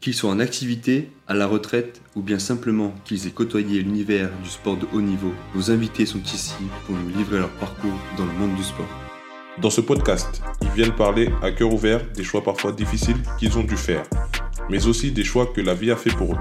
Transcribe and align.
Qu'ils 0.00 0.14
soient 0.14 0.30
en 0.30 0.38
activité, 0.38 1.10
à 1.26 1.34
la 1.34 1.48
retraite 1.48 2.00
ou 2.14 2.22
bien 2.22 2.38
simplement 2.38 2.94
qu'ils 3.04 3.26
aient 3.26 3.32
côtoyé 3.32 3.82
l'univers 3.82 4.30
du 4.44 4.48
sport 4.48 4.76
de 4.76 4.86
haut 4.94 5.00
niveau, 5.00 5.32
nos 5.56 5.72
invités 5.72 6.06
sont 6.06 6.22
ici 6.22 6.54
pour 6.86 6.94
nous 6.94 7.08
livrer 7.08 7.38
leur 7.38 7.50
parcours 7.50 7.98
dans 8.16 8.24
le 8.24 8.32
monde 8.32 8.54
du 8.54 8.62
sport. 8.62 8.86
Dans 9.60 9.70
ce 9.70 9.80
podcast, 9.80 10.40
ils 10.62 10.68
viennent 10.68 10.94
parler 10.94 11.30
à 11.42 11.50
cœur 11.50 11.72
ouvert 11.72 12.00
des 12.12 12.22
choix 12.22 12.44
parfois 12.44 12.70
difficiles 12.70 13.16
qu'ils 13.40 13.58
ont 13.58 13.64
dû 13.64 13.76
faire, 13.76 14.04
mais 14.70 14.86
aussi 14.86 15.10
des 15.10 15.24
choix 15.24 15.46
que 15.46 15.60
la 15.60 15.74
vie 15.74 15.90
a 15.90 15.96
fait 15.96 16.14
pour 16.14 16.34
eux. 16.34 16.38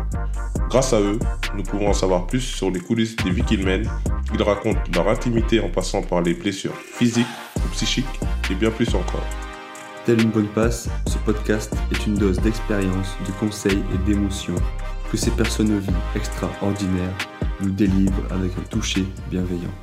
Grâce 0.69 0.93
à 0.93 0.99
eux, 0.99 1.17
nous 1.55 1.63
pouvons 1.63 1.89
en 1.89 1.93
savoir 1.93 2.27
plus 2.27 2.41
sur 2.41 2.69
les 2.69 2.79
coulisses 2.79 3.15
des 3.15 3.31
vies 3.31 3.43
qu'ils 3.43 3.65
mènent. 3.65 3.89
Ils 4.35 4.43
racontent 4.43 4.83
leur 4.93 5.09
intimité 5.09 5.59
en 5.61 5.69
passant 5.69 6.03
par 6.03 6.21
les 6.21 6.35
blessures 6.35 6.75
physiques 6.75 7.25
ou 7.55 7.67
psychiques 7.69 8.05
et 8.51 8.55
bien 8.55 8.69
plus 8.69 8.93
encore. 8.93 9.25
Telle 10.07 10.21
une 10.21 10.31
bonne 10.31 10.47
passe, 10.53 10.87
ce 11.05 11.17
podcast 11.25 11.75
est 11.91 12.07
une 12.07 12.15
dose 12.15 12.39
d'expérience, 12.39 13.09
de 13.27 13.31
conseils 13.41 13.83
et 13.93 13.97
d'émotions 14.05 14.55
que 15.11 15.17
ces 15.17 15.31
personnes 15.31 15.67
de 15.67 15.79
vie 15.79 15.91
extraordinaires 16.15 17.17
nous 17.61 17.71
délivrent 17.71 18.31
avec 18.31 18.57
un 18.57 18.63
toucher 18.69 19.03
bienveillant. 19.29 19.73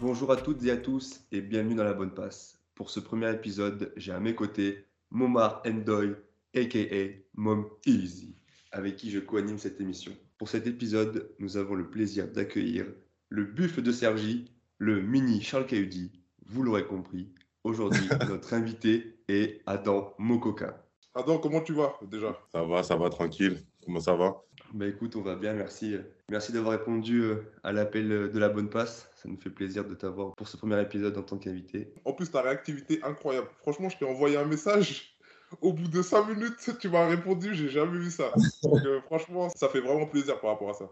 Bonjour 0.00 0.30
à 0.30 0.36
toutes 0.36 0.62
et 0.64 0.70
à 0.70 0.76
tous 0.76 1.24
et 1.32 1.40
bienvenue 1.40 1.74
dans 1.74 1.82
la 1.82 1.92
bonne 1.92 2.14
passe. 2.14 2.60
Pour 2.76 2.88
ce 2.88 3.00
premier 3.00 3.32
épisode, 3.32 3.92
j'ai 3.96 4.12
à 4.12 4.20
mes 4.20 4.36
côtés 4.36 4.86
Momar 5.10 5.60
Endoy, 5.66 6.14
aka 6.54 7.08
Mom 7.34 7.66
Easy, 7.84 8.36
avec 8.70 8.94
qui 8.94 9.10
je 9.10 9.18
co-anime 9.18 9.58
cette 9.58 9.80
émission. 9.80 10.12
Pour 10.38 10.48
cet 10.48 10.68
épisode, 10.68 11.34
nous 11.40 11.56
avons 11.56 11.74
le 11.74 11.90
plaisir 11.90 12.28
d'accueillir 12.28 12.86
le 13.28 13.42
buffle 13.42 13.82
de 13.82 13.90
Sergi, 13.90 14.52
le 14.78 15.02
mini 15.02 15.42
Charles 15.42 15.66
Cahudi, 15.66 16.12
vous 16.46 16.62
l'aurez 16.62 16.86
compris. 16.86 17.32
Aujourd'hui, 17.64 18.08
notre 18.28 18.54
invité 18.54 19.13
est 19.28 19.60
Adam 19.66 20.14
Mokoka. 20.18 20.84
Adam, 21.14 21.38
comment 21.38 21.60
tu 21.60 21.72
vas 21.72 21.94
déjà? 22.02 22.36
Ça 22.50 22.64
va, 22.64 22.82
ça 22.82 22.96
va 22.96 23.08
tranquille. 23.08 23.62
Comment 23.84 24.00
ça 24.00 24.14
va? 24.14 24.42
Bah 24.72 24.88
écoute, 24.88 25.14
on 25.14 25.20
va 25.20 25.36
bien, 25.36 25.52
merci. 25.52 25.96
Merci 26.28 26.52
d'avoir 26.52 26.76
répondu 26.76 27.20
euh, 27.22 27.52
à 27.62 27.70
l'appel 27.70 28.08
de 28.08 28.38
la 28.38 28.48
bonne 28.48 28.68
passe. 28.68 29.08
Ça 29.14 29.28
nous 29.28 29.38
fait 29.38 29.50
plaisir 29.50 29.84
de 29.84 29.94
t'avoir 29.94 30.34
pour 30.34 30.48
ce 30.48 30.56
premier 30.56 30.80
épisode 30.82 31.16
en 31.16 31.22
tant 31.22 31.38
qu'invité. 31.38 31.94
En 32.04 32.12
plus, 32.12 32.30
ta 32.30 32.42
réactivité 32.42 33.00
incroyable. 33.04 33.46
Franchement, 33.58 33.88
je 33.88 33.98
t'ai 33.98 34.04
envoyé 34.04 34.36
un 34.36 34.44
message. 34.44 35.16
Au 35.60 35.72
bout 35.72 35.86
de 35.86 36.02
5 36.02 36.28
minutes, 36.28 36.78
tu 36.80 36.88
m'as 36.88 37.06
répondu, 37.06 37.54
j'ai 37.54 37.68
jamais 37.68 37.98
vu 37.98 38.10
ça. 38.10 38.32
Donc, 38.64 38.84
euh, 38.84 39.00
franchement, 39.02 39.48
ça 39.50 39.68
fait 39.68 39.80
vraiment 39.80 40.06
plaisir 40.06 40.40
par 40.40 40.50
rapport 40.50 40.70
à 40.70 40.74
ça. 40.74 40.90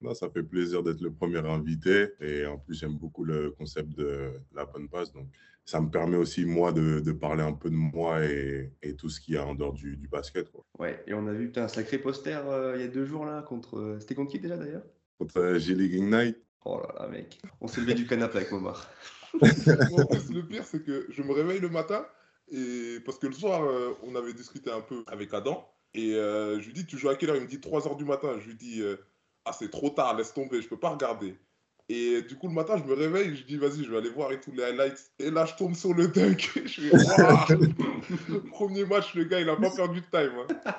Non, 0.00 0.14
ça 0.14 0.30
fait 0.30 0.42
plaisir 0.42 0.82
d'être 0.82 1.00
le 1.00 1.12
premier 1.12 1.38
invité. 1.38 2.08
Et 2.20 2.46
en 2.46 2.58
plus, 2.58 2.78
j'aime 2.78 2.96
beaucoup 2.96 3.24
le 3.24 3.50
concept 3.50 3.90
de 3.90 4.32
la 4.54 4.64
bonne 4.64 4.88
passe. 4.88 5.12
Donc, 5.12 5.26
ça 5.66 5.80
me 5.80 5.90
permet 5.90 6.16
aussi, 6.16 6.44
moi, 6.44 6.72
de, 6.72 7.00
de 7.00 7.12
parler 7.12 7.42
un 7.42 7.52
peu 7.52 7.68
de 7.68 7.74
moi 7.74 8.24
et, 8.24 8.72
et, 8.82 8.94
tout 8.94 9.08
ce 9.08 9.20
qu'il 9.20 9.34
y 9.34 9.36
a 9.36 9.44
en 9.44 9.54
dehors 9.56 9.72
du, 9.72 9.96
du 9.96 10.06
basket. 10.08 10.50
Quoi. 10.52 10.64
Ouais, 10.78 11.02
et 11.08 11.12
on 11.12 11.26
a 11.26 11.32
vu 11.32 11.52
un 11.56 11.68
sacré 11.68 11.98
poster 11.98 12.40
euh, 12.46 12.74
il 12.76 12.82
y 12.82 12.84
a 12.84 12.88
deux 12.88 13.04
jours 13.04 13.26
là 13.26 13.42
contre. 13.42 13.76
euh, 13.78 13.98
C'était 14.00 14.14
contre 14.14 14.30
qui 14.30 14.38
déjà 14.38 14.56
d'ailleurs? 14.56 14.84
Contre 15.18 15.38
euh, 15.38 15.58
G-League 15.58 15.94
Ignite. 15.94 16.38
Oh 16.64 16.80
là 16.80 16.94
là, 17.00 17.08
mec. 17.08 17.40
On 17.60 17.66
s'est 17.66 17.80
levé 17.80 17.94
du 17.94 18.06
canapé 18.06 18.38
avec 18.38 18.52
Momar. 18.52 18.88
en 19.34 19.38
plus, 20.06 20.32
le 20.32 20.46
pire, 20.46 20.64
c'est 20.64 20.84
que 20.84 21.06
je 21.10 21.22
me 21.22 21.32
réveille 21.32 21.60
le 21.60 21.68
matin. 21.68 22.06
Et 22.48 22.98
parce 23.04 23.18
que 23.18 23.26
le 23.26 23.32
soir, 23.32 23.64
euh, 23.64 23.92
on 24.04 24.14
avait 24.14 24.32
discuté 24.32 24.70
un 24.70 24.80
peu 24.80 25.02
avec 25.08 25.34
Adam. 25.34 25.68
Et 25.94 26.14
euh, 26.14 26.60
je 26.60 26.66
lui 26.66 26.74
dis, 26.74 26.86
tu 26.86 26.96
joues 26.96 27.08
à 27.08 27.16
quelle 27.16 27.30
heure? 27.30 27.36
Il 27.36 27.42
me 27.42 27.48
dit 27.48 27.58
3h 27.58 27.96
du 27.96 28.04
matin. 28.04 28.36
Je 28.38 28.46
lui 28.48 28.54
dis, 28.54 28.82
euh, 28.82 28.96
ah, 29.44 29.52
c'est 29.52 29.70
trop 29.70 29.90
tard, 29.90 30.16
laisse 30.16 30.32
tomber, 30.32 30.60
je 30.62 30.68
peux 30.68 30.78
pas 30.78 30.90
regarder. 30.90 31.36
Et 31.88 32.22
du 32.22 32.34
coup, 32.36 32.48
le 32.48 32.52
matin, 32.54 32.76
je 32.76 32.82
me 32.82 32.94
réveille, 32.94 33.36
je 33.36 33.44
dis, 33.44 33.56
vas-y, 33.56 33.84
je 33.84 33.90
vais 33.92 33.98
aller 33.98 34.10
voir 34.10 34.32
et 34.32 34.40
tous 34.40 34.50
les 34.50 34.64
highlights. 34.64 35.10
Et 35.20 35.30
là, 35.30 35.46
je 35.46 35.54
tombe 35.54 35.74
sur 35.76 35.94
le 35.94 36.08
dunk. 36.08 36.50
je 36.66 36.80
fais, 36.80 36.90
Premier 38.50 38.84
match, 38.84 39.14
le 39.14 39.24
gars, 39.24 39.40
il 39.40 39.48
a 39.48 39.54
pas 39.56 39.70
perdu 39.70 40.00
de 40.00 40.06
time. 40.10 40.32
Hein. 40.66 40.74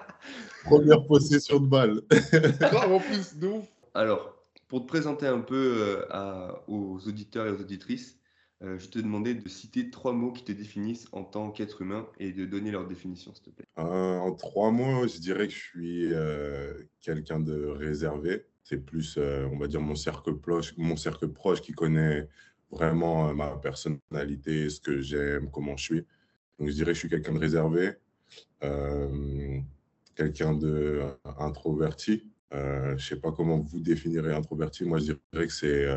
Première 0.66 1.06
possession 1.06 1.60
de 1.62 1.68
balle. 1.68 2.02
Grave, 2.60 2.92
en 2.92 3.00
plus, 3.00 3.36
de 3.38 3.48
ouf. 3.48 3.66
Alors, 3.94 4.36
pour 4.68 4.82
te 4.82 4.88
présenter 4.88 5.28
un 5.28 5.40
peu 5.40 5.56
euh, 5.78 6.06
à- 6.10 6.62
aux 6.68 7.00
auditeurs 7.08 7.48
et 7.48 7.52
aux 7.52 7.62
auditrices, 7.62 8.18
euh, 8.64 8.80
je 8.80 8.88
te 8.88 8.98
demandais 8.98 9.36
de 9.36 9.48
citer 9.48 9.92
trois 9.92 10.14
mots 10.14 10.32
qui 10.32 10.44
te 10.44 10.52
définissent 10.52 11.08
en 11.12 11.24
tant 11.24 11.52
qu'être 11.52 11.84
humain 11.84 12.08
et 12.20 12.32
de 12.32 12.46
donner 12.46 12.72
leur 12.72 12.88
définition, 12.88 13.34
s'il 13.36 13.44
te 13.44 13.50
plaît. 13.52 13.66
Euh, 13.78 14.18
en 14.18 14.34
trois 14.34 14.72
mots, 14.72 15.08
je 15.08 15.20
dirais 15.20 15.48
que 15.48 15.54
je 15.54 15.60
suis 15.60 16.14
euh, 16.14 16.74
quelqu'un 17.02 17.40
de 17.40 17.68
réservé. 17.68 18.46
C'est 18.64 18.84
plus, 18.84 19.18
on 19.18 19.58
va 19.58 19.68
dire, 19.68 19.80
mon 19.80 19.96
cercle 19.96 20.36
proche, 20.36 20.76
mon 20.76 20.98
cercle 20.98 21.30
proche 21.30 21.62
qui 21.62 21.72
connaît 21.72 22.28
vraiment 22.70 23.34
ma 23.34 23.56
personnalité, 23.56 24.70
ce 24.70 24.82
que 24.82 25.00
j'aime, 25.00 25.50
comment 25.52 25.78
je 25.78 25.84
suis. 25.84 26.06
Donc, 26.60 26.68
je 26.68 26.74
dirais 26.74 26.92
que 26.92 26.96
je 26.96 27.00
suis 27.00 27.10
quelqu'un 27.10 27.32
de 27.32 27.40
réservé, 27.40 27.94
quelqu'un 30.16 30.54
de 30.54 31.02
introverti. 31.40 32.30
Euh, 32.54 32.98
je 32.98 33.08
sais 33.08 33.16
pas 33.16 33.32
comment 33.32 33.60
vous 33.60 33.80
définirez 33.80 34.34
introverti. 34.34 34.84
Moi, 34.84 35.00
je 35.00 35.14
dirais 35.32 35.48
que 35.48 35.54
c'est, 35.54 35.88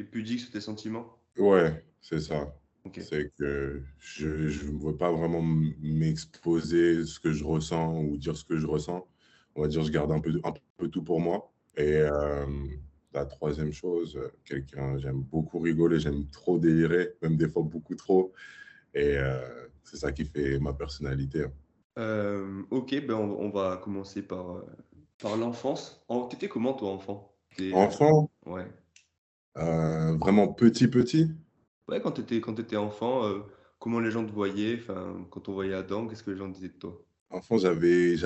Et 0.00 0.04
pudique 0.04 0.40
sur 0.40 0.50
tes 0.50 0.60
sentiments? 0.60 1.19
Ouais, 1.40 1.84
c'est 2.00 2.20
ça. 2.20 2.54
C'est 2.98 3.32
que 3.38 3.82
je 3.98 4.26
ne 4.28 4.78
veux 4.84 4.96
pas 4.96 5.10
vraiment 5.12 5.42
m'exposer 5.42 7.04
ce 7.06 7.20
que 7.20 7.32
je 7.32 7.44
ressens 7.44 7.98
ou 8.04 8.16
dire 8.18 8.36
ce 8.36 8.44
que 8.44 8.58
je 8.58 8.66
ressens. 8.66 9.08
On 9.56 9.62
va 9.62 9.68
dire, 9.68 9.82
je 9.82 9.92
garde 9.92 10.12
un 10.12 10.20
peu, 10.20 10.40
un 10.44 10.54
peu 10.78 10.88
tout 10.88 11.02
pour 11.04 11.20
moi. 11.20 11.52
Et 11.76 11.96
euh, 11.96 12.46
la 13.14 13.26
troisième 13.26 13.72
chose, 13.72 14.20
quelqu'un, 14.44 14.98
j'aime 14.98 15.22
beaucoup 15.22 15.58
rigoler, 15.60 16.00
j'aime 16.00 16.26
trop 16.30 16.58
délirer, 16.58 17.14
même 17.22 17.36
des 17.36 17.48
fois 17.48 17.62
beaucoup 17.64 17.96
trop. 17.96 18.32
Et 18.94 19.18
euh, 19.18 19.68
c'est 19.84 19.98
ça 19.98 20.12
qui 20.12 20.26
fait 20.26 20.58
ma 20.60 20.74
personnalité. 20.74 21.44
hein. 21.44 21.52
Euh, 21.98 22.62
ok, 22.70 23.06
ben 23.06 23.14
on, 23.14 23.38
on 23.40 23.50
va 23.50 23.76
commencer 23.76 24.22
par, 24.26 24.50
euh, 24.56 24.66
par 25.18 25.36
l'enfance. 25.36 26.04
En, 26.08 26.26
t'étais 26.28 26.48
comment 26.48 26.74
toi, 26.74 26.90
enfant? 26.90 27.36
Enfant, 27.72 28.30
Ouais. 28.46 28.66
Euh, 29.60 30.16
vraiment 30.18 30.48
petit, 30.48 30.88
petit. 30.88 31.30
Ouais, 31.88 32.00
quand 32.00 32.12
t'étais, 32.12 32.40
quand 32.40 32.54
t'étais 32.54 32.76
enfant, 32.76 33.26
euh, 33.26 33.40
comment 33.78 34.00
les 34.00 34.10
gens 34.10 34.24
te 34.24 34.32
voyaient? 34.32 34.76
Enfin, 34.80 35.26
quand 35.30 35.48
on 35.48 35.52
voyait 35.52 35.74
Adam, 35.74 36.06
qu'est-ce 36.08 36.22
que 36.22 36.30
les 36.30 36.36
gens 36.38 36.48
disaient 36.48 36.68
de 36.68 36.74
toi? 36.74 37.04
Enfant, 37.30 37.58
j'avais, 37.58 38.16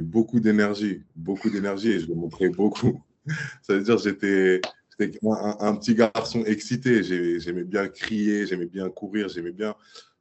beaucoup 0.00 0.38
d'énergie, 0.40 1.02
beaucoup 1.16 1.50
d'énergie 1.50 1.90
et 1.92 2.00
je 2.00 2.06
le 2.08 2.14
montrais 2.14 2.48
beaucoup. 2.48 3.02
Ça 3.62 3.74
veut 3.74 3.82
dire 3.82 3.98
j'étais, 3.98 4.60
j'étais 4.98 5.18
un, 5.26 5.56
un 5.60 5.76
petit 5.76 5.94
garçon 5.94 6.44
excité. 6.44 7.02
J'ai- 7.02 7.40
J'aimais 7.40 7.64
bien 7.64 7.88
crier, 7.88 8.46
j'aimais 8.46 8.66
bien 8.66 8.90
courir, 8.90 9.28
j'aimais 9.28 9.52
bien 9.52 9.74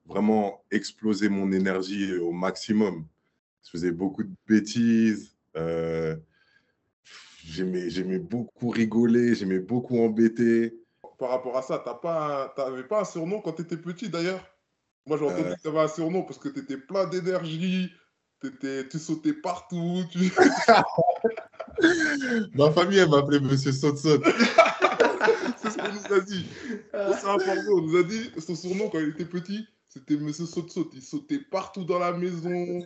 vraiment 0.05 0.63
exploser 0.71 1.29
mon 1.29 1.51
énergie 1.51 2.15
au 2.17 2.31
maximum. 2.31 3.05
Je 3.65 3.71
faisais 3.71 3.91
beaucoup 3.91 4.23
de 4.23 4.31
bêtises. 4.47 5.35
euh, 5.57 6.15
j'aimais, 7.45 7.89
j'aimais 7.89 8.19
beaucoup 8.19 8.69
rigoler, 8.69 9.35
j'aimais 9.35 9.59
beaucoup 9.59 9.99
embêter. 9.99 10.73
Par 11.19 11.29
rapport 11.29 11.57
à 11.57 11.61
ça, 11.61 11.81
t'as 11.83 11.93
pas, 11.93 12.45
un- 12.45 12.47
t'avais 12.49 12.83
pas 12.83 13.01
un 13.01 13.05
surnom 13.05 13.39
quand 13.41 13.53
t'étais 13.53 13.77
petit 13.77 14.09
d'ailleurs? 14.09 14.43
Moi, 15.05 15.17
j'ai 15.17 15.25
entendu 15.25 15.43
Euh. 15.49 15.55
que 15.55 15.61
t'avais 15.61 15.79
un 15.79 15.87
surnom 15.87 16.23
parce 16.23 16.39
que 16.39 16.49
t'étais 16.49 16.77
plein 16.77 17.05
d'énergie, 17.07 17.91
t'étais, 18.41 18.87
tu 18.87 18.99
sautais 18.99 19.33
partout. 19.33 20.03
Tu... 20.11 20.31
Ma 22.55 22.71
famille, 22.71 22.99
elle 22.99 23.09
m'appelait 23.09 23.39
Monsieur 23.39 23.71
Saute-Saute. 23.71 24.23
C'est 25.57 25.69
ce 25.71 25.77
qu'on 25.77 25.91
nous 25.93 26.13
a 26.13 26.19
dit. 26.21 26.45
C'est 26.91 27.27
important. 27.27 27.71
On 27.71 27.81
nous 27.81 27.97
a 27.97 28.03
dit 28.03 28.29
son 28.45 28.55
surnom 28.55 28.89
quand 28.89 28.99
il 28.99 29.09
était 29.09 29.25
petit, 29.25 29.65
c'était 29.87 30.17
Monsieur 30.17 30.45
Saute-Saute. 30.45 30.91
Il 30.93 31.01
sautait 31.01 31.39
partout 31.39 31.83
dans 31.85 31.99
la 31.99 32.11
maison. 32.13 32.79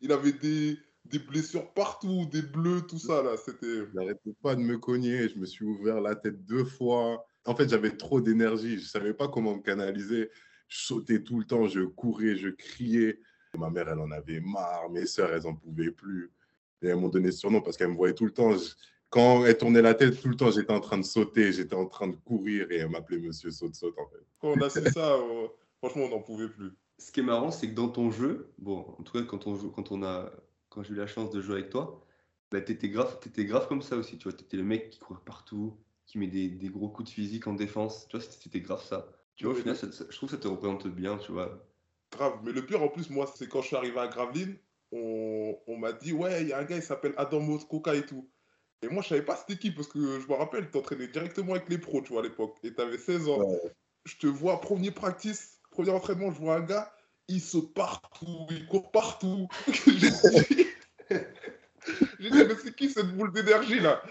Il 0.00 0.12
avait 0.12 0.32
des, 0.32 0.76
des 1.04 1.18
blessures 1.18 1.72
partout, 1.72 2.26
des 2.30 2.42
bleus, 2.42 2.82
tout 2.82 2.98
ça 2.98 3.22
là. 3.22 3.36
C'était. 3.36 3.86
J'arrêtais 3.94 4.32
pas 4.42 4.54
de 4.54 4.60
me 4.60 4.78
cogner, 4.78 5.28
je 5.28 5.38
me 5.38 5.46
suis 5.46 5.64
ouvert 5.64 6.00
la 6.00 6.14
tête 6.14 6.44
deux 6.44 6.64
fois. 6.64 7.24
En 7.44 7.54
fait, 7.56 7.68
j'avais 7.68 7.96
trop 7.96 8.20
d'énergie, 8.20 8.78
je 8.78 8.86
savais 8.86 9.14
pas 9.14 9.28
comment 9.28 9.56
me 9.56 9.62
canaliser. 9.62 10.30
Je 10.68 10.78
sautais 10.78 11.22
tout 11.22 11.38
le 11.38 11.44
temps, 11.44 11.66
je 11.66 11.80
courais, 11.80 12.36
je 12.36 12.48
criais. 12.48 13.18
Ma 13.58 13.68
mère, 13.68 13.88
elle 13.88 13.98
en 13.98 14.10
avait 14.10 14.40
marre, 14.40 14.88
mes 14.90 15.04
sœurs, 15.06 15.32
elles 15.32 15.46
en 15.46 15.54
pouvaient 15.54 15.90
plus. 15.90 16.30
Et 16.80 16.86
elles 16.88 16.96
m'ont 16.96 17.08
donné 17.08 17.30
ce 17.30 17.40
surnom 17.40 17.60
parce 17.60 17.76
qu'elles 17.76 17.88
me 17.90 17.94
voyaient 17.96 18.14
tout 18.14 18.24
le 18.24 18.32
temps. 18.32 18.52
Je- 18.56 18.74
Quand 19.10 19.44
elles 19.44 19.58
tournaient 19.58 19.82
la 19.82 19.92
tête, 19.92 20.18
tout 20.22 20.28
le 20.28 20.36
temps, 20.36 20.50
j'étais 20.50 20.72
en 20.72 20.80
train 20.80 20.96
de 20.96 21.04
sauter, 21.04 21.52
j'étais 21.52 21.74
en 21.74 21.84
train 21.84 22.08
de 22.08 22.16
courir 22.16 22.70
et 22.72 22.76
elles 22.78 22.88
m'appelaient 22.88 23.18
Monsieur 23.18 23.50
Saute-Saute 23.50 23.98
en 23.98 24.06
fait. 24.08 24.24
Quand 24.40 24.52
on 24.56 24.60
a 24.62 24.70
su 24.70 24.80
ça, 24.90 25.12
euh, 25.16 25.48
franchement, 25.78 26.04
on 26.04 26.08
n'en 26.08 26.22
pouvait 26.22 26.48
plus. 26.48 26.70
Ce 26.96 27.12
qui 27.12 27.20
est 27.20 27.22
marrant, 27.22 27.50
c'est 27.50 27.68
que 27.68 27.74
dans 27.74 27.88
ton 27.88 28.10
jeu, 28.10 28.54
bon, 28.56 28.78
en 28.98 29.02
tout 29.02 29.12
cas, 29.12 29.22
quand 29.24 29.46
on 29.46 29.54
joue, 29.56 29.70
quand 29.70 29.92
on 29.92 30.02
a, 30.02 30.32
quand 30.72 30.82
j'ai 30.82 30.92
eu 30.94 30.96
la 30.96 31.06
chance 31.06 31.30
de 31.30 31.40
jouer 31.40 31.56
avec 31.58 31.70
toi, 31.70 32.06
bah, 32.50 32.60
t'étais 32.60 32.88
grave, 32.88 33.18
t'étais 33.20 33.44
grave 33.44 33.68
comme 33.68 33.82
ça 33.82 33.96
aussi, 33.96 34.18
tu 34.18 34.24
vois, 34.24 34.32
t'étais 34.32 34.56
le 34.56 34.64
mec 34.64 34.90
qui 34.90 34.98
court 34.98 35.20
partout, 35.20 35.78
qui 36.06 36.18
met 36.18 36.26
des, 36.28 36.48
des 36.50 36.68
gros 36.68 36.88
coups 36.90 37.08
de 37.10 37.14
physique 37.14 37.46
en 37.46 37.54
défense, 37.54 38.08
tu 38.08 38.16
vois, 38.16 38.24
c'était 38.26 38.60
grave 38.60 38.84
ça. 38.84 39.12
Tu 39.36 39.44
vois, 39.44 39.54
au 39.54 39.56
final, 39.56 39.76
ça- 39.76 39.90
ça- 39.92 40.04
je 40.10 40.16
trouve 40.16 40.28
que 40.30 40.36
ça 40.36 40.42
te 40.42 40.48
représente 40.48 40.86
bien, 40.88 41.18
tu 41.18 41.32
vois. 41.32 41.68
Grave. 42.10 42.40
Mais 42.44 42.52
le 42.52 42.64
pire 42.66 42.82
en 42.82 42.88
plus, 42.88 43.10
moi, 43.10 43.26
c'est 43.26 43.48
quand 43.48 43.62
je 43.62 43.68
suis 43.68 43.76
arrivé 43.76 43.98
à 43.98 44.08
Gravelines, 44.08 44.58
on, 44.92 45.58
on 45.66 45.76
m'a 45.78 45.92
dit, 45.92 46.12
ouais, 46.12 46.42
il 46.42 46.48
y 46.48 46.52
a 46.52 46.58
un 46.58 46.64
gars, 46.64 46.76
il 46.76 46.82
s'appelle 46.82 47.14
Adam 47.16 47.40
Moskoka 47.40 47.94
et 47.94 48.04
tout. 48.04 48.30
Et 48.82 48.88
moi, 48.88 49.02
je 49.02 49.08
savais 49.08 49.24
pas 49.24 49.36
c'était 49.36 49.58
qui 49.58 49.70
parce 49.70 49.88
que 49.88 50.20
je 50.20 50.28
me 50.28 50.34
rappelle, 50.34 50.66
tu 50.66 50.72
t'entraînais 50.72 51.08
directement 51.08 51.54
avec 51.54 51.68
les 51.68 51.78
pros, 51.78 52.02
tu 52.02 52.12
vois, 52.12 52.20
à 52.20 52.24
l'époque. 52.24 52.58
Et 52.64 52.74
t'avais 52.74 52.98
16 52.98 53.28
ans. 53.28 53.48
Je 54.04 54.16
te 54.18 54.26
vois, 54.26 54.60
premier 54.60 54.90
practice, 54.90 55.60
premier 55.70 55.90
entraînement, 55.90 56.32
je 56.32 56.38
vois 56.40 56.56
un 56.56 56.60
gars, 56.60 56.94
il 57.28 57.40
saute 57.40 57.72
partout, 57.74 58.46
il 58.50 58.66
court 58.66 58.90
partout. 58.90 59.48
J'ai 62.18 62.30
dit- 62.30 62.88
cette 62.94 63.16
boule 63.16 63.32
d'énergie 63.32 63.80
là? 63.80 64.02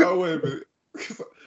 Ah 0.00 0.16
ouais, 0.16 0.38
mais 0.42 0.50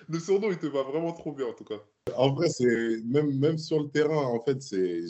le 0.08 0.20
surnom, 0.20 0.52
il 0.52 0.58
te 0.58 0.68
va 0.68 0.84
vraiment 0.84 1.14
trop 1.14 1.32
bien 1.32 1.48
en 1.48 1.54
tout 1.54 1.64
cas. 1.64 1.82
En 2.16 2.34
vrai, 2.34 2.50
c'est 2.50 3.02
même, 3.06 3.38
même 3.38 3.58
sur 3.58 3.82
le 3.82 3.90
terrain, 3.90 4.16
en 4.16 4.40
fait, 4.42 4.62
c'est 4.62 5.04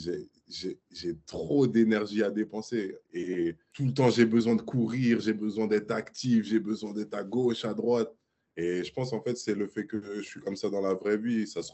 j'ai 0.47 1.17
trop 1.25 1.67
d'énergie 1.67 2.23
à 2.23 2.29
dépenser 2.29 2.97
et 3.13 3.55
tout 3.73 3.85
le 3.85 3.93
temps 3.93 4.09
j'ai 4.09 4.25
besoin 4.25 4.55
de 4.55 4.61
courir, 4.61 5.21
j'ai 5.21 5.33
besoin 5.33 5.67
d'être 5.67 5.91
actif, 5.91 6.45
j'ai 6.45 6.59
besoin 6.59 6.91
d'être 6.93 7.13
à 7.13 7.23
gauche, 7.23 7.63
à 7.65 7.73
droite. 7.73 8.13
Et 8.61 8.83
je 8.83 8.93
pense 8.93 9.11
en 9.11 9.21
fait 9.21 9.37
c'est 9.37 9.55
le 9.55 9.65
fait 9.65 9.87
que 9.87 9.99
je 9.99 10.21
suis 10.21 10.39
comme 10.39 10.55
ça 10.55 10.69
dans 10.69 10.81
la 10.81 10.93
vraie 10.93 11.17
vie, 11.17 11.47
ça 11.47 11.63
se, 11.63 11.71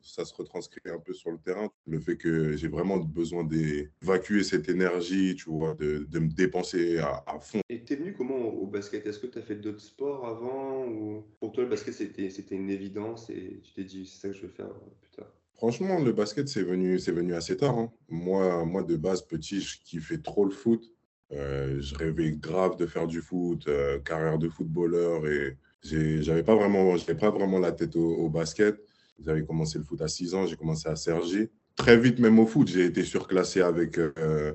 ça 0.00 0.24
se 0.24 0.34
retranscrit 0.34 0.80
un 0.86 0.98
peu 0.98 1.12
sur 1.12 1.30
le 1.30 1.36
terrain. 1.36 1.68
Le 1.86 2.00
fait 2.00 2.16
que 2.16 2.56
j'ai 2.56 2.68
vraiment 2.68 2.96
besoin 2.96 3.44
d'évacuer 3.44 4.42
cette 4.42 4.70
énergie, 4.70 5.34
tu 5.34 5.50
vois, 5.50 5.74
de, 5.74 6.06
de 6.08 6.18
me 6.18 6.28
dépenser 6.28 6.98
à, 6.98 7.38
fond. 7.38 7.60
Et 7.68 7.84
tu 7.84 7.92
es 7.92 7.96
venu 7.96 8.14
comment 8.14 8.38
au 8.38 8.66
basket? 8.66 9.06
Est-ce 9.06 9.18
que 9.18 9.26
tu 9.26 9.38
as 9.38 9.42
fait 9.42 9.56
d'autres 9.56 9.82
sports 9.82 10.26
avant 10.26 10.86
ou? 10.86 11.22
Pour 11.38 11.52
toi 11.52 11.64
le 11.64 11.68
basket 11.70 11.92
c'était 11.92 12.54
une 12.54 12.70
évidence 12.70 13.28
et 13.28 13.60
tu 13.62 13.74
t'es 13.74 13.84
dit 13.84 14.06
c'est 14.06 14.20
ça 14.22 14.28
que 14.28 14.34
je 14.34 14.42
veux 14.42 14.48
faire 14.48 14.72
plus 15.02 15.10
tard 15.10 15.30
Franchement, 15.52 16.00
le 16.00 16.12
basket, 16.12 16.48
c'est 16.48 16.62
venu, 16.62 16.98
c'est 16.98 17.12
venu 17.12 17.34
assez 17.34 17.56
tard. 17.56 17.78
Hein. 17.78 17.92
Moi, 18.08 18.64
moi, 18.64 18.82
de 18.82 18.96
base, 18.96 19.22
petit, 19.22 19.60
je 19.60 19.80
kiffais 19.84 20.18
trop 20.18 20.44
le 20.44 20.50
foot. 20.50 20.82
Euh, 21.30 21.80
je 21.80 21.94
rêvais 21.94 22.32
grave 22.32 22.76
de 22.76 22.86
faire 22.86 23.06
du 23.06 23.20
foot, 23.20 23.68
euh, 23.68 23.98
carrière 24.00 24.38
de 24.38 24.48
footballeur. 24.48 25.26
Et 25.26 25.56
j'avais 25.82 26.42
pas 26.42 26.54
vraiment, 26.54 26.96
pas 26.96 27.30
vraiment 27.30 27.58
la 27.58 27.72
tête 27.72 27.96
au, 27.96 28.28
basket. 28.28 28.76
J'avais 29.24 29.44
commencé 29.44 29.78
le 29.78 29.84
foot 29.84 30.00
à 30.00 30.08
6 30.08 30.34
ans, 30.34 30.46
j'ai 30.46 30.56
commencé 30.56 30.88
à 30.88 30.96
Sergi. 30.96 31.48
Très 31.76 31.96
vite, 31.96 32.18
même 32.18 32.38
au 32.38 32.46
foot, 32.46 32.68
j'ai 32.68 32.84
été 32.84 33.02
surclassé 33.04 33.60
avec 33.60 33.98
euh, 33.98 34.52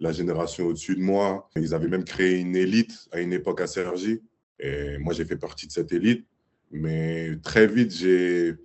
la 0.00 0.12
génération 0.12 0.66
au-dessus 0.66 0.96
de 0.96 1.02
moi. 1.02 1.48
Ils 1.56 1.74
avaient 1.74 1.88
même 1.88 2.04
créé 2.04 2.38
une 2.38 2.56
élite 2.56 3.08
à 3.12 3.20
une 3.20 3.32
époque 3.32 3.60
à 3.60 3.66
Sergi. 3.66 4.20
Et 4.58 4.98
moi, 4.98 5.12
j'ai 5.12 5.24
fait 5.24 5.36
partie 5.36 5.66
de 5.66 5.72
cette 5.72 5.92
élite. 5.92 6.26
Mais 6.70 7.36
très 7.42 7.66
vite, 7.66 7.92
j'ai 7.92 8.56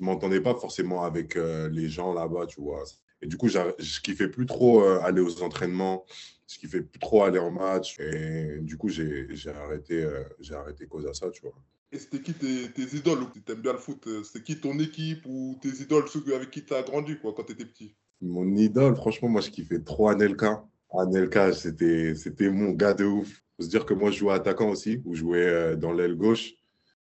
je 0.00 0.04
m'entendais 0.04 0.40
pas 0.40 0.54
forcément 0.54 1.04
avec 1.04 1.36
euh, 1.36 1.68
les 1.68 1.88
gens 1.88 2.14
là-bas, 2.14 2.46
tu 2.46 2.60
vois. 2.60 2.84
Et 3.22 3.26
du 3.26 3.36
coup, 3.36 3.48
je 3.48 4.00
kiffais 4.00 4.28
plus 4.28 4.46
trop 4.46 4.82
euh, 4.82 5.00
aller 5.02 5.20
aux 5.20 5.42
entraînements, 5.42 6.04
je 6.48 6.58
kiffais 6.58 6.80
plus 6.80 6.98
trop 6.98 7.24
aller 7.24 7.38
en 7.38 7.50
match. 7.50 7.98
Et 8.00 8.58
du 8.60 8.76
coup, 8.76 8.88
j'ai 8.88 9.28
arrêté, 9.54 10.02
euh, 10.02 10.24
j'ai 10.40 10.54
arrêté 10.54 10.86
cause 10.86 11.06
à 11.06 11.14
ça, 11.14 11.30
tu 11.30 11.42
vois. 11.42 11.54
Et 11.92 11.98
c'était 11.98 12.20
qui 12.20 12.34
tes, 12.34 12.70
tes 12.70 12.96
idoles 12.96 13.26
Tu 13.32 13.52
aimes 13.52 13.60
bien 13.60 13.72
le 13.72 13.78
foot 13.78 14.08
C'était 14.24 14.44
qui 14.44 14.60
ton 14.60 14.78
équipe 14.78 15.24
ou 15.26 15.58
tes 15.60 15.82
idoles, 15.82 16.08
ceux 16.08 16.22
avec 16.34 16.50
qui 16.50 16.64
tu 16.64 16.72
as 16.72 16.82
grandi 16.82 17.18
quoi, 17.18 17.34
quand 17.36 17.44
tu 17.44 17.52
étais 17.52 17.64
petit? 17.64 17.94
Mon 18.20 18.54
idole, 18.56 18.94
franchement, 18.94 19.28
moi, 19.28 19.40
je 19.40 19.50
kiffais 19.50 19.80
trop 19.80 20.08
Anelka. 20.08 20.64
Anelka, 20.92 21.52
c'était 21.52 22.50
mon 22.50 22.70
gars 22.70 22.94
de 22.94 23.04
ouf. 23.04 23.42
faut 23.56 23.64
se 23.64 23.68
dire 23.68 23.84
que 23.84 23.94
moi, 23.94 24.10
je 24.10 24.18
jouais 24.18 24.34
attaquant 24.34 24.70
aussi, 24.70 25.00
ou 25.04 25.14
je 25.14 25.20
jouais 25.20 25.76
dans 25.76 25.92
l'aile 25.92 26.16
gauche. 26.16 26.54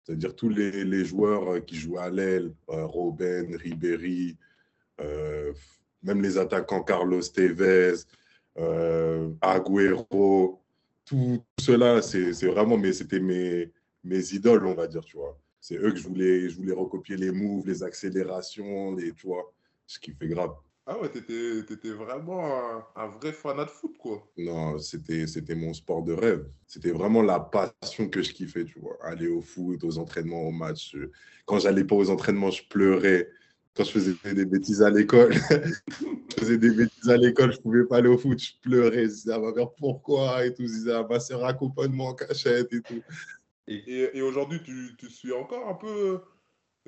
C'est-à-dire 0.09 0.35
tous 0.35 0.49
les, 0.49 1.05
joueurs 1.05 1.53
euh, 1.53 1.59
qui 1.59 1.75
jouent 1.75 1.99
à 1.99 2.09
l'aile, 2.09 2.51
euh, 2.69 2.83
Robben, 2.87 3.55
Ribéry, 3.55 4.37
euh, 5.01 5.53
même 6.03 6.21
les 6.21 6.37
attaquants 6.37 6.83
Carlos 6.83 7.21
Tevez, 7.21 7.95
Agüero, 9.41 10.61
tout 11.05 11.43
cela, 11.59 12.01
c'est 12.01 12.45
vraiment, 12.45 12.77
mais 12.77 12.93
c'était 12.93 13.19
mes, 13.19 13.71
mes 14.03 14.33
idoles, 14.33 14.65
on 14.65 14.75
va 14.75 14.87
dire, 14.87 15.03
tu 15.03 15.17
vois. 15.17 15.37
C'est 15.59 15.75
eux 15.75 15.91
que 15.91 15.97
je 15.97 16.07
voulais, 16.07 16.49
je 16.49 16.55
voulais 16.55 16.73
recopier 16.73 17.17
les 17.17 17.31
moves, 17.31 17.67
les 17.67 17.83
accélérations, 17.83 18.95
les, 18.95 19.13
tu 19.13 19.27
vois, 19.27 19.51
ce 19.85 19.99
qui 19.99 20.11
fait 20.11 20.27
grave. 20.27 20.51
Ah 20.85 20.99
ouais, 20.99 21.09
t'étais, 21.09 21.59
étais 21.59 21.91
vraiment 21.91 22.43
un, 22.95 23.07
vrai 23.07 23.31
fanat 23.31 23.65
de 23.65 23.69
foot, 23.69 23.95
quoi. 23.99 24.27
Non, 24.37 24.79
c'était, 24.79 25.27
c'était 25.27 25.53
mon 25.53 25.73
sport 25.73 26.01
de 26.01 26.13
rêve. 26.13 26.47
C'était 26.65 26.91
vraiment 26.91 27.21
la 27.21 27.39
passion 27.39 28.09
que 28.09 28.23
je 28.23 28.33
kiffais, 28.33 28.65
tu 28.65 28.79
vois. 28.79 28.97
Aller 29.01 29.27
au 29.27 29.41
foot, 29.41 29.83
aux 29.83 29.97
entraînements, 29.99 30.47
aux 30.47 30.51
matchs. 30.51 30.95
Quand 31.45 31.59
j'allais 31.59 31.83
pas 31.83 31.95
aux 31.95 32.09
entraînements, 32.09 32.49
je 32.49 32.63
pleurais. 32.67 33.29
Quand 33.79 33.85
je 33.85 33.91
faisais 33.91 34.33
des 34.33 34.43
bêtises 34.43 34.81
à 34.81 34.89
l'école, 34.89 35.33
je 35.49 36.35
faisais 36.37 36.57
des 36.57 36.71
bêtises 36.71 37.09
à 37.09 37.15
l'école, 37.15 37.53
je 37.53 37.59
pouvais 37.61 37.85
pas 37.85 37.99
aller 37.99 38.09
au 38.09 38.17
foot, 38.17 38.37
je 38.37 38.51
pleurais. 38.61 39.05
Je 39.05 39.11
disais 39.11 39.31
à 39.31 39.39
ma 39.39 39.53
mère 39.53 39.71
pourquoi 39.71 40.45
et 40.45 40.53
tout. 40.53 40.63
Je 40.63 40.73
disais 40.73 40.91
à 40.91 41.07
ma 41.09 41.17
soeur 41.21 41.45
accompagne-moi 41.45 42.09
en 42.09 42.13
cachette 42.13 42.73
et 42.73 42.81
tout. 42.81 43.01
Et, 43.69 44.17
et 44.17 44.21
aujourd'hui, 44.21 44.61
tu, 44.65 44.97
tu 44.97 45.09
suis 45.09 45.31
encore 45.31 45.65
un 45.69 45.75
peu 45.75 46.19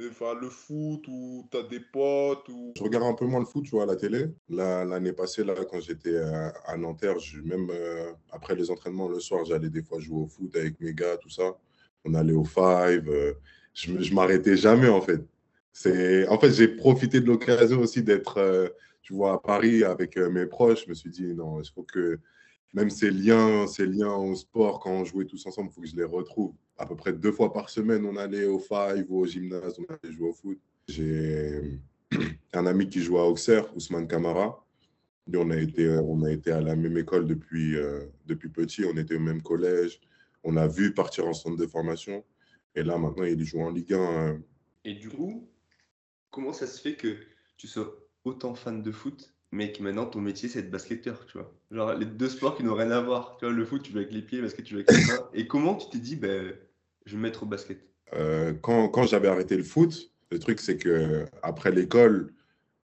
Enfin, 0.10 0.34
le 0.34 0.50
foot 0.50 1.06
ou 1.08 1.48
tu 1.50 1.58
as 1.58 1.64
des 1.64 1.80
potes 1.80 2.50
ou... 2.50 2.74
Je 2.76 2.84
regarde 2.84 3.06
un 3.06 3.14
peu 3.14 3.26
moins 3.26 3.40
le 3.40 3.46
foot, 3.46 3.64
tu 3.64 3.72
vois, 3.72 3.84
à 3.84 3.86
la 3.86 3.96
télé. 3.96 4.26
L'année 4.50 5.14
passée, 5.14 5.46
là, 5.46 5.54
quand 5.70 5.80
j'étais 5.80 6.18
à, 6.18 6.76
Nanterre, 6.76 7.18
même 7.46 7.70
euh, 7.70 8.12
après 8.32 8.56
les 8.56 8.70
entraînements 8.70 9.08
le 9.08 9.22
soir, 9.22 9.46
j'allais 9.46 9.70
des 9.70 9.84
fois 9.84 10.00
jouer 10.00 10.24
au 10.24 10.28
foot 10.28 10.54
avec 10.58 10.80
mes 10.82 10.94
gars, 10.94 11.16
tout 11.18 11.30
ça. 11.30 11.56
On 12.04 12.16
allait 12.16 12.34
au 12.34 12.44
Five. 12.44 13.08
Euh, 13.08 13.34
je, 13.74 14.02
je 14.02 14.14
m'arrêtais 14.14 14.58
jamais, 14.58 14.90
en 14.90 15.02
fait. 15.02 15.22
En 16.30 16.40
fait, 16.40 16.52
j'ai 16.52 16.68
profité 16.68 17.22
de 17.22 17.28
l'occasion 17.28 17.80
aussi 17.80 18.04
d'être, 18.04 18.38
euh, 18.38 18.70
tu 19.02 19.14
vois, 19.14 19.34
à 19.34 19.38
Paris 19.38 19.84
avec 19.84 20.18
mes 20.18 20.46
proches. 20.46 20.86
Je 20.86 20.90
me 20.90 20.94
suis 20.94 21.10
dit, 21.10 21.34
non, 21.34 21.62
il 21.62 21.70
faut 21.70 21.84
que 21.84 22.20
même 22.74 22.90
ces 22.90 23.12
liens, 23.12 23.68
ces 23.68 23.86
liens 23.86 24.14
au 24.14 24.36
sport, 24.36 24.80
quand 24.80 24.92
on 24.92 25.06
jouait 25.06 25.26
tous 25.26 25.46
ensemble, 25.46 25.70
il 25.72 25.74
faut 25.74 25.82
que 25.82 25.88
je 25.88 25.96
les 25.96 26.04
retrouve. 26.04 26.54
À 26.78 26.86
peu 26.86 26.96
près 26.96 27.14
deux 27.14 27.32
fois 27.32 27.52
par 27.52 27.70
semaine, 27.70 28.06
on 28.06 28.16
allait 28.16 28.46
au 28.46 28.60
five 28.60 29.06
ou 29.10 29.20
au 29.20 29.26
gymnase, 29.26 29.78
on 29.80 29.94
allait 29.94 30.14
jouer 30.14 30.30
au 30.30 30.34
foot. 30.34 30.60
J'ai 30.88 31.80
un 32.54 32.66
ami 32.66 32.88
qui 32.88 33.02
joue 33.02 33.18
à 33.18 33.28
Auxerre, 33.28 33.76
Ousmane 33.76 34.08
Camara. 34.08 34.66
on 35.34 35.52
a 35.52 35.58
été, 35.58 35.90
on 35.90 36.24
a 36.24 36.32
été 36.32 36.52
à 36.52 36.62
la 36.62 36.76
même 36.76 36.98
école 36.98 37.28
depuis, 37.28 37.76
euh, 37.76 38.06
depuis 38.26 38.50
petit, 38.50 38.86
on 38.86 38.98
était 38.98 39.16
au 39.16 39.20
même 39.20 39.42
collège. 39.42 40.00
On 40.44 40.58
a 40.58 40.68
vu 40.68 40.94
partir 40.94 41.28
en 41.28 41.34
centre 41.34 41.58
de 41.58 41.68
formation. 41.68 42.24
Et 42.76 42.84
là, 42.84 42.98
maintenant, 42.98 43.26
il 43.26 43.44
joue 43.44 43.62
en 43.62 43.70
Ligue 43.70 43.94
1. 43.94 43.98
Euh. 43.98 44.38
Et 44.86 44.94
du 44.94 45.10
coup, 45.10 45.48
comment 46.32 46.54
ça 46.54 46.66
se 46.68 46.82
fait 46.82 46.96
que 46.96 47.18
tu 47.58 47.68
sois 47.68 47.96
autant 48.24 48.56
fan 48.56 48.82
de 48.82 48.92
foot 48.92 49.34
mais 49.52 49.74
que 49.74 49.84
maintenant 49.84 50.06
ton 50.06 50.22
métier 50.22 50.48
c'est 50.48 50.64
de 50.64 50.70
basketteur, 50.70 51.26
tu 51.26 51.38
vois? 51.38 51.54
Genre 51.72 51.94
les 51.94 52.06
deux 52.06 52.30
sports 52.30 52.56
qui 52.56 52.64
n'ont 52.64 52.76
rien 52.76 52.92
à 52.92 53.02
voir. 53.02 53.38
Tu 53.38 53.46
vois, 53.46 53.54
le 53.54 53.66
foot, 53.66 53.84
tu 53.84 53.92
vas 53.92 54.00
avec 54.00 54.12
les 54.14 54.22
pieds, 54.22 54.38
le 54.38 54.46
basket, 54.46 54.66
tu 54.66 54.76
vas 54.76 54.80
avec 54.80 54.92
les 54.92 55.14
mains. 55.14 55.30
Et 55.34 55.48
comment 55.48 55.76
tu 55.76 55.90
t'es 55.90 55.98
dit, 55.98 56.16
ben, 56.16 56.56
je 57.06 57.12
vais 57.12 57.18
me 57.18 57.24
mettre 57.24 57.44
au 57.44 57.46
basket? 57.46 57.80
Euh, 58.14 58.54
Quand, 58.62 58.88
quand 58.90 59.04
j'avais 59.04 59.28
arrêté 59.28 59.58
le 59.58 59.64
foot, 59.64 60.12
le 60.32 60.40
truc 60.40 60.60
c'est 60.60 60.78
que 60.78 61.26
après 61.44 61.72
l'école, 61.72 62.34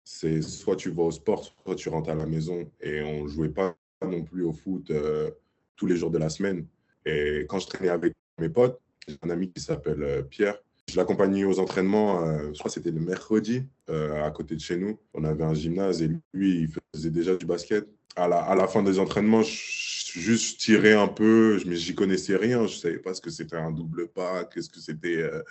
c'est 0.05 0.41
soit 0.43 0.77
tu 0.77 0.91
vas 0.91 1.03
au 1.03 1.11
sport, 1.11 1.45
soit 1.45 1.75
tu 1.75 1.89
rentres 1.89 2.11
à 2.11 2.15
la 2.15 2.27
maison. 2.27 2.71
Et 2.81 3.03
on 3.03 3.27
jouait 3.27 3.49
pas 3.49 3.77
non 4.01 4.23
plus 4.23 4.45
au 4.45 4.53
foot 4.53 4.91
euh, 4.91 5.31
tous 5.77 5.87
les 5.87 5.97
jours 5.97 6.11
de 6.11 6.19
la 6.19 6.29
semaine. 6.29 6.67
Et 7.05 7.41
quand 7.49 7.59
je 7.59 7.67
traînais 7.67 7.89
avec 7.89 8.15
mes 8.39 8.49
potes, 8.49 8.81
j'ai 9.09 9.17
un 9.23 9.31
ami 9.31 9.51
qui 9.51 9.61
s'appelle 9.61 10.03
euh, 10.03 10.23
Pierre, 10.23 10.59
je 10.93 10.99
l'accompagnais 10.99 11.45
aux 11.45 11.59
entraînements, 11.59 12.23
euh, 12.23 12.51
je 12.53 12.59
crois 12.59 12.69
que 12.69 12.75
c'était 12.75 12.91
le 12.91 13.01
mercredi, 13.01 13.65
euh, 13.89 14.23
à 14.23 14.31
côté 14.31 14.55
de 14.55 14.61
chez 14.61 14.77
nous. 14.77 14.99
On 15.15 15.25
avait 15.25 15.43
un 15.43 15.55
gymnase 15.55 16.03
et 16.03 16.11
lui, 16.35 16.61
il 16.61 16.69
faisait 16.69 17.11
déjà 17.11 17.35
du 17.35 17.47
basket. 17.47 17.89
À 18.15 18.29
la, 18.29 18.41
à 18.41 18.55
la 18.55 18.69
fin 18.69 18.83
des 18.83 18.99
entraînements, 18.99 19.41
je, 19.43 19.51
juste 20.21 20.61
tirais 20.61 20.93
un 20.93 21.09
peu, 21.09 21.57
je 21.57 21.73
j'y 21.73 21.95
connaissais 21.95 22.37
rien, 22.37 22.67
je 22.67 22.75
ne 22.75 22.79
savais 22.79 22.99
pas 22.99 23.15
ce 23.15 23.23
que 23.23 23.31
c'était 23.31 23.57
un 23.57 23.71
double 23.71 24.09
pas, 24.09 24.45
qu'est-ce 24.45 24.69
que 24.69 24.81
c'était. 24.81 25.17
Euh, 25.17 25.43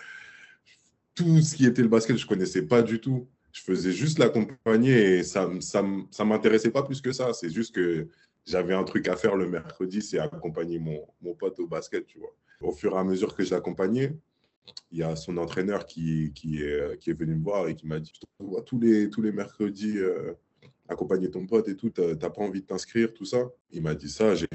tout 1.16 1.42
ce 1.42 1.56
qui 1.56 1.66
était 1.66 1.82
le 1.82 1.88
basket, 1.88 2.18
je 2.18 2.24
ne 2.24 2.30
connaissais 2.30 2.62
pas 2.62 2.84
du 2.84 3.02
tout. 3.02 3.28
Je 3.52 3.62
faisais 3.62 3.92
juste 3.92 4.20
l'accompagner 4.20 5.18
et 5.18 5.24
ça 5.24 5.48
ne 5.48 5.60
ça, 5.60 5.84
ça 6.12 6.24
m'intéressait 6.24 6.70
pas 6.70 6.84
plus 6.84 7.02
que 7.02 7.12
ça. 7.12 7.34
C'est 7.34 7.50
juste 7.50 7.74
que 7.74 8.08
j'avais 8.46 8.76
un 8.76 8.84
truc 8.84 9.08
à 9.08 9.16
faire 9.16 9.36
le 9.36 9.50
mercredi, 9.50 10.04
c'est 10.04 10.20
accompagner 10.20 10.78
mon, 10.78 11.02
mon 11.20 11.34
pote 11.34 11.60
au 11.60 11.68
basket, 11.68 12.06
tu 12.06 12.20
vois. 12.20 12.36
Au 12.62 12.72
fur 12.72 12.94
et 12.94 13.00
à 13.00 13.04
mesure 13.04 13.36
que 13.36 13.44
je 13.44 13.50
l'accompagnais, 13.50 14.14
il 14.92 15.00
y 15.00 15.04
a 15.04 15.16
son 15.16 15.38
entraîneur 15.38 15.86
qui, 15.86 16.32
qui, 16.34 16.62
est, 16.62 17.00
qui 17.00 17.10
est 17.12 17.14
venu 17.14 17.36
me 17.36 17.44
voir 17.44 17.68
et 17.68 17.76
qui 17.76 17.88
m'a 17.88 18.00
dit 18.00 18.12
Je 18.14 18.20
te 18.20 18.26
vois 18.40 18.62
tous 18.62 18.80
les, 18.80 19.10
tous 19.10 19.22
les 19.22 19.32
mercredis 19.32 19.98
euh, 19.98 20.34
accompagner 20.88 21.32
ton 21.32 21.46
pote 21.46 21.70
et 21.70 21.78
tout, 21.78 21.90
t'as 21.90 22.30
pas 22.30 22.42
envie 22.42 22.62
de 22.62 22.66
t'inscrire, 22.66 23.14
tout 23.14 23.24
ça 23.24 23.50
Il 23.72 23.82
m'a 23.82 23.96
dit 23.96 24.10
ça. 24.10 24.36
J'ai 24.36 24.48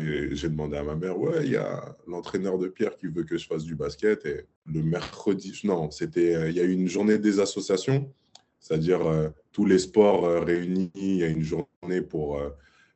demandé 0.49 0.77
à 0.77 0.83
ma 0.83 0.95
mère 0.95 1.19
Ouais, 1.19 1.45
il 1.45 1.53
y 1.53 1.57
a 1.57 1.97
l'entraîneur 2.07 2.59
de 2.59 2.69
Pierre 2.69 2.97
qui 2.97 3.07
veut 3.07 3.25
que 3.25 3.39
je 3.39 3.47
fasse 3.47 3.65
du 3.65 3.75
basket. 3.75 4.27
Et 4.27 4.45
le 4.67 4.83
mercredi, 4.83 5.59
non, 5.65 5.91
c'était 5.91 6.35
euh, 6.35 6.51
il 6.51 6.57
y 6.57 6.61
a 6.61 6.65
eu 6.65 6.73
une 6.73 6.89
journée 6.89 7.19
des 7.19 7.41
associations, 7.41 8.13
c'est-à-dire 8.61 9.07
euh, 9.07 9.31
tous 9.53 9.65
les 9.65 9.79
sports 9.79 10.45
réunis. 10.45 10.91
Il 10.95 11.17
y 11.17 11.25
a 11.25 11.29
une 11.29 11.43
journée 11.43 12.03
pour 12.03 12.39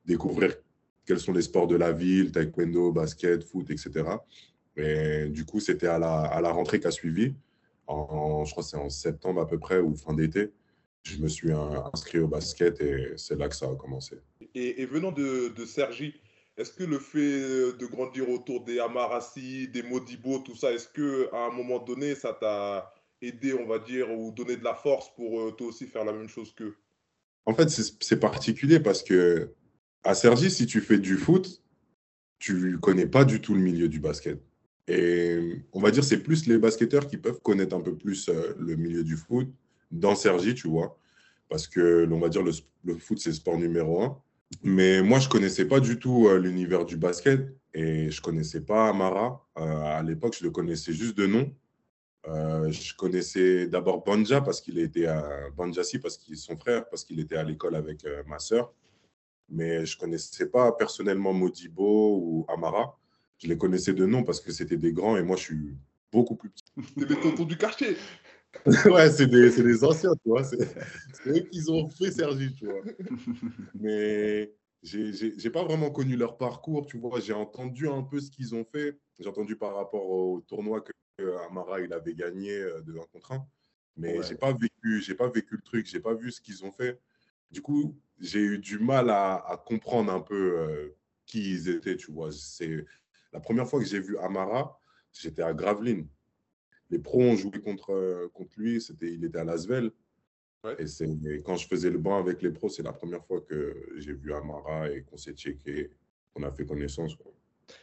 découvrir 0.04 0.54
quels 1.06 1.18
sont 1.18 1.32
les 1.32 1.42
sports 1.42 1.66
de 1.66 1.76
la 1.76 1.92
ville, 1.92 2.30
taekwondo, 2.30 2.92
basket, 2.92 3.42
foot, 3.42 3.70
etc. 3.70 4.04
Et 4.80 5.28
du 5.28 5.44
coup, 5.44 5.60
c'était 5.60 5.86
à 5.86 5.98
la, 5.98 6.22
à 6.22 6.40
la 6.40 6.50
rentrée 6.50 6.80
qui 6.80 6.86
a 6.86 6.90
suivi, 6.90 7.34
en, 7.86 8.44
je 8.44 8.52
crois 8.52 8.62
que 8.62 8.68
c'est 8.68 8.76
en 8.76 8.88
septembre 8.88 9.40
à 9.40 9.46
peu 9.46 9.58
près 9.58 9.78
ou 9.78 9.94
fin 9.94 10.14
d'été. 10.14 10.50
Je 11.02 11.18
me 11.18 11.28
suis 11.28 11.50
inscrit 11.92 12.18
au 12.18 12.28
basket 12.28 12.80
et 12.80 13.12
c'est 13.16 13.36
là 13.36 13.48
que 13.48 13.56
ça 13.56 13.66
a 13.66 13.74
commencé. 13.74 14.18
Et, 14.54 14.84
venant 14.84 15.12
de, 15.12 15.48
de 15.48 15.64
Sergi, 15.64 16.14
est-ce 16.56 16.72
que 16.72 16.84
le 16.84 16.98
fait 16.98 17.18
de 17.78 17.86
grandir 17.86 18.28
autour 18.28 18.64
des 18.64 18.78
Amarassi, 18.78 19.68
des 19.68 19.82
Modibo, 19.82 20.40
tout 20.40 20.56
ça, 20.56 20.72
est-ce 20.72 20.88
que 20.88 21.28
à 21.32 21.46
un 21.46 21.50
moment 21.50 21.78
donné, 21.78 22.14
ça 22.14 22.36
t'a 22.38 22.92
aidé, 23.22 23.54
on 23.54 23.66
va 23.66 23.78
dire, 23.78 24.10
ou 24.10 24.30
donné 24.30 24.56
de 24.56 24.64
la 24.64 24.74
force 24.74 25.14
pour 25.14 25.40
euh, 25.40 25.52
toi 25.52 25.68
aussi 25.68 25.86
faire 25.86 26.04
la 26.04 26.12
même 26.12 26.28
chose 26.28 26.52
qu'eux? 26.54 26.76
En 27.46 27.54
fait, 27.54 27.70
c'est 27.70 28.20
particulier 28.20 28.80
parce 28.80 29.02
que 29.02 29.54
à 30.04 30.14
Sergi, 30.14 30.50
si 30.50 30.66
tu 30.66 30.80
fais 30.80 30.98
du 30.98 31.16
foot, 31.16 31.62
tu 32.38 32.78
connais 32.78 33.06
pas 33.06 33.24
du 33.24 33.40
tout 33.40 33.54
le 33.54 33.60
milieu 33.60 33.88
du 33.88 34.00
basket. 34.00 34.40
Et 34.88 35.62
on 35.72 35.80
va 35.80 35.90
dire, 35.90 36.04
c'est 36.04 36.22
plus 36.22 36.46
les 36.46 36.58
basketteurs 36.58 37.06
qui 37.06 37.16
peuvent 37.16 37.40
connaître 37.40 37.76
un 37.76 37.80
peu 37.80 37.94
plus 37.96 38.28
euh, 38.28 38.54
le 38.58 38.76
milieu 38.76 39.04
du 39.04 39.16
foot 39.16 39.48
dans 39.90 40.14
Sergi, 40.14 40.54
tu 40.54 40.68
vois. 40.68 40.98
Parce 41.48 41.66
que, 41.66 42.08
on 42.10 42.18
va 42.18 42.28
dire, 42.28 42.42
le, 42.42 42.52
le 42.84 42.96
foot, 42.96 43.18
c'est 43.18 43.30
le 43.30 43.36
sport 43.36 43.58
numéro 43.58 44.02
un. 44.02 44.20
Mais 44.62 45.02
moi, 45.02 45.18
je 45.20 45.26
ne 45.26 45.30
connaissais 45.30 45.66
pas 45.66 45.80
du 45.80 45.98
tout 45.98 46.26
euh, 46.28 46.38
l'univers 46.38 46.84
du 46.84 46.96
basket 46.96 47.54
et 47.72 48.10
je 48.10 48.20
ne 48.20 48.22
connaissais 48.22 48.62
pas 48.62 48.88
Amara. 48.88 49.46
Euh, 49.58 49.62
à 49.62 50.02
l'époque, 50.02 50.36
je 50.38 50.44
le 50.44 50.50
connaissais 50.50 50.92
juste 50.92 51.16
de 51.16 51.26
nom. 51.26 51.52
Je 52.26 52.94
connaissais 52.96 53.66
d'abord 53.66 54.04
Banja 54.04 54.40
parce 54.42 54.60
qu'il 54.60 54.78
était 54.78 55.06
à 55.06 55.48
Banjasi 55.56 55.98
parce 55.98 56.18
qu'il 56.18 56.34
est 56.34 56.36
son 56.36 56.56
frère 56.56 56.86
parce 56.88 57.02
qu'il 57.02 57.18
était 57.18 57.36
à 57.36 57.42
l'école 57.42 57.74
avec 57.74 58.04
ma 58.26 58.38
sœur. 58.38 58.72
Mais 59.48 59.86
je 59.86 59.96
ne 59.96 60.00
connaissais 60.00 60.46
pas 60.46 60.70
personnellement 60.72 61.32
Modibo 61.32 62.18
ou 62.18 62.46
Amara. 62.48 62.98
Je 63.42 63.48
les 63.48 63.56
connaissais 63.56 63.94
de 63.94 64.04
nom 64.04 64.22
parce 64.22 64.40
que 64.40 64.52
c'était 64.52 64.76
des 64.76 64.92
grands 64.92 65.16
et 65.16 65.22
moi 65.22 65.36
je 65.36 65.42
suis 65.42 65.76
beaucoup 66.12 66.36
plus 66.36 66.50
petit. 66.50 66.64
C'est 66.98 67.06
des 67.08 67.18
tontons 67.18 67.44
du 67.44 67.56
quartier. 67.56 67.96
ouais, 68.86 69.10
c'est 69.10 69.28
des, 69.28 69.50
des, 69.50 69.84
anciens, 69.84 70.12
tu 70.14 70.28
vois. 70.28 70.42
C'est 70.42 70.58
eux 71.26 71.40
qui 71.50 71.62
ont 71.68 71.88
fait 71.88 72.10
Sergi, 72.10 72.52
tu 72.52 72.66
vois. 72.66 72.82
Mais 73.74 74.52
j'ai 74.82 75.50
pas 75.50 75.64
vraiment 75.64 75.90
connu 75.90 76.16
leur 76.16 76.36
parcours, 76.36 76.86
tu 76.86 76.98
vois. 76.98 77.20
J'ai 77.20 77.32
entendu 77.32 77.88
un 77.88 78.02
peu 78.02 78.20
ce 78.20 78.30
qu'ils 78.30 78.54
ont 78.54 78.64
fait. 78.64 78.98
J'ai 79.18 79.28
entendu 79.28 79.56
par 79.56 79.76
rapport 79.76 80.04
au 80.10 80.40
tournoi 80.40 80.80
que 80.80 80.92
Amara 81.48 81.80
il 81.80 81.92
avait 81.92 82.14
gagné 82.14 82.56
euh, 82.58 82.80
de 82.80 82.96
1 82.98 83.02
contre 83.12 83.32
1. 83.32 83.46
Mais 83.96 84.22
j'ai 84.22 84.34
pas 84.34 84.52
vécu, 84.52 85.02
j'ai 85.02 85.14
pas 85.14 85.28
vécu 85.28 85.56
le 85.56 85.62
truc, 85.62 85.86
j'ai 85.86 86.00
pas 86.00 86.14
vu 86.14 86.32
ce 86.32 86.40
qu'ils 86.40 86.64
ont 86.64 86.72
fait. 86.72 86.98
Du 87.50 87.60
coup, 87.60 87.96
j'ai 88.18 88.40
eu 88.40 88.58
du 88.58 88.78
mal 88.78 89.10
à, 89.10 89.34
à 89.34 89.56
comprendre 89.56 90.12
un 90.12 90.20
peu 90.20 90.58
euh, 90.58 90.96
qui 91.26 91.50
ils 91.50 91.68
étaient, 91.68 91.96
tu 91.96 92.10
vois. 92.10 92.32
C'est 92.32 92.86
la 93.32 93.40
première 93.40 93.68
fois 93.68 93.80
que 93.80 93.86
j'ai 93.86 94.00
vu 94.00 94.18
Amara, 94.18 94.78
j'étais 95.12 95.42
à 95.42 95.52
Gravelines 95.54 96.08
les 96.90 96.98
pros 96.98 97.20
ont 97.20 97.36
joué 97.36 97.60
contre, 97.60 97.92
euh, 97.92 98.28
contre 98.34 98.52
lui, 98.58 98.80
c'était, 98.80 99.12
il 99.12 99.24
était 99.24 99.38
à 99.38 99.44
Lasvel. 99.44 99.90
Et, 100.78 100.86
c'est, 100.86 101.08
quand 101.44 101.56
je 101.56 101.66
faisais 101.66 101.88
le 101.88 101.96
banc 101.96 102.18
avec 102.18 102.42
les 102.42 102.50
pros, 102.50 102.68
c'est 102.68 102.82
la 102.82 102.92
première 102.92 103.24
fois 103.24 103.40
que 103.40 103.88
j'ai 103.96 104.12
vu 104.12 104.34
Amara 104.34 104.90
et 104.90 105.02
qu'on 105.04 105.16
s'est 105.16 105.32
checké, 105.32 105.90
qu'on 106.34 106.42
a 106.42 106.50
fait 106.50 106.66
connaissance. 106.66 107.16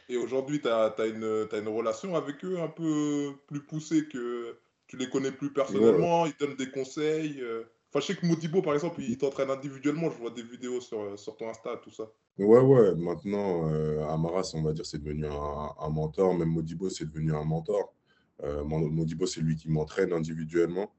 Et 0.08 0.16
aujourd'hui, 0.16 0.60
tu 0.60 0.68
as, 0.68 0.94
une, 1.06 1.48
une 1.52 1.68
relation 1.68 2.14
avec 2.14 2.44
eux 2.44 2.60
un 2.60 2.68
peu 2.68 3.32
plus 3.48 3.64
poussée 3.64 4.06
que 4.06 4.58
tu 4.86 4.96
les 4.96 5.10
connais 5.10 5.32
plus 5.32 5.52
personnellement, 5.52 6.26
ils 6.26 6.36
donnent 6.38 6.56
des 6.56 6.70
conseils. 6.70 7.40
Euh. 7.40 7.64
Enfin, 7.92 8.14
que 8.14 8.26
Modibo, 8.26 8.60
par 8.60 8.74
exemple, 8.74 9.00
il 9.00 9.16
t'entraîne 9.16 9.50
individuellement. 9.50 10.10
Je 10.10 10.18
vois 10.18 10.30
des 10.30 10.42
vidéos 10.42 10.80
sur, 10.80 11.18
sur 11.18 11.36
ton 11.36 11.48
Insta, 11.48 11.80
tout 11.82 11.90
ça. 11.90 12.04
Ouais, 12.36 12.60
ouais. 12.60 12.94
Maintenant, 12.94 13.68
euh, 13.70 14.06
Amara, 14.08 14.42
on 14.54 14.62
va 14.62 14.72
dire, 14.72 14.84
c'est 14.84 15.02
devenu 15.02 15.26
un, 15.26 15.88
mentor. 15.88 16.34
Même 16.34 16.50
Modibo, 16.50 16.90
c'est 16.90 17.06
devenu 17.06 17.34
un 17.34 17.44
mentor. 17.44 17.94
Euh, 18.42 18.62
Modibo, 18.64 19.26
c'est 19.26 19.40
lui 19.40 19.56
qui 19.56 19.70
m'entraîne 19.70 20.12
individuellement. 20.12 20.92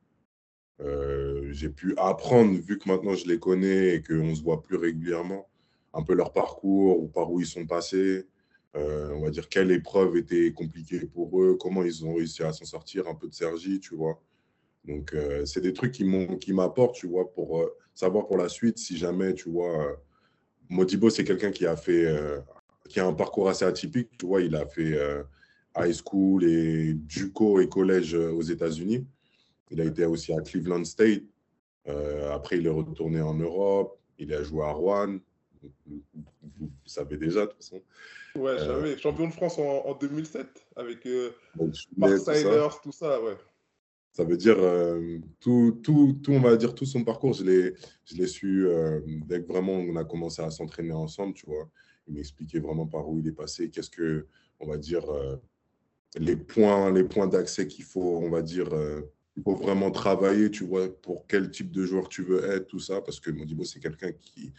Euh, 0.82 1.50
j'ai 1.52 1.70
pu 1.70 1.94
apprendre, 1.98 2.58
vu 2.60 2.78
que 2.78 2.88
maintenant 2.88 3.14
je 3.14 3.28
les 3.28 3.40
connais 3.40 3.96
et 3.96 4.02
qu'on 4.02 4.34
se 4.34 4.42
voit 4.42 4.62
plus 4.62 4.78
régulièrement, 4.78 5.50
un 5.94 6.04
peu 6.04 6.14
leur 6.14 6.32
parcours 6.32 7.02
ou 7.02 7.08
par 7.08 7.32
où 7.32 7.40
ils 7.40 7.46
sont 7.46 7.66
passés. 7.66 8.28
Euh, 8.76 9.10
on 9.14 9.22
va 9.22 9.30
dire 9.32 9.50
quelle 9.50 9.72
épreuve 9.72 10.16
était 10.18 10.54
compliquée 10.54 11.06
pour 11.08 11.42
eux, 11.42 11.58
comment 11.60 11.84
ils 11.84 12.06
ont 12.06 12.16
réussi 12.16 12.44
à 12.44 12.54
s'en 12.54 12.66
sortir, 12.66 13.08
un 13.08 13.16
peu 13.16 13.28
de 13.28 13.34
Sergi, 13.34 13.80
tu 13.80 13.96
vois. 13.96 14.22
Donc, 14.86 15.16
c'est 15.46 15.62
des 15.62 15.74
trucs 15.74 15.92
qui 15.92 16.54
m'apportent, 16.54 16.96
tu 16.96 17.08
vois, 17.08 17.32
pour 17.32 17.70
savoir 17.94 18.28
pour 18.28 18.38
la 18.38 18.50
suite 18.50 18.78
si 18.78 18.98
jamais, 18.98 19.34
tu 19.34 19.50
vois, 19.50 20.02
Modibo, 20.70 21.10
c'est 21.10 21.24
quelqu'un 21.24 21.52
qui 21.52 21.66
a 21.66 21.76
fait, 21.76 22.08
qui 22.88 23.00
a 23.00 23.06
un 23.06 23.14
parcours 23.14 23.50
assez 23.50 23.66
atypique, 23.66 24.10
tu 24.18 24.26
vois, 24.26 24.42
il 24.42 24.56
a 24.56 24.66
fait 24.66 24.98
high 25.78 25.94
school 25.94 26.44
et 26.44 26.98
JUCO 27.08 27.60
et 27.60 27.70
collège 27.70 28.16
euh, 28.16 28.32
aux 28.32 28.42
États-Unis. 28.42 29.06
Il 29.72 29.82
a 29.82 29.86
été 29.86 30.06
aussi 30.06 30.34
à 30.34 30.42
Cleveland 30.42 30.84
State. 30.84 31.24
Euh, 31.88 32.34
après, 32.34 32.58
il 32.58 32.66
est 32.66 32.72
retourné 32.72 33.22
en 33.22 33.36
Europe. 33.36 34.00
Il 34.18 34.34
a 34.34 34.44
joué 34.44 34.64
à 34.64 34.72
Rouen. 34.72 35.20
Vous, 35.86 36.02
savez 36.86 37.18
déjà, 37.18 37.42
de 37.42 37.46
toute 37.48 37.58
façon. 37.58 37.82
Ouais, 38.36 38.58
je 38.58 38.66
savais. 38.66 38.98
Champion 38.98 39.28
de 39.28 39.34
France 39.34 39.58
en, 39.60 39.94
2007 39.96 40.48
avec 40.76 41.06
euh, 41.06 41.32
Mark 41.98 42.82
tout 42.82 42.92
ça, 42.92 43.22
ouais. 43.22 43.38
Ça 44.20 44.26
veut 44.26 44.36
dire 44.36 44.58
tout, 45.40 45.80
tout, 45.82 46.20
tout, 46.22 46.34
on 46.34 46.42
va 46.42 46.58
dire 46.58 46.76
tout 46.76 46.86
son 46.86 47.06
parcours, 47.06 47.34
je 47.34 47.46
l'ai 47.46 48.28
su 48.28 48.68
dès 49.26 49.42
que 49.42 49.48
vraiment 49.48 49.72
on 49.72 49.96
a 49.96 50.04
commencé 50.04 50.42
à 50.42 50.52
s'entraîner 50.52 50.92
ensemble, 50.92 51.34
tu 51.34 51.46
vois. 51.46 51.70
Il 52.06 52.16
m'expliquait 52.16 52.60
vraiment 52.60 52.86
par 52.86 53.08
où 53.08 53.18
il 53.18 53.28
est 53.28 53.32
passé, 53.32 53.70
qu'est-ce 53.70 53.90
que, 53.90 54.28
on 54.60 54.68
va 54.68 54.78
dire, 54.78 55.06
les 56.18 56.36
points, 56.36 56.92
les 56.92 57.06
points 57.06 57.28
d'accès 57.28 57.66
qu'il 57.66 57.86
faut, 57.86 58.18
on 58.18 58.30
va 58.30 58.42
dire, 58.42 58.74
euh, 58.74 59.02
il 59.38 59.44
faut 59.44 59.56
vraiment 59.56 59.90
travailler, 59.90 60.52
tu 60.52 60.66
vois, 60.66 60.90
pour 61.02 61.26
quel 61.26 61.50
type 61.50 61.72
de 61.72 61.86
joueur 61.86 62.10
tu 62.10 62.24
veux 62.24 62.44
être, 62.52 62.68
tout 62.68 62.80
ça, 62.80 63.00
parce 63.00 63.22
que 63.22 63.32
Modibo, 63.32 63.64
c'est 63.64 63.80
quelqu'un 63.80 64.12
qui 64.12 64.52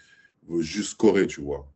veut 0.49 0.63
juste 0.63 0.93
scorer, 0.93 1.27
tu 1.27 1.43
vois. 1.43 1.71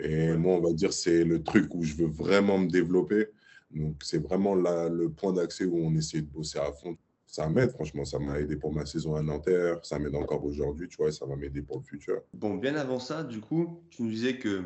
Et 0.00 0.32
moi, 0.32 0.56
on 0.56 0.60
va 0.60 0.72
dire, 0.72 0.92
c'est 0.92 1.22
le 1.22 1.42
truc 1.44 1.72
où 1.76 1.84
je 1.84 1.94
veux 1.94 2.08
vraiment 2.08 2.58
me 2.58 2.68
développer. 2.68 3.28
Donc, 3.70 4.02
c'est 4.02 4.18
vraiment 4.18 4.56
le 4.56 5.08
point 5.10 5.32
d'accès 5.32 5.64
où 5.64 5.76
on 5.76 5.94
essaie 5.94 6.22
de 6.22 6.26
bosser 6.26 6.58
à 6.58 6.72
fond. 6.72 6.96
Ça 7.30 7.48
m'aide, 7.48 7.70
franchement, 7.70 8.04
ça 8.04 8.18
m'a 8.18 8.40
aidé 8.40 8.56
pour 8.56 8.72
ma 8.72 8.84
saison 8.84 9.14
à 9.14 9.22
Nanterre, 9.22 9.78
ça 9.84 10.00
m'aide 10.00 10.16
encore 10.16 10.44
aujourd'hui, 10.44 10.88
tu 10.88 10.96
vois, 10.96 11.08
et 11.08 11.12
ça 11.12 11.26
va 11.26 11.36
m'aider 11.36 11.62
pour 11.62 11.78
le 11.78 11.84
futur. 11.84 12.22
Bon, 12.34 12.56
bien 12.56 12.74
avant 12.74 12.98
ça, 12.98 13.22
du 13.22 13.40
coup, 13.40 13.84
tu 13.90 14.02
nous 14.02 14.10
disais 14.10 14.38
que 14.38 14.64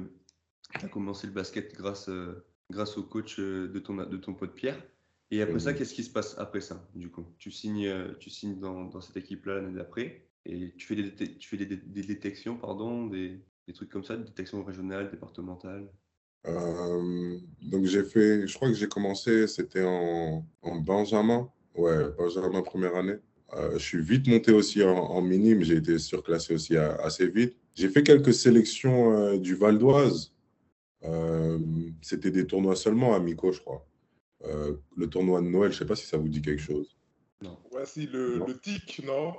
tu 0.78 0.86
as 0.86 0.88
commencé 0.88 1.26
le 1.26 1.34
basket 1.34 1.74
grâce 1.74 2.08
euh, 2.08 2.46
grâce 2.70 2.96
au 2.96 3.02
coach 3.02 3.38
euh, 3.38 3.68
de 3.68 3.78
ton, 3.78 3.94
de 3.94 4.16
ton 4.16 4.34
pote 4.34 4.54
Pierre. 4.54 4.82
Et 5.30 5.42
après 5.42 5.58
ça, 5.58 5.74
qu'est-ce 5.74 5.94
qui 5.94 6.04
se 6.04 6.10
passe 6.10 6.38
après 6.38 6.60
ça, 6.60 6.88
du 6.94 7.10
coup? 7.10 7.26
Tu 7.38 7.50
signes, 7.50 7.86
euh, 7.86 8.14
tu 8.18 8.30
signes 8.30 8.58
dans, 8.58 8.84
dans 8.84 9.00
cette 9.00 9.16
équipe-là 9.16 9.56
l'année 9.56 9.74
d'après 9.74 10.26
et 10.46 10.74
tu 10.76 10.86
fais 10.86 10.94
des, 10.94 11.38
tu 11.38 11.48
fais 11.48 11.56
des, 11.56 11.66
des, 11.66 12.02
détections, 12.02 12.56
pardon, 12.56 13.06
des, 13.06 13.40
des, 13.66 13.72
trucs 13.72 13.90
comme 13.90 14.04
ça, 14.04 14.16
des 14.16 14.24
détections 14.24 14.62
régionales, 14.62 15.10
départementales? 15.10 15.88
Euh, 16.46 17.38
Donc 17.62 17.86
j'ai 17.86 18.04
fait, 18.04 18.46
je 18.46 18.54
crois 18.54 18.68
que 18.68 18.74
j'ai 18.74 18.88
commencé, 18.88 19.46
c'était 19.46 19.84
en, 19.84 20.46
en, 20.62 20.76
Benjamin, 20.76 21.50
ouais, 21.74 22.10
Benjamin 22.18 22.62
première 22.62 22.96
année. 22.96 23.16
je 23.72 23.78
suis 23.78 24.00
vite 24.02 24.26
monté 24.26 24.52
aussi 24.52 24.82
en, 24.82 24.96
en 24.96 25.22
minime, 25.22 25.62
j'ai 25.62 25.76
été 25.76 25.98
surclassé 25.98 26.54
aussi 26.54 26.76
assez 26.76 27.28
vite. 27.28 27.56
J'ai 27.74 27.88
fait 27.88 28.02
quelques 28.02 28.34
sélections 28.34 29.36
du 29.36 29.54
Val 29.54 29.78
d'Oise, 29.78 30.34
euh, 31.04 31.58
c'était 32.00 32.30
des 32.30 32.46
tournois 32.46 32.76
seulement 32.76 33.14
amicaux, 33.14 33.52
je 33.52 33.60
crois. 33.60 33.86
Euh, 34.44 34.74
le 34.96 35.08
tournoi 35.08 35.40
de 35.40 35.46
Noël, 35.46 35.70
je 35.70 35.76
ne 35.76 35.78
sais 35.80 35.86
pas 35.86 35.96
si 35.96 36.06
ça 36.06 36.16
vous 36.16 36.28
dit 36.28 36.42
quelque 36.42 36.62
chose. 36.62 36.96
Non. 37.42 37.58
Ouais, 37.72 37.86
si, 37.86 38.06
le, 38.06 38.38
le 38.46 38.58
TIC, 38.58 39.02
non? 39.04 39.34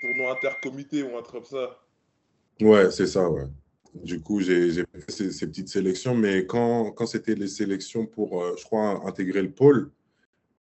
Tournoi 0.00 0.32
intercomité 0.32 1.02
ou 1.02 1.16
un 1.16 1.22
truc 1.22 1.42
comme 1.42 1.60
ça. 1.60 1.78
Ouais, 2.60 2.90
c'est 2.90 3.06
ça, 3.06 3.28
ouais. 3.28 3.46
Du 3.94 4.20
coup, 4.20 4.40
j'ai 4.40 4.70
fait 4.70 5.32
ces, 5.32 5.46
petites 5.46 5.68
sélections, 5.68 6.14
mais 6.14 6.46
quand, 6.46 6.92
quand 6.92 7.06
c'était 7.06 7.34
les 7.34 7.48
sélections 7.48 8.06
pour, 8.06 8.42
euh, 8.42 8.54
je 8.56 8.64
crois, 8.64 9.06
intégrer 9.06 9.42
le 9.42 9.50
pôle, 9.50 9.90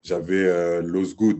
j'avais 0.03 0.45
euh, 0.45 0.81
Good. 0.81 1.39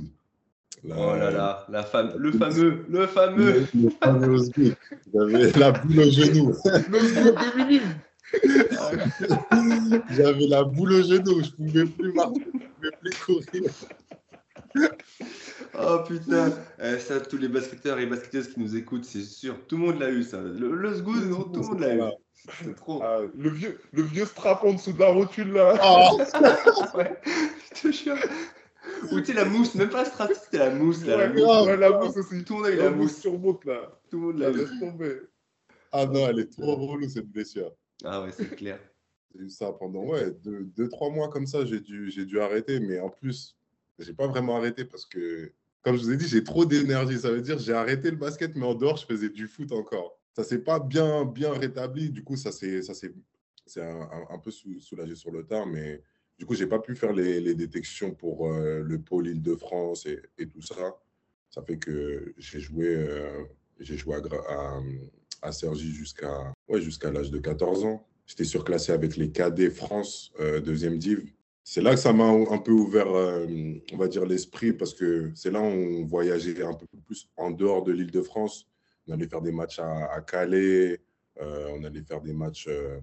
La, 0.84 0.96
oh 0.98 1.16
là 1.16 1.30
là, 1.30 1.66
la 1.70 1.84
femme, 1.84 2.13
le 2.18 2.32
fameux, 2.32 2.86
le 2.88 3.06
fameux. 3.08 3.68
Le, 3.74 3.89
fameux 3.89 4.38
Good. 4.38 4.75
J'avais 5.13 5.51
la 5.51 5.72
boule 5.72 6.00
au 6.00 6.12
genou. 6.12 6.54
L'Osgood 6.89 7.36
de. 7.36 7.82
J'avais 10.16 10.48
la 10.48 10.63
boule 10.63 10.94
au 10.94 11.04
genou, 11.04 11.44
je 11.44 11.50
pouvais 11.51 11.86
plus 11.86 12.13
marcher, 12.13 12.46
je 12.54 12.60
pouvais 12.60 12.92
plus 13.01 13.16
courir. 13.25 13.72
Oh 15.78 16.00
putain, 16.08 16.52
eh, 16.82 16.98
ça, 17.00 17.20
tous 17.20 17.38
les 17.38 17.48
basketteurs 17.48 18.00
et 18.00 18.06
basketteuses 18.06 18.54
qui 18.54 18.60
nous 18.60 18.76
écoutent, 18.76 19.06
c'est 19.06 19.22
sûr, 19.22 19.56
tout 19.68 19.78
le 19.78 19.84
monde 19.84 20.00
l'a 20.00 20.10
eu 20.10 20.24
ça. 20.24 20.42
Le, 20.42 20.74
le 20.76 21.04
tout 21.04 21.12
le 21.12 21.62
monde 21.62 21.80
l'a 21.80 21.96
eu. 21.96 22.02
C'est 22.64 22.76
trop. 22.76 23.02
Ah, 23.04 23.20
le 23.36 23.50
vieux, 23.50 23.80
le 23.92 24.02
vieux 24.02 24.26
strap 24.26 24.64
en 24.64 24.74
dessous 24.74 24.94
de 24.94 25.00
la 25.00 25.10
rotule 25.10 25.52
là. 25.54 25.78
Oh. 25.84 26.18
ouais, 26.98 27.20
je 27.76 27.82
te 27.82 27.92
jure. 27.92 28.16
Ou 29.12 29.20
tu 29.20 29.28
sais, 29.28 29.34
la 29.34 29.46
mousse, 29.46 29.76
même 29.76 29.90
pas 29.90 30.06
strap, 30.06 30.32
c'était 30.34 30.58
la 30.58 30.72
mousse 30.72 31.06
là. 31.06 31.18
Ouais, 31.18 31.28
la, 31.28 31.34
mousse, 31.34 31.80
la 31.80 31.90
mousse 32.00 32.18
aussi. 32.18 32.44
Tout 32.44 32.54
le 32.54 32.60
monde 32.60 32.68
a 32.68 32.72
eu 32.72 32.78
la, 32.78 32.84
la 32.86 32.92
mousse. 32.92 33.18
surmonte 33.18 33.66
là. 33.66 34.00
Tout 34.10 34.20
le 34.20 34.26
monde 34.28 34.40
l'a 34.40 34.52
eu. 34.52 35.30
Ah 35.92 36.06
non, 36.06 36.28
elle 36.28 36.40
est 36.40 36.52
trop 36.52 36.76
relou 36.76 37.10
cette 37.10 37.28
blessure. 37.28 37.74
Ah 38.04 38.22
ouais, 38.24 38.32
c'est 38.32 38.56
clair. 38.56 38.80
J'ai 39.36 39.42
eu 39.42 39.50
ça 39.50 39.72
pendant 39.74 40.06
ouais, 40.06 40.32
deux, 40.44 40.90
trois 40.90 41.10
mois 41.10 41.30
comme 41.30 41.46
ça, 41.46 41.66
j'ai 41.66 41.80
dû, 41.80 42.10
j'ai 42.10 42.26
dû 42.26 42.40
arrêter. 42.40 42.80
Mais 42.80 43.00
en 43.00 43.10
plus, 43.10 43.58
j'ai 44.00 44.14
pas 44.14 44.28
vraiment 44.28 44.58
arrêté 44.58 44.86
parce 44.86 45.06
que, 45.06 45.52
comme 45.82 45.96
je 45.96 46.04
vous 46.04 46.12
ai 46.12 46.18
dit, 46.18 46.28
j'ai 46.28 46.44
trop 46.44 46.66
d'énergie. 46.66 47.20
Ça 47.20 47.32
veut 47.32 47.42
dire 47.42 47.60
j'ai 47.60 47.74
arrêté 47.74 48.12
le 48.12 48.18
basket, 48.18 48.56
mais 48.56 48.66
en 48.66 48.76
dehors, 48.76 48.98
je 48.98 49.06
faisais 49.06 49.30
du 49.30 49.48
foot 49.48 49.72
encore. 49.72 50.20
Ça 50.34 50.44
s'est 50.44 50.60
pas 50.60 50.80
bien, 50.80 51.26
bien 51.26 51.52
rétabli. 51.54 52.10
Du 52.10 52.24
coup, 52.24 52.36
ça 52.36 52.52
s'est, 52.52 52.82
ça 52.82 52.94
c'est 52.94 53.82
un, 53.82 54.10
un, 54.30 54.40
peu 54.40 54.52
soulagé 54.52 55.16
sur 55.16 55.32
le 55.32 55.46
tard, 55.46 55.68
mais 55.68 56.02
du 56.38 56.46
coup, 56.46 56.56
j'ai 56.56 56.68
pas 56.68 56.80
pu 56.80 56.96
faire 56.96 57.14
les, 57.14 57.54
détections 57.54 58.14
pour 58.14 58.52
euh, 58.52 58.82
le 58.82 59.00
pôle 59.00 59.28
Île-de-France 59.28 60.06
et, 60.06 60.22
et, 60.38 60.48
tout 60.48 60.62
ça. 60.62 60.98
Ça 61.50 61.62
fait 61.62 61.78
que 61.78 62.34
j'ai 62.38 62.60
joué, 62.60 62.88
euh, 62.88 63.44
j'ai 63.80 63.98
joué 63.98 64.16
à, 64.16 64.80
à 65.42 65.52
Sergi 65.52 65.92
jusqu'à 65.92 66.54
ouais, 66.68 66.82
jusqu'à 66.82 67.12
l'âge 67.12 67.32
de 67.32 67.40
14 67.40 67.86
ans. 67.86 68.06
J'étais 68.26 68.44
surclassé 68.44 68.92
avec 68.92 69.18
les 69.18 69.32
cadets 69.32 69.72
France, 69.72 70.32
euh, 70.40 70.60
deuxième 70.60 70.98
div. 70.98 71.34
C'est 71.63 71.82
là 71.82 71.92
que 71.92 72.00
ça 72.00 72.13
m'a 72.13 72.25
un 72.25 72.58
peu 72.58 72.72
ouvert, 72.72 73.16
euh, 73.16 73.46
on 73.94 73.98
va 73.98 74.08
dire, 74.08 74.25
l'esprit, 74.25 74.74
parce 74.74 74.94
que 74.94 75.32
c'est 75.36 75.51
là 75.51 75.62
où 75.62 75.66
on 75.66 76.06
voyageait 76.06 76.63
un 76.63 76.74
peu 76.74 76.88
plus 77.06 77.30
en 77.38 77.51
dehors 77.51 77.84
de 77.84 77.92
l'île 77.92 78.12
de 78.12 78.22
France. 78.22 78.68
On 79.08 79.13
allait 79.13 79.28
faire 79.28 79.42
des 79.42 79.51
matchs 79.51 79.80
à, 79.80 80.22
Calais, 80.22 81.00
euh, 81.42 81.70
on 81.75 81.84
allait 81.84 82.01
faire 82.01 82.22
des 82.22 82.34
matchs 82.34 82.68
euh, 82.68 83.00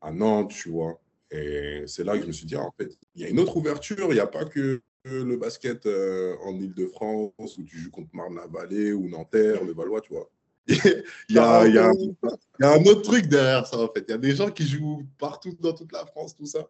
à 0.00 0.12
Nantes, 0.12 0.52
tu 0.52 0.70
vois. 0.70 1.00
Et 1.30 1.82
c'est 1.86 2.04
là 2.04 2.16
que 2.16 2.22
je 2.22 2.26
me 2.28 2.32
suis 2.32 2.46
dit, 2.46 2.54
ah, 2.54 2.62
en 2.62 2.74
fait, 2.78 2.96
il 3.14 3.22
y 3.22 3.24
a 3.24 3.28
une 3.28 3.40
autre 3.40 3.56
ouverture, 3.56 4.08
il 4.10 4.14
n'y 4.14 4.20
a 4.20 4.26
pas 4.26 4.44
que 4.44 4.80
le 5.04 5.36
basket 5.36 5.86
en 5.86 6.54
île 6.54 6.74
de 6.74 6.86
France 6.86 7.58
où 7.58 7.64
tu 7.64 7.78
joues 7.78 7.90
contre 7.90 8.10
Marne-la-Vallée 8.12 8.92
ou 8.92 9.08
Nanterre, 9.08 9.64
le 9.64 9.72
Valois, 9.72 10.00
tu 10.00 10.12
vois. 10.12 10.28
il, 10.68 11.36
y 11.36 11.38
a, 11.38 11.66
il, 11.66 11.74
y 11.74 11.78
a, 11.78 11.92
il 11.92 12.14
y 12.60 12.64
a 12.64 12.72
un 12.72 12.84
autre 12.86 13.02
truc 13.02 13.26
derrière 13.26 13.66
ça, 13.66 13.78
en 13.78 13.88
fait. 13.88 14.04
Il 14.08 14.10
y 14.10 14.14
a 14.14 14.18
des 14.18 14.34
gens 14.34 14.50
qui 14.50 14.66
jouent 14.66 15.06
partout 15.16 15.56
dans 15.60 15.72
toute 15.72 15.92
la 15.92 16.04
France, 16.06 16.36
tout 16.36 16.46
ça. 16.46 16.66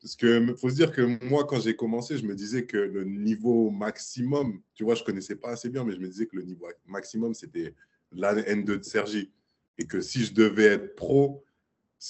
Parce 0.00 0.16
qu'il 0.16 0.54
faut 0.56 0.70
se 0.70 0.74
dire 0.74 0.92
que 0.92 1.22
moi, 1.24 1.44
quand 1.44 1.60
j'ai 1.60 1.76
commencé, 1.76 2.16
je 2.16 2.24
me 2.24 2.34
disais 2.34 2.64
que 2.64 2.78
le 2.78 3.04
niveau 3.04 3.70
maximum, 3.70 4.62
tu 4.74 4.84
vois, 4.84 4.94
je 4.94 5.04
connaissais 5.04 5.36
pas 5.36 5.50
assez 5.50 5.68
bien, 5.68 5.84
mais 5.84 5.92
je 5.92 6.00
me 6.00 6.08
disais 6.08 6.26
que 6.26 6.36
le 6.36 6.42
niveau 6.42 6.66
maximum, 6.86 7.34
c'était 7.34 7.74
la 8.12 8.34
N2 8.34 8.78
de 8.78 8.82
Sergi. 8.82 9.30
Et 9.76 9.86
que 9.86 10.00
si 10.00 10.24
je 10.24 10.32
devais 10.32 10.64
être 10.64 10.96
pro, 10.96 11.44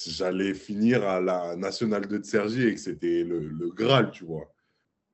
j'allais 0.07 0.55
finir 0.55 1.07
à 1.07 1.21
la 1.21 1.57
Nationale 1.57 2.07
2 2.07 2.21
de 2.21 2.25
Sergi 2.25 2.63
et 2.63 2.75
que 2.75 2.81
c'était 2.81 3.25
le, 3.25 3.71
Graal, 3.71 4.11
tu 4.13 4.25
vois. 4.25 4.53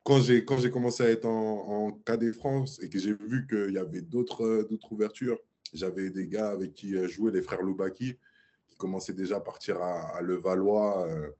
Quand 0.05 0.21
j'ai, 0.21 0.45
commencé 0.45 1.03
à 1.03 1.11
être 1.11 1.25
en, 1.25 1.87
en 1.87 1.93
KD 1.93 2.33
France 2.33 2.79
et 2.83 2.89
que 2.89 2.99
j'ai 2.99 3.15
vu 3.15 3.47
qu'il 3.49 3.73
y 3.73 3.79
avait 3.79 4.03
d'autres, 4.03 4.67
d'autres 4.71 4.93
ouvertures, 4.93 5.39
j'avais 5.73 6.11
des 6.11 6.27
gars 6.27 6.51
avec 6.51 6.75
qui 6.75 6.95
jouaient 7.09 7.33
les 7.33 7.43
frères 7.43 7.63
Loubaki 7.63 8.17
qui 8.69 8.77
commençaient 8.77 9.13
déjà 9.13 9.37
à 9.37 9.41
partir 9.41 9.81
à, 9.81 10.21
Levallois. 10.21 11.09
Euh, 11.09 11.31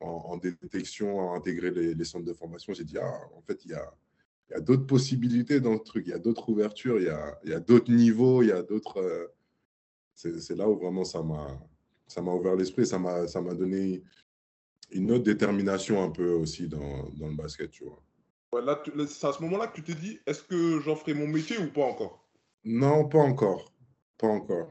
en, 0.00 0.36
détection, 0.36 1.32
à 1.32 1.36
intégrer 1.36 1.70
les, 1.70 2.04
centres 2.04 2.24
de 2.24 2.32
formation, 2.32 2.72
j'ai 2.74 2.84
dit, 2.84 2.98
ah, 2.98 3.20
en 3.36 3.42
fait, 3.42 3.64
il 3.64 3.70
y 3.70 3.74
a, 3.74 3.94
y 4.50 4.54
a 4.54 4.60
d'autres 4.60 4.86
possibilités 4.86 5.60
dans 5.60 5.72
le 5.72 5.78
truc, 5.78 6.06
il 6.06 6.10
y 6.10 6.14
a 6.14 6.18
d'autres 6.18 6.48
ouvertures, 6.48 6.98
il 6.98 7.06
y 7.06 7.10
a, 7.10 7.38
y 7.44 7.52
a 7.52 7.60
d'autres 7.60 7.92
niveaux, 7.92 8.42
il 8.42 8.48
y 8.48 8.52
a 8.52 8.62
d'autres... 8.62 9.00
Euh, 9.00 9.26
c'est 10.14 10.56
là 10.56 10.68
où 10.68 10.76
vraiment 10.78 11.02
ça 11.02 11.22
m'a 11.22 11.60
ça 12.06 12.22
m'a 12.22 12.32
ouvert 12.32 12.54
l'esprit, 12.54 12.86
ça 12.86 13.00
m'a 13.00 13.26
ça 13.26 13.40
m'a 13.40 13.52
donné 13.52 14.04
une 14.92 15.10
autre 15.10 15.24
détermination 15.24 16.02
un 16.04 16.10
peu 16.10 16.30
aussi 16.30 16.68
dans, 16.68 17.08
dans 17.14 17.28
le 17.28 17.34
basket, 17.34 17.70
tu 17.70 17.84
vois. 17.84 18.00
c'est 19.08 19.26
à 19.26 19.32
ce 19.32 19.42
moment-là 19.42 19.66
que 19.66 19.76
tu 19.76 19.82
t'es 19.82 19.94
dit, 19.94 20.20
est-ce 20.26 20.42
que 20.42 20.80
j'en 20.80 20.94
ferai 20.94 21.14
mon 21.14 21.26
métier 21.26 21.58
ou 21.58 21.70
pas 21.72 21.84
encore? 21.84 22.28
Non, 22.64 23.08
pas 23.08 23.18
encore. 23.18 23.72
Pas 24.18 24.28
encore. 24.28 24.70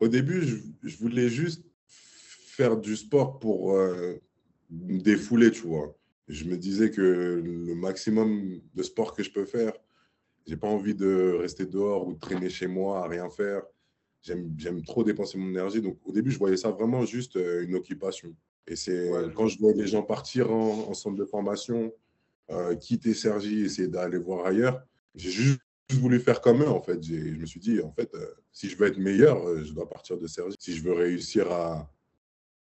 Au 0.00 0.08
début, 0.08 0.42
je, 0.42 0.56
je 0.82 0.96
voulais 0.98 1.28
juste 1.28 1.64
faire 1.86 2.76
du 2.76 2.96
sport 2.96 3.38
pour, 3.38 3.72
euh, 3.72 4.20
défouler, 4.74 5.50
tu 5.50 5.62
vois. 5.62 5.96
Je 6.28 6.44
me 6.44 6.56
disais 6.56 6.90
que 6.90 7.00
le 7.44 7.74
maximum 7.74 8.60
de 8.74 8.82
sport 8.82 9.14
que 9.14 9.22
je 9.22 9.30
peux 9.30 9.44
faire, 9.44 9.72
j'ai 10.46 10.56
pas 10.56 10.68
envie 10.68 10.94
de 10.94 11.36
rester 11.38 11.66
dehors 11.66 12.06
ou 12.06 12.14
de 12.14 12.18
traîner 12.18 12.50
chez 12.50 12.66
moi 12.66 13.04
à 13.04 13.08
rien 13.08 13.28
faire. 13.30 13.62
J'aime 14.22 14.82
trop 14.82 15.04
dépenser 15.04 15.38
mon 15.38 15.48
énergie. 15.48 15.82
Donc 15.82 15.98
au 16.04 16.12
début, 16.12 16.30
je 16.30 16.38
voyais 16.38 16.56
ça 16.56 16.70
vraiment 16.70 17.04
juste 17.04 17.36
euh, 17.36 17.64
une 17.64 17.74
occupation. 17.74 18.34
Et 18.66 18.76
c'est 18.76 19.10
quand 19.34 19.46
je 19.46 19.58
vois 19.58 19.74
les 19.74 19.86
gens 19.86 20.02
partir 20.02 20.50
en, 20.50 20.94
centre 20.94 21.16
de 21.16 21.24
formation, 21.26 21.92
euh, 22.50 22.74
quitter 22.74 23.12
Sergi, 23.12 23.60
essayer 23.60 23.88
d'aller 23.88 24.16
voir 24.16 24.46
ailleurs, 24.46 24.82
j'ai 25.14 25.30
juste 25.30 25.60
voulu 25.92 26.18
faire 26.18 26.40
comme 26.40 26.62
eux, 26.62 26.68
en 26.68 26.80
fait. 26.80 27.02
Je 27.02 27.36
me 27.36 27.44
suis 27.44 27.60
dit, 27.60 27.82
en 27.82 27.92
fait, 27.92 28.14
euh, 28.14 28.26
si 28.52 28.70
je 28.70 28.76
veux 28.78 28.86
être 28.86 28.96
meilleur, 28.96 29.62
je 29.62 29.70
dois 29.74 29.86
partir 29.86 30.16
de 30.16 30.26
Sergi. 30.26 30.56
Si 30.58 30.74
je 30.74 30.82
veux 30.82 30.94
réussir 30.94 31.52
à, 31.52 31.93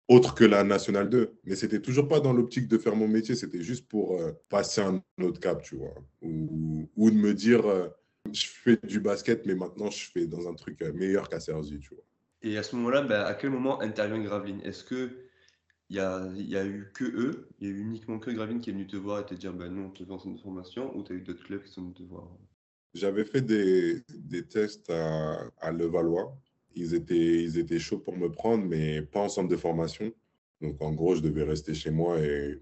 autre 0.07 0.33
que 0.35 0.43
la 0.43 0.63
Nationale 0.63 1.09
2. 1.09 1.37
Mais 1.45 1.55
c'était 1.55 1.81
toujours 1.81 2.07
pas 2.07 2.19
dans 2.19 2.33
l'optique 2.33 2.67
de 2.67 2.77
faire 2.77 2.95
mon 2.95 3.07
métier, 3.07 3.35
c'était 3.35 3.61
juste 3.61 3.87
pour 3.87 4.19
euh, 4.19 4.31
passer 4.49 4.81
un 4.81 5.01
autre 5.21 5.39
cap, 5.39 5.61
tu 5.61 5.75
vois. 5.75 5.93
Ou, 6.21 6.89
ou 6.95 7.11
de 7.11 7.15
me 7.15 7.33
dire, 7.33 7.65
euh, 7.65 7.87
je 8.31 8.45
fais 8.47 8.79
du 8.83 8.99
basket, 8.99 9.45
mais 9.45 9.55
maintenant 9.55 9.89
je 9.89 10.09
fais 10.11 10.27
dans 10.27 10.47
un 10.47 10.53
truc 10.53 10.81
euh, 10.81 10.93
meilleur 10.93 11.29
qu'à 11.29 11.39
Sergi, 11.39 11.79
tu 11.79 11.93
vois. 11.93 12.03
Et 12.41 12.57
à 12.57 12.63
ce 12.63 12.75
moment-là, 12.75 13.01
ben, 13.01 13.21
à 13.21 13.33
quel 13.33 13.49
moment 13.49 13.81
intervient 13.81 14.21
Graveline 14.21 14.61
Est-ce 14.61 14.83
que 14.83 15.09
il 15.89 15.95
y 15.95 15.99
a, 15.99 16.29
y 16.35 16.57
a, 16.57 16.65
eu 16.65 16.91
que 16.93 17.05
eux, 17.05 17.47
il 17.59 17.67
y 17.67 17.71
a 17.71 17.73
eu 17.73 17.79
uniquement 17.79 18.19
que 18.19 18.29
Graveline 18.29 18.59
qui 18.59 18.71
est 18.71 18.73
venu 18.73 18.87
te 18.87 18.97
voir 18.97 19.21
et 19.21 19.25
te 19.25 19.33
dire, 19.33 19.53
ben 19.53 19.69
non, 19.69 19.85
on 19.85 19.89
te 19.89 20.03
fait 20.03 20.11
en 20.11 20.19
formation, 20.37 20.95
ou 20.97 21.01
tu 21.01 21.13
as 21.13 21.15
eu 21.15 21.21
d'autres 21.21 21.45
clubs 21.45 21.63
qui 21.63 21.71
sont 21.71 21.81
venus 21.81 21.95
te 21.95 22.03
voir? 22.03 22.27
J'avais 22.93 23.23
fait 23.23 23.41
des, 23.41 24.03
des 24.09 24.45
tests 24.45 24.89
à, 24.89 25.49
à 25.59 25.71
Levallois, 25.71 26.37
ils 26.77 26.93
étaient, 26.93 27.43
ils 27.43 27.57
étaient 27.57 27.79
chauds 27.79 27.99
pour 27.99 28.15
me 28.15 28.31
prendre, 28.31 28.63
mais 28.65 29.01
pas 29.01 29.21
en 29.21 29.29
centre 29.29 29.49
de 29.49 29.55
formation. 29.55 30.11
Donc, 30.61 30.81
en 30.81 30.91
gros, 30.91 31.15
je 31.15 31.21
devais 31.21 31.43
rester 31.43 31.73
chez 31.73 31.91
moi 31.91 32.19
et, 32.19 32.59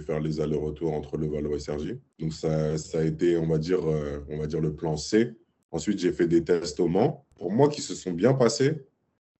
faire 0.00 0.20
les 0.20 0.40
allers-retours 0.40 0.92
entre 0.92 1.16
le 1.16 1.28
Valois 1.28 1.56
et 1.56 1.60
Sergi. 1.60 1.98
Donc, 2.18 2.32
ça, 2.34 2.76
ça, 2.76 2.98
a 2.98 3.04
été, 3.04 3.36
on 3.38 3.46
va, 3.46 3.58
dire, 3.58 3.88
euh, 3.88 4.20
on 4.28 4.38
va 4.38 4.46
dire, 4.46 4.60
le 4.60 4.74
plan 4.74 4.96
C. 4.96 5.32
Ensuite, 5.70 5.98
j'ai 5.98 6.12
fait 6.12 6.26
des 6.26 6.44
tests 6.44 6.78
au 6.80 6.88
Mans. 6.88 7.24
Pour 7.36 7.50
moi, 7.50 7.68
qui 7.68 7.80
se 7.80 7.94
sont 7.94 8.12
bien 8.12 8.34
passés. 8.34 8.86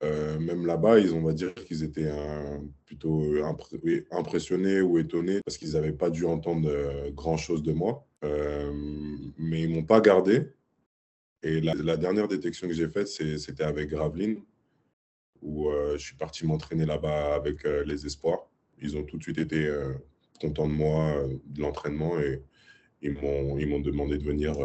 Euh, 0.03 0.39
même 0.39 0.65
là-bas, 0.65 1.01
ils, 1.01 1.13
on 1.13 1.23
va 1.23 1.33
dire 1.33 1.55
qu'ils 1.55 1.83
étaient 1.83 2.11
plutôt 2.87 3.25
impressionnés 4.11 4.81
ou 4.81 4.99
étonnés 4.99 5.41
parce 5.45 5.59
qu'ils 5.59 5.73
n'avaient 5.73 5.93
pas 5.93 6.09
dû 6.09 6.25
entendre 6.25 6.69
euh, 6.71 7.11
grand-chose 7.11 7.63
de 7.63 7.73
moi. 7.73 8.07
mais 8.23 9.63
ils 9.63 9.71
ne 9.71 9.75
m'ont 9.75 9.85
pas 9.85 10.01
gardé. 10.01 10.47
Et 11.43 11.61
la, 11.61 11.97
dernière 11.97 12.27
détection 12.27 12.67
que 12.67 12.75
j'ai 12.75 12.89
faite, 12.89 13.07
c'était 13.07 13.63
avec 13.63 13.91
Gravelines, 13.91 14.43
où 15.41 15.69
euh, 15.69 15.97
je 15.97 16.05
suis 16.05 16.17
parti 16.17 16.45
m'entraîner 16.45 16.85
là-bas 16.85 17.37
avec 17.37 17.65
euh, 17.65 17.85
les 17.85 18.07
espoirs. 18.07 18.51
Ils 18.81 18.97
ont 18.97 19.05
tout 19.05 19.19
de 19.19 19.23
suite 19.23 19.39
été 19.39 19.67
euh, 19.67 19.93
contents 20.41 20.69
de 20.69 20.73
moi, 20.73 21.25
de 21.47 21.61
l'entraînement, 21.61 22.19
et 22.19 22.43
ils 23.03 23.13
m'ont 23.13 23.81
demandé 23.81 24.19
de 24.19 24.25
venir 24.25 24.57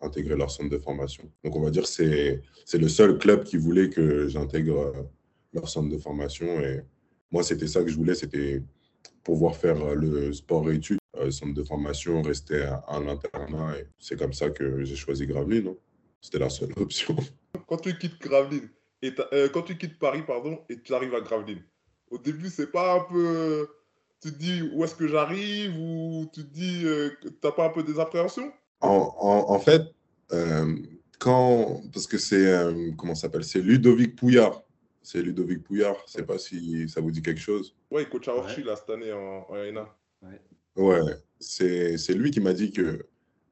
intégrer 0.00 0.36
leur 0.36 0.50
centre 0.50 0.70
de 0.70 0.78
formation. 0.78 1.30
Donc 1.44 1.54
on 1.54 1.60
va 1.60 1.70
dire 1.70 1.84
que 1.84 1.88
c'est 1.88 2.78
le 2.78 2.88
seul 2.88 3.18
club 3.18 3.44
qui 3.44 3.56
voulait 3.56 3.90
que 3.90 4.26
j'intègre 4.26 5.08
leur 5.52 5.68
centre 5.68 5.88
de 5.88 5.98
formation. 5.98 6.46
Et 6.60 6.82
moi, 7.30 7.44
c'était 7.44 7.68
ça 7.68 7.82
que 7.84 7.88
je 7.88 7.96
voulais, 7.96 8.16
c'était 8.16 8.60
pouvoir 9.22 9.54
faire 9.56 9.94
le 9.94 10.32
sport 10.32 10.68
et 10.70 10.76
études, 10.76 10.98
centre 11.30 11.54
de 11.54 11.62
formation, 11.62 12.22
rester 12.22 12.62
à, 12.62 12.76
à 12.88 12.98
l'internat. 12.98 13.76
C'est 13.98 14.18
comme 14.18 14.32
ça 14.32 14.50
que 14.50 14.82
j'ai 14.82 14.96
choisi 14.96 15.26
Gravelines. 15.26 15.74
C'était 16.26 16.40
la 16.40 16.50
seule 16.50 16.72
option. 16.76 17.14
Quand 17.68 17.76
tu 17.76 17.96
quittes 17.96 18.20
Gravelines, 18.20 18.68
et 19.00 19.14
euh, 19.32 19.48
quand 19.48 19.62
tu 19.62 19.78
quittes 19.78 19.96
Paris, 19.96 20.24
pardon, 20.26 20.58
et 20.68 20.80
tu 20.80 20.92
arrives 20.92 21.14
à 21.14 21.20
Gravelines, 21.20 21.62
au 22.10 22.18
début, 22.18 22.48
c'est 22.48 22.72
pas 22.72 22.96
un 22.96 23.00
peu. 23.00 23.68
Tu 24.20 24.32
te 24.32 24.36
dis 24.36 24.62
où 24.74 24.82
est-ce 24.82 24.96
que 24.96 25.06
j'arrive 25.06 25.78
ou 25.78 26.28
tu 26.32 26.42
te 26.42 26.52
dis 26.52 26.82
euh, 26.84 27.10
que 27.22 27.28
tu 27.28 27.36
n'as 27.44 27.52
pas 27.52 27.66
un 27.66 27.68
peu 27.68 27.84
des 27.84 28.00
appréhensions? 28.00 28.50
En, 28.80 29.14
en, 29.48 29.58
fait, 29.60 29.82
euh, 30.32 30.76
quand. 31.20 31.82
Parce 31.92 32.08
que 32.08 32.18
c'est. 32.18 32.52
comment 32.98 33.14
ça 33.14 33.22
s'appelle? 33.22 33.44
C'est 33.44 33.60
Ludovic 33.60 34.16
Pouillard. 34.16 34.62
C'est 35.02 35.22
Ludovic 35.22 35.62
Pouillard. 35.62 35.94
Je 36.06 36.18
ne 36.18 36.22
sais 36.22 36.26
pas 36.26 36.38
si 36.38 36.88
ça 36.88 37.00
vous 37.00 37.12
dit 37.12 37.22
quelque 37.22 37.40
chose. 37.40 37.76
Ouais, 37.92 38.02
il 38.02 38.08
coach 38.08 38.26
à 38.26 38.34
Orchi 38.34 38.64
là, 38.64 38.74
cette 38.74 38.90
année 38.90 39.12
en, 39.12 39.46
en 39.48 39.86
Ouais, 40.74 41.00
ouais 41.00 41.14
c'est 41.38 42.14
lui 42.14 42.32
qui 42.32 42.40
m'a 42.40 42.52
dit 42.52 42.72
que 42.72 43.06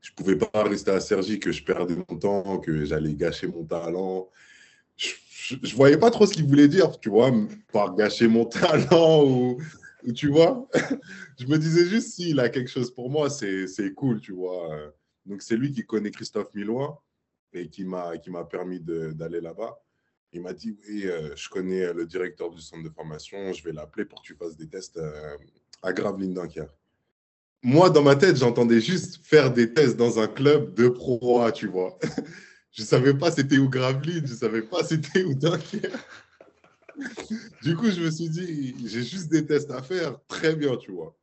je 0.05 0.11
ne 0.11 0.17
pouvais 0.17 0.37
pas 0.37 0.62
rester 0.64 0.90
à 0.90 1.01
Sergi, 1.01 1.40
que 1.40 1.51
je 1.51 1.64
perdais 1.64 1.97
mon 1.97 2.19
temps, 2.19 2.59
que 2.59 2.85
j'allais 2.85 3.14
gâcher 3.14 3.47
mon 3.47 3.64
talent. 3.64 4.29
Je 4.97 5.57
ne 5.57 5.75
voyais 5.75 5.97
pas 5.97 6.11
trop 6.11 6.27
ce 6.27 6.35
qu'il 6.35 6.47
voulait 6.47 6.69
dire, 6.69 7.01
tu 7.01 7.09
vois, 7.09 7.33
par 7.73 7.97
gâcher 7.97 8.29
mon 8.29 8.45
talent 8.45 9.25
ou, 9.25 9.59
tu 10.14 10.29
vois. 10.29 10.69
je 11.40 11.47
me 11.47 11.57
disais 11.57 11.87
juste 11.87 12.12
s'il 12.12 12.38
a 12.38 12.51
quelque 12.51 12.69
chose 12.69 12.95
pour 12.95 13.09
moi, 13.09 13.31
c'est 13.31 13.95
cool, 13.97 14.21
tu 14.21 14.33
vois. 14.33 14.93
Donc 15.25 15.40
c'est 15.40 15.57
lui 15.57 15.73
qui 15.73 15.87
connaît 15.87 16.11
Christophe 16.11 16.53
Milois 16.53 17.03
et 17.55 17.71
qui 17.71 17.87
m'a 17.87 18.45
permis 18.51 18.81
d'aller 18.81 19.40
là-bas. 19.40 19.75
Il 20.33 20.43
m'a 20.43 20.53
dit, 20.53 20.77
oui, 20.87 21.07
euh, 21.07 21.35
je 21.35 21.49
connais 21.49 21.95
le 21.95 22.05
directeur 22.05 22.51
du 22.51 22.61
centre 22.61 22.83
de 22.83 22.90
formation, 22.90 23.55
je 23.55 23.64
vais 23.64 23.73
l'appeler 23.73 24.05
pour 24.05 24.21
que 24.21 24.27
tu 24.27 24.35
fasses 24.35 24.57
des 24.57 24.69
tests 24.69 24.99
euh, 24.99 25.38
à 25.81 25.95
Gravelines 25.95 26.35
Dunkerque 26.35 26.84
moi, 27.64 27.88
dans 27.88 28.03
ma 28.03 28.14
tête, 28.14 28.37
j'entendais 28.37 28.81
juste 28.81 29.24
faire 29.24 29.50
des 29.50 29.72
tests 29.72 29.96
dans 29.96 30.18
un 30.18 30.29
club 30.29 30.74
de 30.74 30.88
Pro 30.88 31.40
A, 31.40 31.50
tu 31.50 31.66
vois. 31.66 31.98
je 32.72 32.83
ne 32.83 32.87
savais 32.87 33.14
pas 33.14 33.31
c'était 33.31 33.57
où 33.57 33.70
Gravelines, 33.70 34.27
je 34.27 34.33
ne 34.33 34.38
savais 34.38 34.62
pas 34.62 34.85
c'était 34.85 35.24
où 35.24 35.35
Dunkerque. 35.35 35.90
du 37.62 37.74
coup, 37.74 37.90
je 37.90 38.03
me 38.03 38.11
suis 38.11 38.29
dit, 38.29 38.77
j'ai 38.87 39.03
juste 39.03 39.31
des 39.31 39.46
tests 39.46 39.70
à 39.70 39.83
faire, 39.83 40.18
très 40.29 40.55
bien, 40.55 40.77
tu 40.77 40.92
vois. 40.92 41.16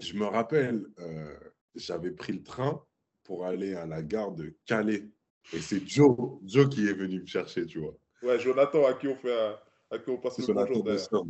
Je 0.00 0.14
me 0.14 0.24
rappelle, 0.24 0.86
euh, 0.98 1.36
j'avais 1.74 2.10
pris 2.10 2.32
le 2.32 2.42
train 2.42 2.82
pour 3.24 3.44
aller 3.44 3.74
à 3.74 3.84
la 3.84 4.02
gare 4.02 4.32
de 4.32 4.56
Calais. 4.64 5.04
Et 5.52 5.60
c'est 5.60 5.86
Joe, 5.86 6.16
Joe 6.46 6.68
qui 6.70 6.88
est 6.88 6.94
venu 6.94 7.20
me 7.20 7.26
chercher, 7.26 7.66
tu 7.66 7.78
vois. 7.78 7.94
Ouais, 8.22 8.40
Jonathan, 8.40 8.86
à 8.86 8.94
qui 8.94 9.06
on, 9.06 9.16
fait, 9.16 9.54
à 9.90 9.98
qui 9.98 10.08
on 10.08 10.16
passe 10.16 10.38
le 10.38 10.54
bonjour. 10.54 11.26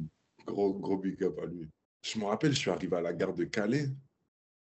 Gros, 0.47 0.75
gros 0.75 0.99
big 0.99 1.25
up 1.25 1.37
à 1.43 1.47
lui 1.47 1.69
je 2.05 2.19
me 2.19 2.27
rappelle, 2.27 2.53
je 2.53 2.59
suis 2.59 2.71
arrivé 2.71 2.97
à 2.97 3.01
la 3.01 3.13
gare 3.15 3.33
de 3.35 3.45
Calais, 3.45 3.89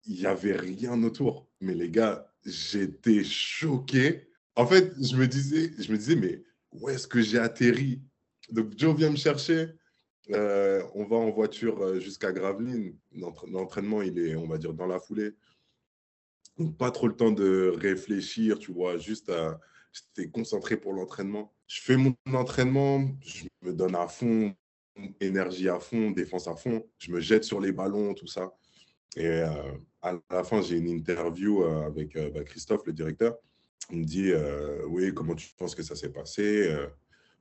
il 0.06 0.16
n'y 0.16 0.26
avait 0.26 0.56
rien 0.56 1.02
autour. 1.04 1.48
Mais 1.62 1.76
les 1.76 1.90
gars, 1.90 2.28
j'étais 2.46 3.24
choqué. 3.24 4.28
En 4.56 4.66
fait, 4.66 4.94
je 5.02 5.16
me 5.16 5.28
disais, 5.28 5.72
je 5.78 5.92
me 5.92 5.98
disais 5.98 6.16
mais 6.16 6.44
où 6.72 6.90
est-ce 6.90 7.08
que 7.08 7.22
j'ai 7.22 7.38
atterri? 7.38 8.02
Donc 8.50 8.78
Joe 8.78 8.96
vient 8.98 9.12
me 9.12 9.16
chercher. 9.16 9.70
euh, 10.32 10.84
on 10.96 11.06
va 11.06 11.18
en 11.18 11.30
voiture 11.32 11.82
euh, 11.82 12.00
jusqu'à 12.00 12.32
Gravelines. 12.32 12.98
L'entraînement, 13.48 14.02
il 14.02 14.18
est, 14.20 14.36
on 14.36 14.48
va 14.48 14.58
dire, 14.58 14.74
dans 14.74 14.88
la 14.88 15.00
foulée. 15.00 15.32
Donc, 16.58 16.78
pas 16.78 16.92
trop 16.92 17.08
le 17.08 17.16
temps 17.16 17.32
de 17.32 17.74
réfléchir, 17.76 18.60
tu 18.60 18.72
vois, 18.74 18.98
juste 18.98 19.30
à. 19.30 19.60
J'étais 19.92 20.30
concentré 20.30 20.78
pour 20.78 20.94
l'entraînement. 20.94 21.52
Je 21.68 21.82
fais 21.82 21.98
mon 21.98 22.16
entraînement, 22.34 23.10
je 23.22 23.46
me 23.64 23.74
donne 23.74 23.96
à 23.96 24.08
fond, 24.08 24.56
énergie 25.20 25.70
à 25.70 25.80
fond, 25.80 26.12
défense 26.12 26.48
à 26.48 26.56
fond. 26.56 26.86
Je 26.98 27.12
me 27.12 27.20
jette 27.20 27.44
sur 27.44 27.60
les 27.60 27.72
ballons, 27.72 28.14
tout 28.14 28.28
ça. 28.28 28.54
Et 29.16 29.26
euh, 29.26 29.48
à 30.02 30.18
la 30.30 30.44
fin, 30.44 30.62
j'ai 30.62 30.78
une 30.78 30.90
interview 30.90 31.64
avec 31.64 32.18
bah, 32.34 32.44
Christophe, 32.44 32.86
le 32.86 32.94
directeur. 32.94 33.38
Il 33.92 34.00
me 34.00 34.06
dit 34.06 34.32
Oui, 34.88 35.14
comment 35.14 35.36
tu 35.36 35.50
penses 35.58 35.76
que 35.76 35.84
ça 35.84 35.96
s'est 35.96 36.12
passé 36.12 36.70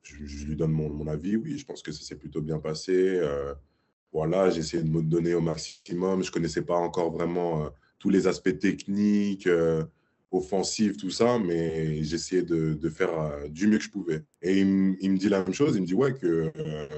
je, 0.02 0.46
lui 0.46 0.56
donne 0.56 0.72
mon, 0.72 1.06
avis. 1.06 1.36
Oui, 1.36 1.58
je 1.58 1.64
pense 1.64 1.82
que 1.82 1.92
ça 1.92 2.02
s'est 2.02 2.16
plutôt 2.16 2.40
bien 2.40 2.58
passé. 2.58 2.92
Euh, 2.94 3.54
voilà, 4.12 4.50
j'ai 4.50 4.60
essayé 4.60 4.82
de 4.82 4.88
me 4.88 5.02
donner 5.02 5.34
au 5.34 5.40
maximum. 5.40 6.22
Je 6.22 6.28
ne 6.28 6.32
connaissais 6.32 6.62
pas 6.62 6.76
encore 6.76 7.10
vraiment 7.10 7.64
euh, 7.64 7.68
tous 7.98 8.10
les 8.10 8.26
aspects 8.26 8.58
techniques, 8.58 9.48
euh, 10.32 10.36
offensifs, 10.36 10.96
tout 10.96 11.10
ça, 11.10 11.38
mais 11.38 12.02
j'essayais 12.02 12.42
de, 12.42 12.88
faire 12.88 13.48
du 13.48 13.66
mieux 13.66 13.78
que 13.78 13.84
je 13.84 13.90
pouvais. 13.90 14.22
Et 14.42 14.60
il, 14.60 14.66
me 14.66 15.16
dit 15.16 15.28
la 15.28 15.42
même 15.42 15.54
chose. 15.54 15.76
Il 15.76 15.82
me 15.82 15.86
dit 15.86 15.94
Ouais, 15.94 16.14
que 16.14 16.52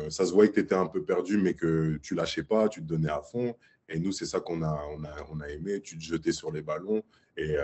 ça 0.09 0.27
se 0.27 0.33
voyait 0.33 0.51
que 0.51 0.55
tu 0.55 0.61
étais 0.61 0.75
un 0.75 0.87
peu 0.87 1.03
perdu, 1.03 1.39
mais 1.39 1.55
que 1.55 1.99
tu 2.03 2.15
lâchais 2.15 2.43
pas, 2.43 2.69
tu 2.69 2.81
te 2.81 2.87
donnais 2.87 3.11
à 3.11 3.23
fond. 3.23 3.55
Et 3.89 3.99
nous, 3.99 4.13
c'est 4.13 4.27
ça 4.27 4.41
qu'on 4.41 4.63
a, 4.63 4.85
on 4.97 5.05
a, 5.05 5.15
on 5.33 5.41
a 5.41 5.49
aimé. 5.49 5.81
Tu 5.81 5.99
te 5.99 6.03
jetais 6.03 6.33
sur 6.33 6.53
les 6.53 6.63
ballons. 6.63 7.03
Et 7.37 7.57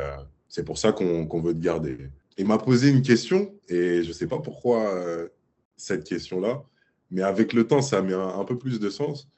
c'est 0.49 0.65
pour 0.65 0.79
ça 0.79 0.93
qu'on 0.93 1.41
veut 1.41 1.55
te 1.55 1.59
garder. 1.59 1.99
Il 2.39 2.47
m'a 2.47 2.59
posé 2.59 2.91
une 2.91 3.03
question 3.03 3.55
et 3.69 4.03
je 4.03 4.09
ne 4.09 4.13
sais 4.13 4.27
pas 4.27 4.39
pourquoi 4.39 4.95
euh, 4.95 5.29
cette 5.77 6.05
question-là, 6.05 6.63
mais 7.11 7.23
avec 7.23 7.53
le 7.53 7.67
temps, 7.67 7.81
ça 7.81 7.99
a 7.99 8.03
mis 8.03 8.13
un, 8.13 8.45
peu 8.45 8.59
plus 8.59 8.79
de 8.79 8.91
sens. 8.91 9.29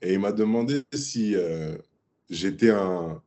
Et 0.00 0.14
il 0.14 0.20
m'a 0.20 0.32
demandé 0.32 0.82
si 0.92 1.34
euh, 1.34 1.76
j'étais 2.30 2.70
un, 2.70 3.22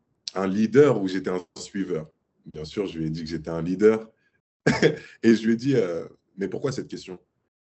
leader 0.48 1.02
ou 1.02 1.08
j'étais 1.08 1.30
un 1.30 1.44
suiveur. 1.60 2.08
Bien 2.54 2.66
sûr, 2.66 2.88
je 2.88 3.00
lui 3.00 3.08
ai 3.08 3.10
dit 3.10 3.24
que 3.24 3.30
j'étais 3.30 3.50
un 3.50 3.62
leader. 3.62 4.10
et 5.24 5.36
je 5.36 5.46
lui 5.46 5.54
ai 5.54 5.56
dit, 5.56 5.76
euh, 5.76 6.06
mais 6.38 6.48
pourquoi 6.48 6.72
cette 6.72 6.88
question? 6.88 7.20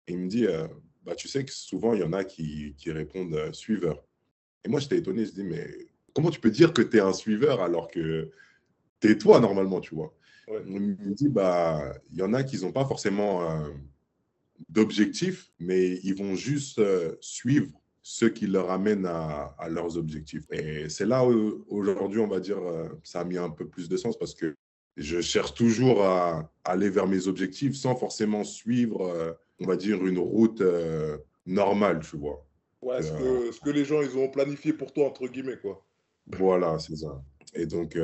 Et 0.07 0.13
il 0.13 0.19
me 0.19 0.29
dit, 0.29 0.47
bah, 1.05 1.15
tu 1.15 1.29
sais 1.29 1.45
que 1.45 1.53
souvent, 1.53 1.95
il 1.95 2.01
y 2.01 2.05
en 2.05 2.13
a 2.13 2.25
qui, 2.25 2.75
qui 2.77 2.91
répondent 2.91 3.53
suiveur. 3.53 4.05
Et 4.65 4.69
moi, 4.69 4.81
j'étais 4.81 4.99
étonné. 4.99 5.25
Je 5.25 5.33
dis, 5.33 5.45
mais 5.45 5.67
comment 6.15 6.31
tu 6.31 6.41
peux 6.41 6.51
dire 6.51 6.73
que 6.73 6.83
tu 6.83 6.97
es 6.97 7.01
un 7.01 7.13
suiveur 7.13 7.63
alors 7.63 7.89
que 7.89 8.31
tu 9.01 9.11
es 9.11 9.19
toi 9.19 9.41
normalement, 9.41 9.81
tu 9.81 9.95
vois? 9.95 10.15
Il 10.49 10.81
me 10.81 11.15
dit, 11.15 11.29
bah, 11.29 11.95
il 12.11 12.19
y 12.19 12.23
en 12.23 12.35
a 12.35 12.43
qui 12.43 12.61
n'ont 12.61 12.73
pas 12.73 12.85
forcément 12.85 13.51
euh, 13.51 13.71
d'objectifs, 14.69 15.51
mais 15.59 15.99
ils 16.03 16.15
vont 16.15 16.35
juste 16.35 16.79
euh, 16.79 17.17
suivre 17.21 17.71
ce 18.07 18.27
qui 18.27 18.47
leur 18.47 18.71
amène 18.71 19.07
à, 19.07 19.57
leurs 19.69 19.97
objectifs. 19.97 20.45
Et 20.53 20.89
c'est 20.91 21.07
là 21.07 21.27
où 21.27 21.65
aujourd'hui, 21.69 22.21
on 22.21 22.29
va 22.29 22.39
dire, 22.39 22.59
euh, 22.59 22.87
ça 23.03 23.21
a 23.21 23.25
mis 23.25 23.39
un 23.39 23.49
peu 23.49 23.67
plus 23.67 23.89
de 23.89 23.97
sens 23.97 24.19
parce 24.19 24.35
que 24.35 24.55
je 24.99 25.21
cherche 25.23 25.55
toujours 25.55 26.05
à, 26.05 26.53
aller 26.65 26.91
vers 26.91 27.07
mes 27.07 27.27
objectifs 27.29 27.75
sans 27.75 27.97
forcément 27.97 28.45
suivre, 28.45 29.37
on 29.59 29.67
va 29.67 29.75
dire, 29.77 30.07
une 30.07 30.19
route 30.19 30.63
normale, 31.47 32.01
tu 32.09 32.17
vois. 32.17 32.47
Ouais, 32.81 33.03
ce 33.03 33.11
que, 33.11 33.53
ce 33.53 33.61
que 33.61 33.71
les 33.71 33.85
gens, 33.85 34.03
ils 34.03 34.17
ont 34.17 34.29
planifié 34.29 34.73
pour 34.73 34.93
toi, 34.93 35.07
entre 35.07 35.27
guillemets, 35.27 35.57
quoi. 35.57 35.85
Voilà, 36.27 36.79
c'est 36.79 36.97
ça. 36.97 37.21
Et 37.55 37.67
donc, 37.67 37.99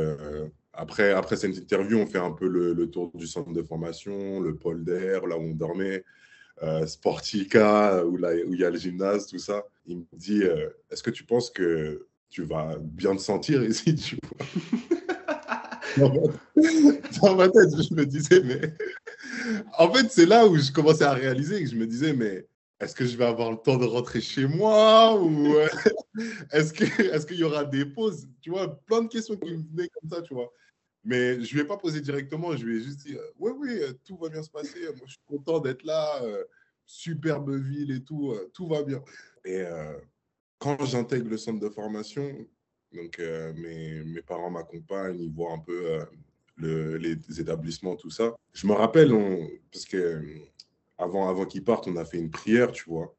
après, 0.73 1.13
après 1.13 1.37
cette 1.37 1.57
interview, 1.57 1.99
on 1.99 2.07
fait 2.07 2.19
un 2.19 2.33
peu 2.33 2.49
le, 2.49 2.91
tour 2.91 3.11
du 3.15 3.27
centre 3.27 3.53
de 3.53 3.63
formation, 3.63 4.41
le 4.41 4.57
pôle 4.57 4.85
d'air, 4.85 5.27
là 5.27 5.37
où 5.37 5.43
on 5.43 5.55
dormait, 5.55 6.05
euh, 6.63 6.87
Sportica, 6.87 8.05
où, 8.05 8.19
il 8.19 8.59
y 8.59 8.65
a 8.65 8.71
le 8.71 8.79
gymnase, 8.79 9.27
tout 9.27 9.39
ça. 9.39 9.65
Il 9.87 9.99
me 9.99 10.05
dit 10.13 10.43
euh, 10.43 10.69
Est-ce 10.91 11.03
que 11.03 11.11
tu 11.11 11.25
penses 11.25 11.51
que 11.51 12.07
tu 12.29 12.43
vas 12.43 12.77
bien 12.81 13.17
te 13.17 13.21
sentir 13.21 13.63
ici 13.69 13.95
tu 13.95 14.19
dans, 15.97 17.35
ma 17.35 17.49
tête, 17.49 17.71
je 17.83 17.95
me 17.95 18.07
disais 18.07 18.43
Mais. 18.45 18.75
en 19.79 19.93
fait, 19.93 20.11
c'est 20.11 20.27
là 20.27 20.47
où 20.47 20.57
je 20.57 20.71
commençais 20.71 21.05
à 21.05 21.13
réaliser 21.13 21.63
que 21.63 21.69
je 21.69 21.77
me 21.77 21.87
disais 21.87 22.13
Mais 22.13 22.47
est-ce 22.81 22.95
que 22.95 23.05
je 23.05 23.17
vais 23.17 23.27
avoir 23.27 23.51
le 23.51 23.57
temps 23.57 23.77
de 23.77 23.85
rentrer 23.85 24.21
chez 24.21 24.47
moi 24.47 25.15
ou 25.21 25.55
euh, 25.55 25.69
est-ce 26.53 26.73
que 26.73 26.85
est-ce 26.85 27.27
qu'il 27.27 27.37
y 27.37 27.45
aura 27.45 27.65
des 27.65 27.85
pauses? 27.85 28.29
Tu 28.41 28.51
vois, 28.51 28.81
plein 28.87 29.03
de 29.03 29.09
questions 29.09 29.37
qui 29.37 29.51
me 29.51 29.63
venaient 29.71 29.89
comme 29.89 30.11
ça, 30.11 30.23
tu 30.23 30.35
vois. 30.35 30.51
Mais 31.05 31.43
je 31.43 31.51
ne 31.51 31.55
lui 31.55 31.61
ai 31.61 31.65
pas 31.65 31.79
posé 31.79 32.01
directement, 32.01 32.55
je 32.57 32.65
lui 32.65 32.79
ai 32.79 32.83
juste 32.83 33.07
dit 33.07 33.17
euh, 33.17 33.31
Oui, 33.39 33.53
oui, 33.57 33.79
euh, 33.83 33.93
tout 34.05 34.17
va 34.17 34.29
bien 34.29 34.43
se 34.43 34.51
passer. 34.51 34.81
Moi, 34.83 35.07
je 35.07 35.13
suis 35.13 35.21
content 35.27 35.61
d'être 35.61 35.83
là. 35.85 36.23
Euh, 36.23 36.45
superbe 36.87 37.55
ville 37.55 37.93
et 37.93 38.03
tout, 38.03 38.35
tout 38.53 38.67
va 38.67 38.83
bien. 38.83 39.01
Et 39.45 39.63
quand 40.59 40.85
j'intègre 40.85 41.31
le 41.31 41.37
centre 41.37 41.61
de 41.61 41.69
formation, 41.69 42.37
donc 42.93 43.21
mes, 43.21 44.23
parents 44.27 44.51
m'accompagnent, 44.51 45.21
ils 45.21 45.31
voient 45.31 45.53
un 45.53 45.61
peu 45.61 46.01
le, 46.57 46.97
les 46.97 47.41
établissements, 47.41 47.95
tout 47.95 48.11
ça. 48.11 48.35
Je 48.53 48.67
me 48.67 48.73
rappelle, 48.73 49.13
parce 49.71 49.85
que 49.85 50.21
avant, 50.99 51.29
avant 51.29 51.47
qu'ils 51.47 51.63
partent, 51.63 51.87
on 51.87 51.95
a 51.95 52.05
fait 52.05 52.19
une 52.19 52.33
prière, 52.33 52.73
tu 52.73 52.91
vois. 52.91 53.15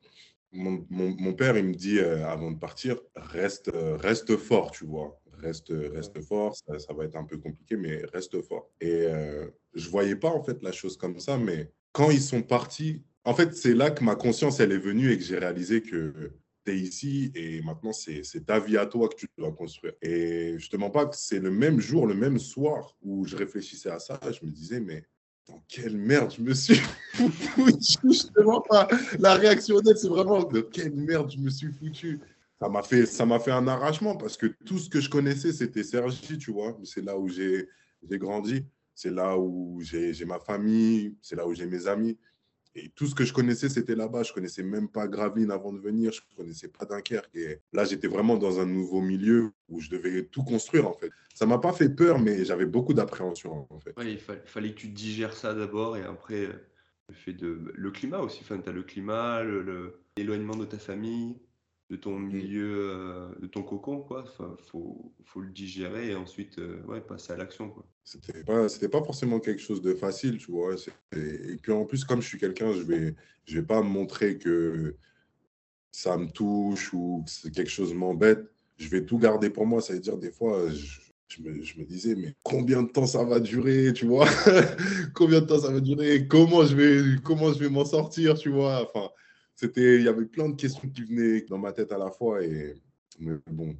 Mon, 0.51 0.85
mon, 0.89 1.15
mon 1.17 1.33
père, 1.33 1.55
il 1.57 1.63
me 1.63 1.73
dit 1.73 2.01
avant 2.01 2.51
de 2.51 2.59
partir, 2.59 2.99
reste, 3.15 3.71
reste 3.73 4.35
fort, 4.35 4.71
tu 4.71 4.83
vois 4.83 5.20
reste, 5.41 5.73
reste 5.93 6.21
fort, 6.21 6.55
ça, 6.55 6.93
va 6.93 7.05
être 7.05 7.15
un 7.15 7.23
peu 7.23 7.37
compliqué, 7.37 7.75
mais 7.75 8.03
reste 8.13 8.41
fort. 8.41 8.69
Et 8.79 9.05
euh, 9.07 9.47
je 9.73 9.89
voyais 9.89 10.15
pas 10.15 10.29
en 10.29 10.43
fait 10.43 10.61
la 10.63 10.71
chose 10.71 10.97
comme 10.97 11.19
ça, 11.19 11.37
mais 11.37 11.71
quand 11.91 12.09
ils 12.09 12.21
sont 12.21 12.41
partis, 12.41 13.03
en 13.23 13.33
fait, 13.33 13.55
c'est 13.55 13.73
là 13.73 13.91
que 13.91 14.03
ma 14.03 14.15
conscience, 14.15 14.59
elle 14.59 14.71
est 14.71 14.77
venue 14.77 15.11
et 15.11 15.17
que 15.17 15.23
j'ai 15.23 15.37
réalisé 15.37 15.81
que 15.81 16.31
tu 16.65 16.71
es 16.71 16.77
ici 16.77 17.31
et 17.35 17.61
maintenant, 17.61 17.93
c'est 17.93 18.45
ta 18.45 18.59
vie 18.59 18.77
à 18.77 18.85
toi 18.85 19.09
que 19.09 19.15
tu 19.15 19.27
dois 19.37 19.51
construire. 19.51 19.93
Et 20.01 20.55
je 20.57 20.69
te 20.69 20.77
mens 20.77 20.89
pas 20.89 21.05
que 21.05 21.15
c'est 21.15 21.39
le 21.39 21.51
même 21.51 21.79
jour, 21.79 22.07
le 22.07 22.15
même 22.15 22.39
soir 22.39 22.95
où 23.01 23.25
je 23.25 23.35
réfléchissais 23.35 23.89
à 23.89 23.99
ça, 23.99 24.19
je 24.31 24.45
me 24.45 24.51
disais, 24.51 24.79
mais 24.79 25.03
dans 25.47 25.63
quelle 25.67 25.97
merde 25.97 26.33
je 26.35 26.41
me 26.41 26.53
suis 26.53 26.75
foutu 27.13 28.13
Je 28.13 28.27
te 28.27 28.41
mens 28.41 28.61
pas. 28.61 28.87
La 29.19 29.35
réaction 29.35 29.75
honnête, 29.75 29.97
c'est 29.97 30.07
vraiment 30.07 30.43
de 30.43 30.61
quelle 30.61 30.95
merde 30.95 31.31
je 31.31 31.39
me 31.39 31.49
suis 31.49 31.71
foutu 31.71 32.19
ça 32.61 32.69
m'a 32.69 32.83
fait, 32.83 33.07
ça 33.07 33.25
m'a 33.25 33.39
fait 33.39 33.51
un 33.51 33.67
arrachement 33.67 34.15
parce 34.15 34.37
que 34.37 34.45
tout 34.45 34.77
ce 34.77 34.87
que 34.87 34.99
je 34.99 35.09
connaissais, 35.09 35.51
c'était 35.51 35.83
Sergi, 35.83 36.37
tu 36.37 36.51
vois. 36.51 36.77
C'est 36.83 37.03
là 37.03 37.17
où 37.17 37.27
j'ai, 37.27 37.67
j'ai 38.07 38.19
grandi, 38.19 38.67
c'est 38.93 39.09
là 39.09 39.35
où 39.35 39.81
j'ai, 39.81 40.13
ma 40.25 40.39
famille, 40.39 41.17
c'est 41.23 41.35
là 41.35 41.47
où 41.47 41.55
j'ai 41.55 41.65
mes 41.65 41.87
amis. 41.87 42.19
Et 42.75 42.89
tout 42.89 43.07
ce 43.07 43.15
que 43.15 43.25
je 43.25 43.33
connaissais, 43.33 43.67
c'était 43.67 43.95
là-bas. 43.95 44.21
Je 44.21 44.31
connaissais 44.31 44.61
même 44.61 44.89
pas 44.89 45.07
Gravelines 45.07 45.49
avant 45.49 45.73
de 45.73 45.79
venir. 45.79 46.11
Je 46.11 46.21
connaissais 46.37 46.67
pas 46.67 46.85
Dunkerque. 46.85 47.35
Et 47.35 47.57
là, 47.73 47.83
j'étais 47.83 48.07
vraiment 48.07 48.37
dans 48.37 48.59
un 48.59 48.67
nouveau 48.67 49.01
milieu 49.01 49.51
où 49.67 49.81
je 49.81 49.89
devais 49.89 50.25
tout 50.25 50.43
construire, 50.43 50.87
en 50.87 50.93
fait. 50.93 51.09
Ça 51.33 51.47
m'a 51.47 51.57
pas 51.57 51.73
fait 51.73 51.89
peur, 51.89 52.19
mais 52.19 52.45
j'avais 52.45 52.67
beaucoup 52.67 52.93
d'appréhension, 52.93 53.65
en 53.71 53.79
fait. 53.79 53.95
il 54.03 54.19
fallait 54.19 54.71
que 54.71 54.79
tu 54.79 54.87
digères 54.87 55.33
ça 55.33 55.55
d'abord 55.55 55.97
et 55.97 56.03
après, 56.03 56.45
euh, 56.45 56.53
le 57.09 57.15
fait 57.15 57.33
de... 57.33 57.73
Le 57.73 57.91
climat 57.91 58.19
aussi. 58.19 58.41
Enfin, 58.43 58.59
tu 58.59 58.69
as 58.69 58.71
le 58.71 58.83
climat, 58.83 59.41
l'éloignement 60.15 60.55
de 60.55 60.65
ta 60.65 60.77
famille 60.77 61.37
de 61.91 61.97
ton 61.97 62.17
mmh. 62.17 62.27
milieu, 62.27 62.89
euh, 62.89 63.27
de 63.41 63.47
ton 63.47 63.63
cocon, 63.63 63.99
quoi. 63.99 64.23
Enfin, 64.23 64.55
faut, 64.71 65.11
faut 65.25 65.41
le 65.41 65.49
digérer 65.49 66.11
et 66.11 66.15
ensuite, 66.15 66.57
euh, 66.57 66.81
ouais, 66.87 67.01
passer 67.01 67.33
à 67.33 67.37
l'action, 67.37 67.69
quoi. 67.69 67.85
C'était 68.05 68.45
pas, 68.45 68.69
c'était 68.69 68.87
pas 68.87 69.03
forcément 69.03 69.41
quelque 69.41 69.61
chose 69.61 69.81
de 69.81 69.93
facile, 69.93 70.37
tu 70.37 70.51
vois. 70.51 70.75
Et 71.11 71.57
puis 71.61 71.73
en 71.73 71.83
plus, 71.83 72.05
comme 72.05 72.21
je 72.21 72.27
suis 72.27 72.39
quelqu'un, 72.39 72.71
je 72.73 72.81
vais, 72.81 73.13
je 73.45 73.59
vais 73.59 73.65
pas 73.65 73.81
montrer 73.81 74.37
que 74.37 74.95
ça 75.91 76.17
me 76.17 76.27
touche 76.27 76.93
ou 76.93 77.25
que 77.43 77.49
quelque 77.49 77.69
chose 77.69 77.93
m'embête. 77.93 78.49
Je 78.77 78.87
vais 78.87 79.05
tout 79.05 79.19
garder 79.19 79.49
pour 79.49 79.65
moi. 79.65 79.81
Ça 79.81 79.93
veut 79.93 79.99
dire 79.99 80.17
des 80.17 80.31
fois, 80.31 80.69
je, 80.69 81.41
me, 81.43 81.61
je 81.61 81.77
me, 81.77 81.83
disais, 81.83 82.15
mais 82.15 82.33
combien 82.41 82.83
de 82.83 82.89
temps 82.89 83.05
ça 83.05 83.23
va 83.25 83.41
durer, 83.41 83.91
tu 83.93 84.05
vois? 84.05 84.27
Combien 85.13 85.41
de 85.41 85.45
temps 85.45 85.59
ça 85.59 85.71
va 85.71 85.81
durer? 85.81 86.25
Comment 86.27 86.65
je 86.65 86.75
vais, 86.75 87.21
comment 87.21 87.53
je 87.53 87.59
vais 87.59 87.69
m'en 87.69 87.85
sortir, 87.85 88.37
tu 88.37 88.49
vois? 88.49 88.89
Enfin, 88.89 89.09
c'était, 89.61 89.97
il 89.97 90.03
y 90.03 90.07
avait 90.07 90.25
plein 90.25 90.49
de 90.49 90.55
questions 90.55 90.89
qui 90.89 91.03
venaient 91.03 91.41
dans 91.41 91.59
ma 91.59 91.71
tête 91.71 91.91
à 91.91 91.97
la 91.99 92.09
fois. 92.09 92.43
Et 92.43 92.73
mais 93.19 93.35
bon, 93.45 93.75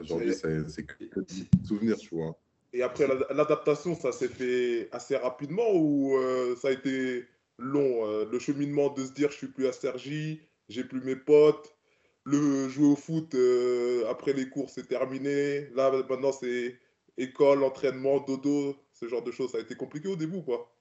aujourd'hui, 0.00 0.34
c'est 0.34 0.82
que 0.82 1.20
des 1.20 1.46
souvenirs, 1.64 1.96
tu 1.98 2.16
vois. 2.16 2.36
Et 2.72 2.82
après, 2.82 3.06
l'adaptation, 3.06 3.94
ça 3.94 4.10
s'est 4.10 4.28
fait 4.28 4.88
assez 4.90 5.16
rapidement 5.16 5.72
ou 5.72 6.16
euh, 6.16 6.56
ça 6.56 6.68
a 6.68 6.70
été 6.72 7.26
long 7.58 8.06
euh, 8.06 8.24
Le 8.30 8.38
cheminement 8.40 8.92
de 8.92 9.04
se 9.04 9.12
dire, 9.12 9.30
je 9.30 9.36
suis 9.36 9.46
plus 9.46 9.68
à 9.68 9.72
Sergi, 9.72 10.40
j'ai 10.68 10.82
plus 10.82 11.00
mes 11.00 11.16
potes, 11.16 11.76
le 12.24 12.68
jouer 12.68 12.88
au 12.88 12.96
foot 12.96 13.32
euh, 13.36 14.08
après 14.10 14.32
les 14.32 14.48
cours, 14.48 14.68
c'est 14.68 14.88
terminé. 14.88 15.68
Là, 15.76 15.92
maintenant, 16.08 16.32
c'est 16.32 16.76
école, 17.16 17.62
entraînement, 17.62 18.18
dodo, 18.18 18.76
ce 18.94 19.06
genre 19.06 19.22
de 19.22 19.30
choses. 19.30 19.52
Ça 19.52 19.58
a 19.58 19.60
été 19.60 19.76
compliqué 19.76 20.08
au 20.08 20.16
début, 20.16 20.42
quoi. 20.42 20.72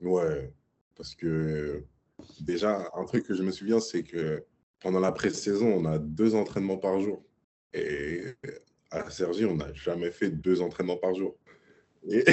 Ouais, 0.00 0.52
parce 0.96 1.16
que 1.16 1.84
Déjà, 2.40 2.90
un 2.94 3.04
truc 3.04 3.26
que 3.26 3.34
je 3.34 3.42
me 3.42 3.50
souviens, 3.50 3.80
c'est 3.80 4.02
que 4.02 4.44
pendant 4.80 5.00
la 5.00 5.12
pré-saison, 5.12 5.68
on 5.68 5.84
a 5.84 5.98
deux 5.98 6.34
entraînements 6.34 6.78
par 6.78 7.00
jour. 7.00 7.24
Et 7.72 8.24
à 8.90 9.08
Sergi, 9.10 9.44
on 9.44 9.56
n'a 9.56 9.72
jamais 9.72 10.10
fait 10.10 10.30
deux 10.30 10.60
entraînements 10.60 10.96
par 10.96 11.14
jour. 11.14 11.36
Et, 12.08 12.24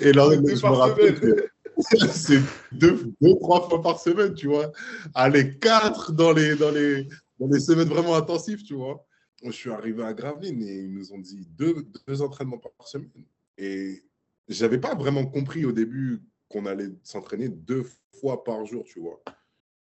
et 0.00 0.12
là, 0.12 0.28
je 0.32 0.40
me 0.40 0.72
rappelle 0.72 1.18
que, 1.18 1.48
c'est 2.12 2.40
deux, 2.72 3.12
deux, 3.20 3.36
trois 3.36 3.68
fois 3.68 3.82
par 3.82 4.00
semaine, 4.00 4.34
tu 4.34 4.48
vois. 4.48 4.72
Allez, 5.14 5.58
quatre 5.58 6.12
dans 6.12 6.32
les, 6.32 6.56
dans 6.56 6.70
les, 6.70 7.08
dans 7.38 7.48
les 7.48 7.60
semaines 7.60 7.88
vraiment 7.88 8.14
intensives, 8.14 8.62
tu 8.62 8.74
vois. 8.74 9.06
Je 9.44 9.50
suis 9.50 9.70
arrivé 9.70 10.02
à 10.02 10.14
Gravelines 10.14 10.62
et 10.62 10.76
ils 10.76 10.92
nous 10.92 11.12
ont 11.12 11.18
dit 11.18 11.46
deux, 11.50 11.86
deux 12.06 12.22
entraînements 12.22 12.58
par 12.58 12.88
semaine. 12.88 13.10
Et 13.58 14.02
j'avais 14.48 14.78
pas 14.78 14.94
vraiment 14.94 15.26
compris 15.26 15.64
au 15.64 15.72
début 15.72 16.22
qu'on 16.54 16.66
allait 16.66 16.90
s'entraîner 17.02 17.48
deux 17.48 17.84
fois 18.20 18.44
par 18.44 18.64
jour, 18.64 18.84
tu 18.84 19.00
vois. 19.00 19.20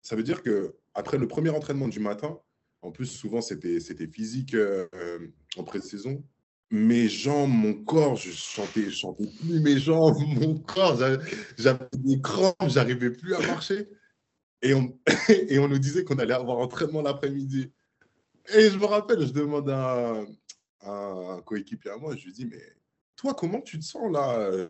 Ça 0.01 0.16
veut 0.16 0.23
dire 0.23 0.42
que 0.42 0.75
après 0.95 1.19
le 1.19 1.29
premier 1.29 1.51
entraînement 1.51 1.87
du 1.87 2.01
matin, 2.01 2.40
en 2.81 2.90
plus 2.90 3.07
souvent 3.07 3.42
c'était 3.42 3.79
c'était 3.79 4.07
physique 4.07 4.55
euh, 4.55 4.88
en 5.59 5.64
pré-saison, 5.64 6.25
mes 6.71 7.09
jambes, 7.09 7.51
mon 7.51 7.75
corps, 7.75 8.16
je 8.16 8.31
chantais, 8.31 8.85
je 8.85 8.97
chantais 8.97 9.27
plus 9.27 9.61
mes 9.61 9.79
jambes, 9.79 10.16
mon 10.40 10.59
corps, 10.59 10.97
j'avais 11.59 11.85
des 11.99 12.21
crampes, 12.23 12.57
j'arrivais 12.69 13.11
plus 13.11 13.35
à 13.35 13.40
marcher. 13.40 13.88
Et 14.62 14.73
on, 14.73 14.99
et 15.29 15.59
on 15.59 15.69
nous 15.69 15.79
disait 15.79 16.05
qu'on 16.05 16.19
allait 16.19 16.33
avoir 16.33 16.59
entraînement 16.59 17.03
l'après-midi. 17.03 17.71
Et 18.55 18.71
je 18.71 18.79
me 18.79 18.87
rappelle, 18.87 19.27
je 19.27 19.33
demande 19.33 19.69
à, 19.69 20.25
un 20.81 21.42
coéquipier 21.42 21.90
à 21.90 21.99
moi, 21.99 22.16
je 22.16 22.25
lui 22.25 22.33
dis, 22.33 22.47
mais 22.47 22.62
toi, 23.16 23.35
comment 23.35 23.61
tu 23.61 23.79
te 23.79 23.85
sens 23.85 24.11
là 24.12 24.38
euh, 24.38 24.68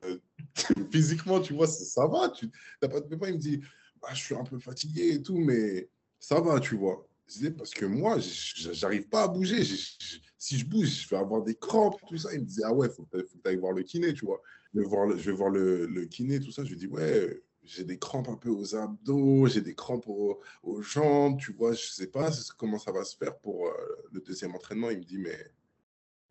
Physiquement, 0.91 1.41
tu 1.41 1.55
vois, 1.55 1.67
ça, 1.67 2.07
va 2.07 2.29
tu, 2.31 2.51
pas 2.81 3.01
de 3.01 3.17
pas 3.17 3.29
Il 3.29 3.35
me 3.35 3.39
dit, 3.39 3.61
bah, 4.01 4.09
je 4.13 4.23
suis 4.23 4.35
un 4.35 4.45
peu 4.45 4.59
fatigué 4.59 5.15
et 5.15 5.23
tout, 5.23 5.39
mais 5.39 5.89
ça 6.19 6.41
va, 6.41 6.61
tu 6.61 6.77
vois. 6.77 7.07
Je 7.27 7.35
disais, 7.35 7.51
parce 7.51 7.71
que 7.71 7.85
moi, 7.85 8.19
j'arrive 8.21 9.09
pas 9.09 9.25
à 9.25 9.29
bouger. 9.29 9.65
si 9.65 10.59
je 10.59 10.65
bouge, 10.65 11.03
je 11.03 11.09
vais 11.09 11.17
avoir 11.17 11.43
des 11.43 11.57
crampes, 11.57 12.01
tout 12.07 12.17
ça. 12.17 12.33
Il 12.33 12.41
me 12.41 12.47
disait, 12.47 12.63
ah 12.65 12.73
ouais, 12.73 12.89
faut 12.89 13.05
que 13.05 13.19
tu 13.19 13.39
ailles 13.45 13.57
voir 13.57 13.73
le 13.73 13.83
kiné, 13.83 14.15
tu 14.15 14.25
vois. 14.25 14.41
Je 14.73 14.81
vais 14.81 14.87
voir 14.87 15.07
le, 15.07 15.19
je 15.19 15.31
vais 15.31 15.37
voir 15.37 15.51
le 15.51 16.05
kiné, 16.07 16.39
tout 16.39 16.53
ça. 16.53 16.65
Je 16.65 16.71
lui 16.71 16.77
dis, 16.77 16.87
ouais, 16.87 17.43
j'ai 17.67 17.85
des 17.85 17.99
crampes 17.99 18.29
un 18.29 18.37
peu 18.37 18.49
aux 18.49 18.75
abdos, 18.77 19.47
j'ai 19.47 19.61
des 19.61 19.75
crampes 19.75 20.07
aux, 20.07 20.41
jambes, 20.83 21.39
tu 21.39 21.53
vois, 21.53 21.73
je 21.73 21.87
sais 21.87 22.07
pas 22.07 22.31
comment 22.57 22.79
ça 22.79 22.93
va 22.93 23.05
se 23.05 23.17
faire 23.17 23.37
pour 23.39 23.67
euh, 23.67 23.73
le 24.13 24.21
deuxième 24.21 24.55
entraînement. 24.55 24.91
Il 24.91 24.99
me 24.99 25.05
dit, 25.05 25.19
mais, 25.19 25.37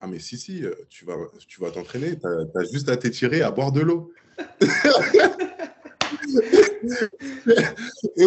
ah, 0.06 0.08
mais 0.08 0.20
si, 0.20 0.38
si, 0.38 0.64
euh, 0.64 0.72
tu 0.88 1.04
vas 1.04 1.16
tu 1.48 1.60
vas 1.60 1.72
t'entraîner, 1.72 2.20
tu 2.20 2.28
as, 2.28 2.64
juste 2.72 2.90
à 2.90 2.98
t'étirer, 2.98 3.42
à 3.42 3.50
boire 3.50 3.72
de 3.72 3.82
l'eau. 3.82 4.14
Et 8.16 8.26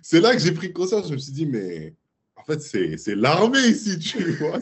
c'est 0.00 0.20
là 0.20 0.32
que 0.32 0.38
j'ai 0.38 0.52
pris 0.52 0.72
conscience, 0.72 1.08
je 1.08 1.14
me 1.14 1.18
suis 1.18 1.32
dit, 1.32 1.46
mais 1.46 1.92
en 2.36 2.44
fait, 2.44 2.60
c'est 2.60 3.16
l'armée 3.16 3.66
ici, 3.66 3.98
tu 3.98 4.30
vois. 4.34 4.60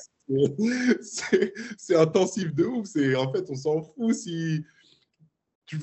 C'est 1.77 1.95
intensif 1.95 2.55
de 2.55 2.65
ouf. 2.65 2.89
En 3.17 3.31
fait, 3.31 3.45
on 3.51 3.55
s'en 3.55 3.83
fout 3.83 4.15
si 4.15 4.65
tu 5.67 5.79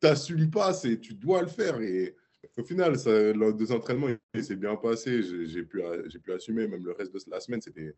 t'assumes 0.00 0.50
pas, 0.50 0.74
tu 0.74 1.14
dois 1.14 1.40
le 1.40 1.48
faire. 1.48 1.80
Et 1.80 2.14
au 2.58 2.64
final, 2.64 2.98
ça, 2.98 3.32
lors 3.32 3.54
des 3.54 3.72
entraînements, 3.72 4.08
il 4.34 4.44
s'est 4.44 4.56
bien 4.56 4.76
passé. 4.76 5.22
J'ai 5.22 5.62
pu, 5.62 5.80
pu 6.22 6.32
assumer. 6.32 6.68
Même 6.68 6.84
le 6.84 6.92
reste 6.92 7.14
de 7.14 7.20
la 7.30 7.40
semaine, 7.40 7.62
c'était 7.62 7.94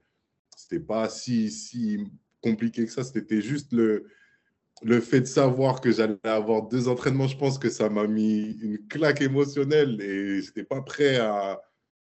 c'était 0.63 0.85
pas 0.85 1.09
si, 1.09 1.51
si 1.51 1.99
compliqué 2.43 2.85
que 2.85 2.93
ça. 2.93 3.05
C'était 3.05 3.41
juste 3.43 3.73
le, 3.73 4.07
le 4.83 5.01
fait 5.01 5.21
de 5.21 5.27
savoir 5.27 5.81
que 5.81 5.91
j'allais 5.91 6.19
avoir 6.25 6.69
deux 6.69 6.89
entraînements. 6.89 7.27
Je 7.27 7.37
pense 7.37 7.59
que 7.59 7.71
ça 7.71 7.89
m'a 7.89 8.07
mis 8.07 8.53
une 8.61 8.87
claque 8.89 9.21
émotionnelle 9.21 10.01
et 10.01 10.43
j'étais 10.43 10.65
pas 10.65 10.83
prêt 10.83 11.17
à, 11.17 11.61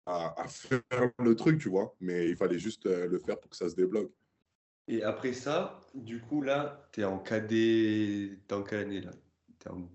à, 0.05 0.41
à, 0.41 0.47
faire 0.47 0.81
le 1.19 1.35
truc, 1.35 1.59
tu 1.59 1.69
vois. 1.69 1.95
Mais 1.99 2.29
il 2.29 2.35
fallait 2.35 2.59
juste 2.59 2.85
euh, 2.85 3.07
le 3.07 3.19
faire 3.19 3.39
pour 3.39 3.51
que 3.51 3.57
ça 3.57 3.69
se 3.69 3.75
débloque. 3.75 4.11
Et 4.87 5.03
après 5.03 5.33
ça, 5.33 5.81
du 5.93 6.21
coup, 6.21 6.41
là, 6.41 6.89
tu 6.93 7.01
es 7.01 7.03
en 7.03 7.19
cadet. 7.19 8.39
T'es 8.47 8.55
en 8.55 8.63
quelle 8.63 8.79
année 8.79 9.01
là? 9.01 9.11
Es 9.65 9.69
en... 9.69 9.89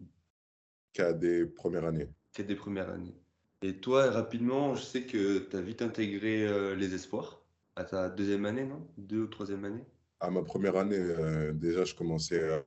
Cadet 0.93 1.47
première 1.47 1.87
année. 1.87 2.09
Cadet 2.33 2.55
première 2.55 2.91
année. 2.91 3.15
Et 3.63 3.77
toi, 3.77 4.11
rapidement, 4.11 4.75
je 4.75 4.83
sais 4.83 5.03
que 5.03 5.39
tu 5.39 5.57
as 5.57 5.61
vite 5.61 5.83
intégré 5.83 6.47
euh, 6.47 6.75
les 6.75 6.95
espoirs 6.95 7.42
à 7.77 7.85
ta 7.85 8.09
deuxième 8.09 8.45
année, 8.47 8.65
non? 8.65 8.87
Deux 8.97 9.23
ou 9.23 9.27
troisième 9.27 9.65
année? 9.65 9.85
À 10.21 10.31
ma 10.31 10.43
première 10.43 10.77
année, 10.77 10.97
euh, 10.99 11.53
déjà, 11.53 11.85
je 11.85 11.95
commençais 11.95 12.63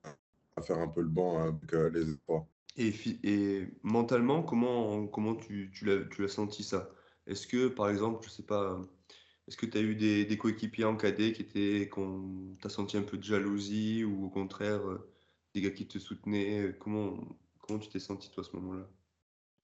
à, 0.56 0.62
faire 0.62 0.80
un 0.80 0.88
peu 0.88 1.02
le 1.02 1.10
banc 1.10 1.42
avec 1.42 1.74
euh, 1.74 1.90
les 1.90 2.10
espoirs. 2.10 2.46
Et, 2.78 2.94
et 3.24 3.68
mentalement, 3.84 4.44
comment, 4.44 5.08
comment 5.08 5.36
tu, 5.36 5.72
tu 5.74 5.86
l'as 5.86 6.28
senti 6.28 6.64
ça? 6.64 6.90
Est-ce 7.28 7.48
que, 7.48 7.68
par 7.68 7.90
exemple, 7.90 8.26
je 8.26 8.30
sais 8.30 8.44
pas 8.44 8.80
est-ce 9.48 9.58
que 9.58 9.66
tu 9.66 9.78
as 9.78 9.82
eu 9.82 9.96
des, 9.96 10.26
des 10.26 10.38
coéquipiers 10.38 10.86
en 10.86 10.96
cadet 10.96 11.32
qui 11.32 11.44
étaient, 11.44 11.88
qu'on 11.88 12.58
t'a 12.62 12.70
senti 12.70 12.98
un 12.98 13.04
peu 13.04 13.18
de 13.18 13.24
jalousie 13.24 14.04
ou 14.04 14.26
au 14.26 14.30
contraire 14.30 14.82
euh, 14.88 15.08
des 15.54 15.62
gars 15.62 15.70
qui 15.70 15.88
te 15.88 16.00
soutenaient? 16.00 16.76
Comment, 16.80 17.20
comment 17.60 17.80
tu 17.80 17.90
t'es 17.90 18.00
senti 18.00 18.32
toi 18.32 18.44
à 18.44 18.48
ce 18.48 18.56
moment-là? 18.56 18.90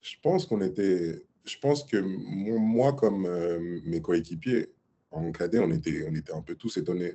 Je 0.00 0.14
pense 0.22 0.46
qu'on 0.46 0.60
était, 0.60 1.26
je 1.44 1.58
pense 1.58 1.84
que 1.84 1.96
moi 1.96 2.92
comme 2.92 3.26
euh, 3.26 3.80
mes 3.84 4.00
coéquipiers 4.00 4.72
en 5.12 5.32
cadet, 5.32 5.58
on 5.58 5.70
était, 5.70 6.06
on 6.08 6.14
était 6.14 6.32
un 6.32 6.42
peu 6.42 6.54
tous 6.54 6.76
étonnés 6.76 7.14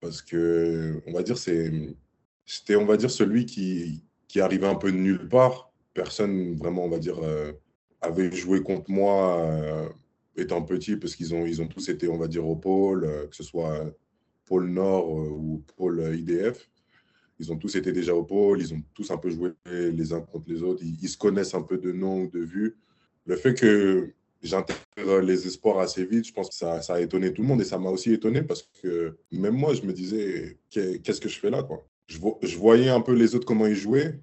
parce 0.00 0.22
que 0.22 1.00
on 1.06 1.12
va 1.12 1.22
dire 1.22 1.38
c'était 1.38 2.76
on 2.76 2.86
va 2.86 2.96
dire 2.96 3.10
celui 3.10 3.46
qui 3.46 4.04
qui 4.28 4.40
arrivait 4.40 4.66
un 4.66 4.74
peu 4.74 4.90
de 4.92 4.96
nulle 4.96 5.28
part. 5.28 5.72
Personne 5.94 6.56
vraiment 6.56 6.84
on 6.84 6.88
va 6.88 6.98
dire 6.98 7.18
euh, 7.22 7.52
avait 8.00 8.32
joué 8.32 8.62
contre 8.62 8.90
moi 8.90 9.92
étant 10.36 10.62
petit, 10.62 10.96
parce 10.96 11.14
qu'ils 11.14 11.34
ont, 11.34 11.46
ils 11.46 11.60
ont 11.60 11.66
tous 11.66 11.88
été, 11.88 12.08
on 12.08 12.18
va 12.18 12.28
dire, 12.28 12.46
au 12.46 12.56
pôle, 12.56 13.04
euh, 13.04 13.26
que 13.26 13.36
ce 13.36 13.42
soit 13.42 13.84
pôle 14.46 14.68
Nord 14.68 15.20
euh, 15.20 15.28
ou 15.28 15.62
pôle 15.76 16.14
IDF. 16.14 16.70
Ils 17.38 17.52
ont 17.52 17.56
tous 17.56 17.74
été 17.76 17.92
déjà 17.92 18.14
au 18.14 18.22
pôle, 18.22 18.60
ils 18.60 18.72
ont 18.72 18.82
tous 18.94 19.10
un 19.10 19.16
peu 19.16 19.30
joué 19.30 19.52
les 19.66 20.12
uns 20.12 20.20
contre 20.20 20.48
les 20.48 20.62
autres, 20.62 20.82
ils, 20.84 21.08
se 21.08 21.18
connaissent 21.18 21.54
un 21.54 21.62
peu 21.62 21.76
de 21.76 21.90
nom 21.90 22.22
ou 22.22 22.28
de 22.28 22.38
vue. 22.38 22.76
Le 23.26 23.34
fait 23.34 23.54
que 23.54 24.12
les 25.22 25.46
espoirs 25.46 25.78
assez 25.78 26.04
vite, 26.04 26.26
je 26.26 26.32
pense 26.32 26.48
que 26.48 26.54
ça, 26.54 26.80
a 26.88 27.00
étonné 27.00 27.32
tout 27.32 27.42
le 27.42 27.48
monde 27.48 27.60
et 27.60 27.64
ça 27.64 27.78
m'a 27.78 27.90
aussi 27.90 28.12
étonné 28.12 28.42
parce 28.42 28.62
que 28.82 29.16
même 29.30 29.54
moi, 29.54 29.74
je 29.74 29.82
me 29.82 29.92
disais, 29.92 30.58
qu'est-ce 30.70 31.20
que 31.20 31.28
je 31.28 31.38
fais 31.38 31.50
là 31.50 31.62
quoi? 31.62 31.86
Je, 32.06 32.18
voyais 32.58 32.90
un 32.90 33.00
peu 33.00 33.12
les 33.12 33.34
autres 33.34 33.46
comment 33.46 33.66
ils 33.66 33.74
jouaient 33.74 34.20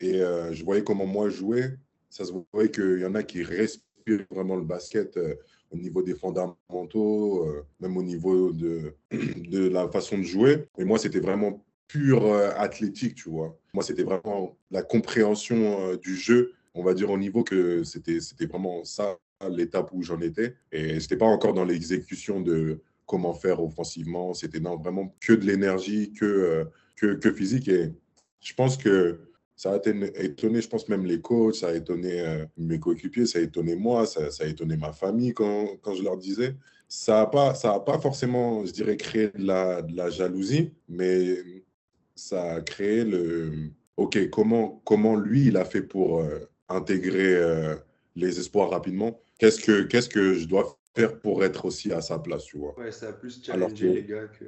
et 0.00 0.20
euh, 0.20 0.52
je 0.52 0.64
voyais 0.64 0.84
comment 0.84 1.06
moi 1.06 1.28
jouais. 1.28 1.76
Ça 2.08 2.24
se 2.24 2.32
voyait 2.52 2.70
qu'il 2.70 3.00
y 3.00 3.04
en 3.04 3.14
a 3.14 3.22
qui 3.22 3.42
respirent 3.42 3.82
vraiment 4.30 4.56
le 4.56 4.64
basket 4.64 5.16
euh, 5.16 5.34
au 5.70 5.76
niveau 5.76 6.02
des 6.02 6.14
fondamentaux, 6.14 7.46
euh, 7.46 7.64
même 7.80 7.96
au 7.96 8.02
niveau 8.02 8.52
de, 8.52 8.94
de 9.10 9.68
la 9.68 9.88
façon 9.88 10.18
de 10.18 10.22
jouer. 10.22 10.66
Et 10.78 10.84
moi, 10.84 10.98
c'était 10.98 11.20
vraiment 11.20 11.64
pur 11.88 12.24
euh, 12.26 12.50
athlétique, 12.56 13.14
tu 13.14 13.30
vois. 13.30 13.56
Moi, 13.74 13.82
c'était 13.82 14.02
vraiment 14.02 14.56
la 14.70 14.82
compréhension 14.82 15.96
du 15.96 16.16
jeu, 16.16 16.52
on 16.74 16.82
va 16.82 16.94
dire 16.94 17.10
au 17.10 17.18
niveau 17.18 17.42
que 17.42 17.84
c'était 17.84 18.18
vraiment 18.46 18.84
ça 18.84 19.18
l'étape 19.48 19.90
où 19.92 20.02
j'en 20.02 20.20
étais. 20.20 20.54
Et 20.70 20.88
je 20.88 20.94
n'étais 20.94 21.16
pas 21.16 21.26
encore 21.26 21.54
dans 21.54 21.64
l'exécution 21.64 22.40
de 22.40 22.80
comment 23.06 23.34
faire 23.34 23.62
offensivement. 23.62 24.34
C'était 24.34 24.60
vraiment 24.60 25.14
que 25.20 25.32
de 25.32 25.44
l'énergie, 25.44 26.12
que, 26.12 26.66
que, 26.96 27.14
que, 27.14 27.32
physique. 27.32 27.68
Et 27.68 27.92
je 28.40 28.54
pense 28.54 28.76
que 28.76 29.20
ça 29.56 29.72
a 29.72 29.76
étonné, 29.76 30.60
je 30.60 30.68
pense 30.68 30.88
même 30.88 31.06
les 31.06 31.20
coachs, 31.20 31.56
ça 31.56 31.68
a 31.68 31.74
étonné 31.74 32.20
euh, 32.20 32.44
mes 32.56 32.80
coéquipiers, 32.80 33.26
ça 33.26 33.38
a 33.38 33.42
étonné 33.42 33.76
moi, 33.76 34.06
ça, 34.06 34.22
a 34.40 34.46
étonné 34.46 34.76
ma 34.76 34.92
famille 34.92 35.34
quand, 35.34 35.76
quand 35.82 35.94
je 35.94 36.02
leur 36.02 36.16
disais. 36.16 36.56
Ça 36.88 37.20
n'a 37.20 37.26
pas, 37.26 37.54
pas 37.80 37.98
forcément, 37.98 38.66
je 38.66 38.72
dirais, 38.72 38.96
créé 38.96 39.28
de 39.28 39.46
la, 39.46 39.82
de 39.82 39.96
la, 39.96 40.10
jalousie, 40.10 40.72
mais 40.88 41.38
ça 42.14 42.54
a 42.54 42.60
créé 42.60 43.04
le... 43.04 43.70
OK, 43.96 44.30
comment, 44.30 44.82
comment 44.84 45.16
lui, 45.16 45.46
il 45.46 45.56
a 45.56 45.64
fait 45.64 45.82
pour 45.82 46.20
euh, 46.20 46.40
intégrer 46.68 47.34
euh, 47.34 47.76
les 48.16 48.38
espoirs 48.38 48.70
rapidement 48.70 49.20
Qu'est-ce 49.42 49.60
que, 49.60 49.82
qu'est-ce 49.82 50.08
que 50.08 50.34
je 50.34 50.46
dois 50.46 50.78
faire 50.94 51.18
pour 51.18 51.42
être 51.42 51.64
aussi 51.64 51.92
à 51.92 52.00
sa 52.00 52.20
place, 52.20 52.44
tu 52.44 52.58
vois? 52.58 52.78
Ouais, 52.78 52.92
ça 52.92 53.08
a 53.08 53.12
plus 53.12 53.42
challengé 53.44 53.92
les 53.92 54.04
gars 54.04 54.28
que... 54.28 54.44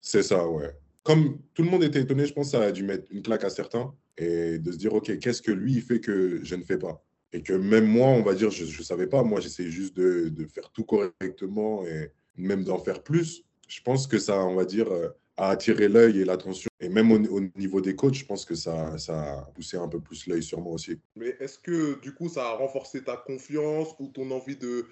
C'est 0.00 0.22
ça, 0.22 0.48
ouais. 0.48 0.74
Comme 1.02 1.38
tout 1.52 1.62
le 1.62 1.68
monde 1.68 1.84
était 1.84 2.00
étonné, 2.00 2.24
je 2.24 2.32
pense 2.32 2.52
que 2.52 2.58
ça 2.58 2.64
a 2.64 2.72
dû 2.72 2.82
mettre 2.82 3.04
une 3.10 3.20
claque 3.20 3.44
à 3.44 3.50
certains 3.50 3.94
et 4.16 4.58
de 4.58 4.72
se 4.72 4.78
dire, 4.78 4.94
OK, 4.94 5.18
qu'est-ce 5.18 5.42
que 5.42 5.52
lui, 5.52 5.74
il 5.74 5.82
fait 5.82 6.00
que 6.00 6.42
je 6.42 6.54
ne 6.54 6.62
fais 6.62 6.78
pas? 6.78 7.04
Et 7.34 7.42
que 7.42 7.52
même 7.52 7.84
moi, 7.84 8.08
on 8.08 8.22
va 8.22 8.34
dire, 8.34 8.50
je 8.50 8.64
ne 8.64 8.84
savais 8.84 9.06
pas. 9.06 9.22
Moi, 9.22 9.40
j'essayais 9.40 9.70
juste 9.70 9.94
de, 9.94 10.30
de, 10.30 10.46
faire 10.46 10.70
tout 10.70 10.84
correctement 10.84 11.86
et 11.86 12.10
même 12.38 12.64
d'en 12.64 12.78
faire 12.78 13.02
plus. 13.02 13.44
Je 13.68 13.82
pense 13.82 14.06
que 14.06 14.18
ça, 14.18 14.42
on 14.46 14.54
va 14.54 14.64
dire, 14.64 14.90
euh, 15.38 15.42
a 15.42 15.50
attiré 15.50 15.88
l'œil 15.88 16.20
et 16.20 16.24
l'attention. 16.24 16.68
Et 16.80 16.88
même 16.88 17.10
au, 17.10 17.40
niveau 17.56 17.80
des 17.80 17.96
coachs, 17.96 18.14
je 18.14 18.24
pense 18.24 18.44
que 18.44 18.54
ça, 18.54 18.96
ça 18.98 19.40
a 19.40 19.42
poussé 19.54 19.76
un 19.76 19.88
peu 19.88 20.00
plus 20.00 20.26
l'œil 20.26 20.42
sur 20.42 20.60
moi 20.60 20.74
aussi. 20.74 21.00
Mais 21.16 21.36
est-ce 21.40 21.58
que, 21.58 22.00
du 22.00 22.14
coup, 22.14 22.28
ça 22.28 22.48
a 22.48 22.52
renforcé 22.54 23.02
ta 23.02 23.16
confiance 23.16 23.88
ou 23.98 24.08
ton 24.08 24.30
envie 24.30 24.56
de, 24.56 24.86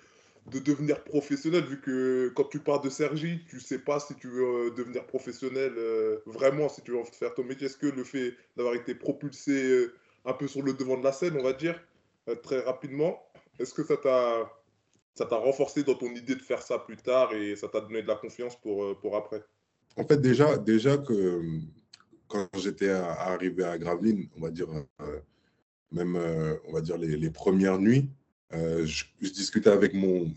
de 0.50 0.58
devenir 0.60 1.02
professionnel, 1.02 1.64
vu 1.64 1.80
que 1.80 2.32
quand 2.34 2.44
tu 2.44 2.60
pars 2.60 2.80
de 2.80 2.88
Sergi, 2.88 3.40
tu 3.48 3.60
sais 3.60 3.80
pas 3.80 3.98
si 3.98 4.14
tu 4.14 4.28
veux 4.28 4.66
euh, 4.66 4.70
devenir 4.70 5.04
professionnel 5.06 5.74
euh, 5.76 6.18
vraiment, 6.26 6.68
si 6.68 6.82
tu 6.82 6.92
veux 6.92 7.02
faire 7.04 7.34
ton 7.34 7.44
métier. 7.44 7.66
Est-ce 7.66 7.76
que 7.76 7.86
le 7.86 8.04
fait 8.04 8.34
d'avoir 8.56 8.74
été 8.74 8.94
propulsé 8.94 9.52
euh, 9.52 9.94
un 10.24 10.32
peu 10.32 10.46
sur 10.46 10.62
le 10.62 10.74
devant 10.74 10.98
de 10.98 11.04
la 11.04 11.12
scène, 11.12 11.36
on 11.38 11.42
va 11.42 11.52
dire, 11.52 11.80
très 12.42 12.60
rapidement, 12.60 13.22
est-ce 13.58 13.72
que 13.72 13.84
ça 13.84 13.96
t'a 13.96 14.52
ça 15.14 15.24
t'a 15.24 15.36
renforcé 15.36 15.82
dans 15.82 15.94
ton 15.94 16.10
idée 16.14 16.34
de 16.34 16.42
faire 16.42 16.60
ça 16.60 16.78
plus 16.78 16.96
tard 16.96 17.32
et 17.32 17.56
ça 17.56 17.68
t'a 17.68 17.80
donné 17.80 18.02
de 18.02 18.08
la 18.08 18.16
confiance 18.16 18.56
pour, 18.56 18.98
pour 18.98 19.16
après? 19.16 19.42
En 19.96 20.04
fait, 20.04 20.20
déjà, 20.20 20.58
déjà 20.58 20.98
que 20.98 21.42
quand 22.28 22.48
j'étais 22.58 22.90
arrivé 22.90 23.64
à 23.64 23.78
Gravelines, 23.78 24.28
on 24.36 24.40
va 24.40 24.50
dire, 24.50 24.68
même, 25.92 26.16
on 26.68 26.72
va 26.72 26.80
dire, 26.80 26.98
les, 26.98 27.30
premières 27.30 27.78
nuits. 27.78 28.10
Je, 28.52 29.04
discutais 29.20 29.70
avec 29.70 29.94
mon, 29.94 30.30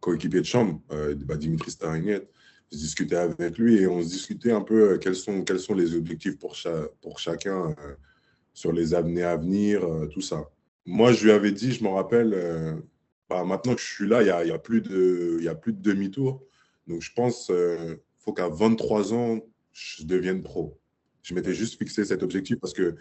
coéquipier 0.00 0.40
de 0.40 0.46
chambre, 0.46 0.80
bah, 1.24 1.36
Dimitri 1.36 1.70
Staringet. 1.70 2.28
Je 2.72 2.78
discutais 2.78 3.16
avec 3.16 3.58
lui 3.58 3.76
et 3.76 3.86
on 3.86 4.02
se 4.02 4.08
discutait 4.08 4.50
un 4.50 4.62
peu 4.62 4.98
quels 4.98 5.14
sont, 5.14 5.44
quels 5.44 5.60
sont 5.60 5.74
les 5.74 5.94
objectifs 5.94 6.36
pour, 6.36 6.56
pour 7.00 7.20
chacun 7.20 7.76
sur 8.52 8.72
les 8.72 8.94
années 8.94 9.22
à 9.22 9.36
venir, 9.36 9.86
tout 10.12 10.22
ça. 10.22 10.50
Moi, 10.84 11.12
je 11.12 11.24
lui 11.24 11.30
avais 11.30 11.52
dit, 11.52 11.72
je 11.72 11.84
me 11.84 11.90
rappelle, 11.90 12.82
bah, 13.28 13.44
maintenant 13.44 13.74
que 13.74 13.80
je 13.80 13.86
suis 13.86 14.08
là, 14.08 14.22
il 14.22 14.26
n'y 14.26 14.30
a, 14.30 14.44
y 14.44 14.52
a, 14.52 14.58
plus 14.58 14.80
de, 14.80 15.40
demi-tour. 15.72 16.42
Donc, 16.86 17.02
je 17.02 17.12
pense 17.12 17.50
euh, 17.50 17.96
faut 18.26 18.34
qu'à 18.34 18.48
23 18.48 19.14
ans, 19.14 19.38
je 19.72 20.04
devienne 20.04 20.42
pro. 20.42 20.78
Je 21.22 21.34
m'étais 21.34 21.54
juste 21.54 21.78
fixé 21.78 22.04
cet 22.04 22.22
objectif 22.22 22.58
parce 22.60 22.74
que 22.74 22.96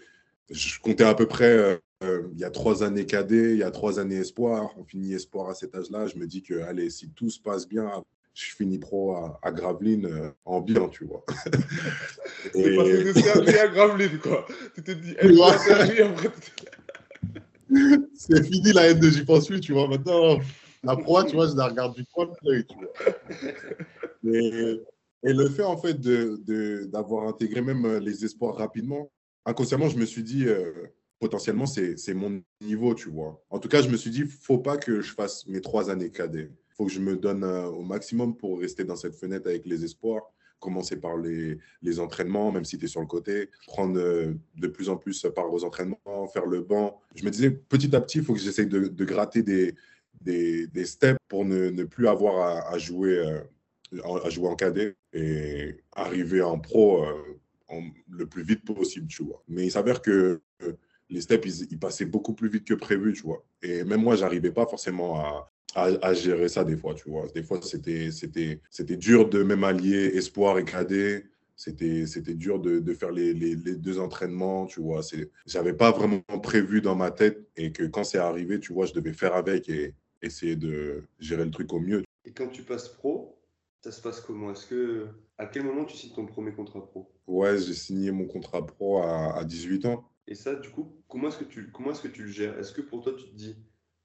je 0.50 0.80
comptais 0.80 1.04
à 1.04 1.16
peu 1.16 1.26
près, 1.26 1.52
euh, 1.58 1.78
euh, 2.04 2.28
il 2.34 2.40
y 2.40 2.44
a 2.44 2.52
trois 2.52 2.84
années 2.84 3.06
cadet, 3.06 3.52
il 3.52 3.58
y 3.58 3.64
a 3.64 3.72
trois 3.72 4.00
années 4.00 4.18
espoir. 4.18 4.70
On 4.78 4.84
finit 4.86 5.14
espoir 5.14 5.50
à 5.50 5.56
cet 5.56 5.76
âge-là. 5.76 6.08
Je 6.08 6.18
me 6.18 6.28
dis 6.28 6.44
que, 6.44 6.62
allez, 6.62 6.90
si 6.90 7.10
tout 7.10 7.30
se 7.30 7.40
passe 7.40 7.68
bien, 7.68 7.92
je 8.34 8.54
finis 8.56 8.78
pro 8.78 9.16
à, 9.16 9.40
à 9.42 9.52
Gravelines 9.52 10.32
en 10.46 10.62
bien, 10.62 10.88
tu 10.90 11.06
vois. 11.06 11.26
C'est 12.54 12.76
parce 12.76 12.90
que 12.90 13.14
c'est 13.14 13.60
à 13.60 13.68
Gravelines, 13.68 14.20
quoi. 14.20 14.46
Tu 14.76 14.84
te 14.84 14.92
dis, 14.92 15.16
elle 15.18 15.38
va 15.38 15.58
servir, 15.58 16.10
après, 16.12 16.30
c'est 18.14 18.44
fini 18.46 18.72
la 18.74 18.90
haine 18.90 19.00
de 19.00 19.10
J'y 19.10 19.26
pense 19.26 19.48
plus, 19.48 19.60
tu 19.60 19.74
vois. 19.74 19.88
Maintenant, 19.88 20.40
la 20.84 20.96
proie, 20.96 21.24
tu 21.24 21.36
vois, 21.36 21.48
je 21.48 21.56
la 21.56 21.68
regarde 21.68 21.96
du 21.96 22.06
coin 22.06 22.26
de 22.26 22.34
l'œil, 22.44 22.66
tu 22.66 22.76
vois. 22.78 22.94
Et, 24.34 24.82
et, 25.26 25.34
le 25.34 25.50
fait, 25.50 25.64
en 25.64 25.78
fait, 25.78 26.00
d'avoir 26.00 27.26
de, 27.26 27.30
intégré 27.30 27.62
même 27.62 27.86
euh, 27.86 28.00
les 28.00 28.26
espoirs 28.26 28.56
rapidement, 28.56 29.12
inconsciemment, 29.46 29.90
je 29.90 29.98
me 29.98 30.06
suis 30.06 30.24
dit, 30.24 30.46
euh, 30.48 30.72
potentiellement, 31.20 31.66
c'est 31.66 32.14
mon 32.14 32.42
niveau, 32.62 32.94
tu 32.94 33.10
vois. 33.10 33.44
En 33.50 33.60
tout 33.60 33.68
cas, 33.68 33.82
je 33.82 33.90
me 33.90 33.98
suis 33.98 34.12
dit, 34.12 34.24
faut 34.24 34.60
pas 34.60 34.78
que 34.78 35.02
je 35.02 35.14
fasse 35.14 35.48
mes 35.48 35.62
trois 35.62 35.90
années 35.90 36.12
cadets. 36.12 36.52
faut 36.78 36.86
que 36.86 36.92
je 36.92 37.00
me 37.00 37.16
donne 37.16 37.44
euh, 37.44 37.68
au 37.68 37.84
maximum 37.84 38.36
pour 38.38 38.60
rester 38.60 38.84
dans 38.84 38.96
cette 38.96 39.16
fenêtre 39.16 39.48
avec 39.48 39.66
les 39.66 39.84
espoirs 39.84 40.32
commencer 40.60 40.96
par 40.96 41.18
les, 41.18 41.60
les 41.84 42.00
entraînements, 42.00 42.52
même 42.52 42.66
si 42.66 42.80
tu 42.80 42.86
es 42.86 42.88
sur 42.88 43.02
le 43.02 43.06
côté, 43.06 43.52
prendre 43.68 44.00
de 44.56 44.68
plus 44.68 44.90
en 44.90 44.98
plus 44.98 45.28
part 45.36 45.54
aux 45.54 45.64
entraînements, 45.64 46.28
faire 46.34 46.48
le 46.48 46.62
banc. 46.62 47.00
Je 47.14 47.24
me 47.24 47.30
disais, 47.30 47.52
petit 47.52 47.96
à 47.96 48.02
petit, 48.02 48.20
il 48.20 48.24
faut 48.24 48.34
que 48.34 48.40
j'essaye 48.40 48.66
de, 48.66 48.88
de, 48.88 49.06
gratter 49.06 49.44
des, 49.44 49.76
des, 50.22 50.66
des, 50.66 50.86
steps 50.86 51.20
pour 51.28 51.46
ne, 51.46 51.70
ne 51.70 51.84
plus 51.84 52.08
avoir 52.08 52.66
à, 52.68 52.78
jouer, 52.80 53.22
à 54.04 54.30
jouer 54.30 54.50
en 54.50 54.56
cadet 54.56 54.96
et 55.14 55.78
arriver 55.94 56.42
en 56.42 56.60
pro 56.60 57.04
euh, 57.04 57.82
le 58.10 58.26
plus 58.26 58.44
vite 58.44 58.66
possible, 58.66 59.08
tu 59.08 59.24
vois. 59.24 59.44
Mais 59.48 59.66
il 59.66 59.72
s'avère 59.72 60.02
que 60.02 60.42
les 61.10 61.22
steps, 61.22 61.46
ils, 61.46 61.68
ils, 61.72 61.80
passaient 61.80 62.06
beaucoup 62.06 62.34
plus 62.34 62.50
vite 62.50 62.66
que 62.66 62.74
prévu, 62.74 63.14
tu 63.14 63.24
vois. 63.24 63.46
Et 63.62 63.84
même 63.84 64.02
moi, 64.02 64.16
j'arrivais 64.16 64.52
pas 64.52 64.66
forcément 64.66 65.20
à, 65.20 65.52
à, 65.76 66.14
gérer 66.14 66.48
ça 66.48 66.64
des 66.64 66.78
fois, 66.78 66.94
tu 66.94 67.10
vois. 67.10 67.28
Des 67.34 67.44
fois, 67.44 67.60
c'était, 67.62 68.12
c'était, 68.12 68.62
c'était 68.70 68.98
dur 68.98 69.30
de 69.30 69.44
même 69.44 69.64
allier 69.64 70.12
espoir 70.16 70.58
et 70.58 70.66
cadet. 70.66 71.26
C'était, 71.58 72.06
c'était 72.06 72.34
dur 72.34 72.60
de, 72.60 72.80
de 72.80 72.94
faire 72.94 73.12
les, 73.12 73.34
les, 73.34 73.56
les, 73.56 73.76
deux 73.76 74.00
entraînements, 74.00 74.66
tu 74.66 74.82
vois. 74.82 75.04
C'est, 75.04 75.30
j'avais 75.46 75.74
pas 75.74 75.92
vraiment 75.92 76.22
prévu 76.42 76.82
dans 76.82 76.96
ma 76.96 77.12
tête 77.12 77.48
et 77.56 77.72
que 77.72 77.84
quand 77.84 78.04
c'est 78.04 78.18
arrivé, 78.18 78.60
tu 78.60 78.74
vois, 78.74 78.86
je 78.86 78.94
devais 78.94 79.14
faire 79.14 79.36
avec 79.36 79.70
et 79.70 79.94
essayer 80.22 80.56
de 80.56 81.04
gérer 81.20 81.46
le 81.46 81.52
truc 81.52 81.72
au 81.72 81.80
mieux. 81.80 82.04
Et 82.26 82.32
quand 82.32 82.48
tu 82.48 82.64
passes 82.64 82.90
pro, 82.90 83.35
ça 83.86 83.92
se 83.92 84.02
passe 84.02 84.20
comment? 84.20 84.52
Est-ce 84.52 84.66
que 84.66 85.08
à 85.38 85.46
quel 85.46 85.64
moment 85.64 85.86
tu 85.86 85.96
signes 85.96 86.16
ton 86.16 86.26
premier 86.26 86.52
contrat 86.52 86.84
pro? 86.84 87.14
Ouais, 87.28 87.60
j'ai 87.60 87.76
signé 87.76 88.10
mon 88.10 88.26
contrat 88.26 88.66
pro 88.66 88.98
à, 88.98 89.38
à 89.38 89.44
18 89.44 89.86
ans. 89.86 90.10
Et 90.28 90.34
ça, 90.34 90.56
du 90.56 90.70
coup, 90.72 90.92
comment 91.08 91.28
est-ce 91.28 91.38
que 91.38 91.44
tu 91.44 91.70
comment 91.72 91.92
est-ce 91.92 92.02
que 92.02 92.08
tu 92.08 92.24
le 92.24 92.32
gères? 92.32 92.58
Est-ce 92.58 92.74
que 92.74 92.82
pour 92.82 93.04
toi, 93.04 93.14
tu 93.16 93.26
te 93.26 93.36
dis, 93.36 93.56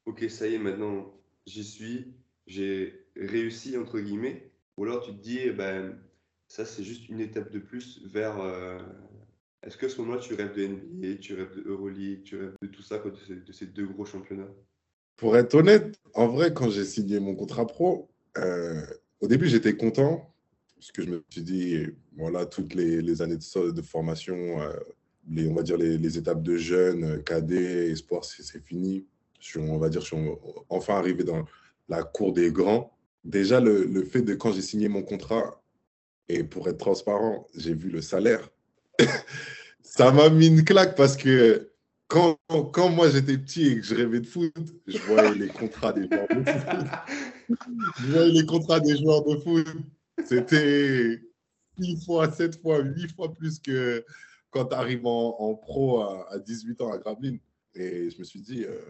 ok, 0.04 0.28
ça 0.28 0.46
y 0.46 0.54
est, 0.54 0.58
maintenant, 0.58 1.18
j'y 1.46 1.64
suis, 1.64 2.12
j'ai 2.46 3.06
réussi, 3.16 3.78
entre 3.78 4.00
guillemets, 4.00 4.52
ou 4.76 4.84
alors 4.84 5.02
tu 5.02 5.12
te 5.12 5.22
dis, 5.22 5.38
eh 5.42 5.50
ben, 5.50 5.98
ça 6.46 6.66
c'est 6.66 6.84
juste 6.84 7.08
une 7.08 7.20
étape 7.20 7.50
de 7.50 7.58
plus 7.58 8.02
vers... 8.04 8.38
Euh, 8.38 8.78
est-ce 9.62 9.78
que 9.78 9.88
ce 9.88 9.98
moment-là, 10.02 10.20
tu 10.20 10.34
rêves 10.34 10.54
de 10.54 10.66
NBA, 10.66 11.20
tu 11.20 11.34
rêves 11.34 11.54
de 11.56 11.66
Euroleague, 11.66 12.22
tu 12.24 12.36
rêves 12.36 12.54
de 12.60 12.66
tout 12.66 12.82
ça, 12.82 12.98
de, 12.98 13.52
ces, 13.52 13.66
deux 13.66 13.86
gros 13.86 14.04
championnats? 14.04 14.48
Pour 15.16 15.38
être 15.38 15.54
honnête, 15.54 15.98
en 16.14 16.28
vrai, 16.28 16.52
quand 16.52 16.68
j'ai 16.68 16.84
signé 16.84 17.18
mon 17.18 17.34
contrat 17.34 17.66
pro, 17.66 18.10
euh, 18.38 18.86
au 19.20 19.28
début, 19.28 19.48
j'étais 19.48 19.76
content, 19.76 20.32
parce 20.76 20.92
que 20.92 21.02
je 21.02 21.10
me 21.10 21.24
suis 21.30 21.42
dit, 21.42 21.86
voilà, 22.16 22.46
toutes 22.46 22.74
les, 22.74 23.22
années 23.22 23.36
de, 23.36 23.82
formation, 23.82 24.62
euh, 24.62 24.72
les, 25.30 25.48
on 25.48 25.54
va 25.54 25.62
dire 25.62 25.76
les, 25.76 26.18
étapes 26.18 26.42
de 26.42 26.56
jeunes, 26.56 27.22
cadet, 27.22 27.90
espoir, 27.90 28.24
c'est 28.24 28.62
fini 28.64 29.06
on 29.56 29.78
va 29.78 29.88
dire, 29.88 30.00
je 30.00 30.06
suis 30.06 30.16
enfin 30.68 30.96
arrivé 30.96 31.24
dans 31.24 31.44
la 31.88 32.02
cour 32.02 32.32
des 32.32 32.50
grands. 32.50 32.96
Déjà, 33.24 33.60
le, 33.60 34.04
fait 34.04 34.22
de 34.22 34.34
quand 34.34 34.52
j'ai 34.52 34.62
signé 34.62 34.88
mon 34.88 35.02
contrat, 35.02 35.62
et 36.28 36.44
pour 36.44 36.68
être 36.68 36.78
transparent, 36.78 37.46
j'ai 37.56 37.74
vu 37.74 37.90
le 37.90 38.00
salaire, 38.00 38.48
ça 39.82 40.12
m'a 40.12 40.30
mis 40.30 40.46
une 40.46 40.64
claque 40.64 40.96
parce 40.96 41.16
que 41.16 41.69
quand, 42.10 42.36
quand 42.72 42.90
moi 42.90 43.08
j'étais 43.08 43.38
petit 43.38 43.68
et 43.68 43.76
que 43.76 43.82
je 43.82 43.94
rêvais 43.94 44.20
de 44.20 44.26
foot, 44.26 44.52
je 44.86 44.98
voyais 44.98 45.34
les 45.36 45.48
contrats 45.48 45.92
des 45.92 46.08
joueurs 46.08 46.26
de 46.28 46.44
foot. 46.44 47.56
je 48.00 48.10
voyais 48.10 48.32
les 48.32 48.46
contrats 48.46 48.80
des 48.80 48.96
joueurs 48.98 49.24
de 49.24 49.36
foot. 49.36 49.68
C'était 50.24 51.20
6 51.78 52.04
fois, 52.04 52.30
7 52.30 52.60
fois, 52.60 52.80
8 52.80 53.14
fois 53.14 53.32
plus 53.32 53.60
que 53.60 54.04
quand 54.50 54.66
tu 54.66 54.74
arrives 54.74 55.06
en, 55.06 55.54
pro 55.54 56.02
à, 56.02 56.38
18 56.44 56.80
ans 56.80 56.92
à 56.92 56.98
Gravelines. 56.98 57.38
Et 57.74 58.10
je 58.10 58.18
me 58.18 58.24
suis 58.24 58.40
dit, 58.40 58.64
euh, 58.64 58.80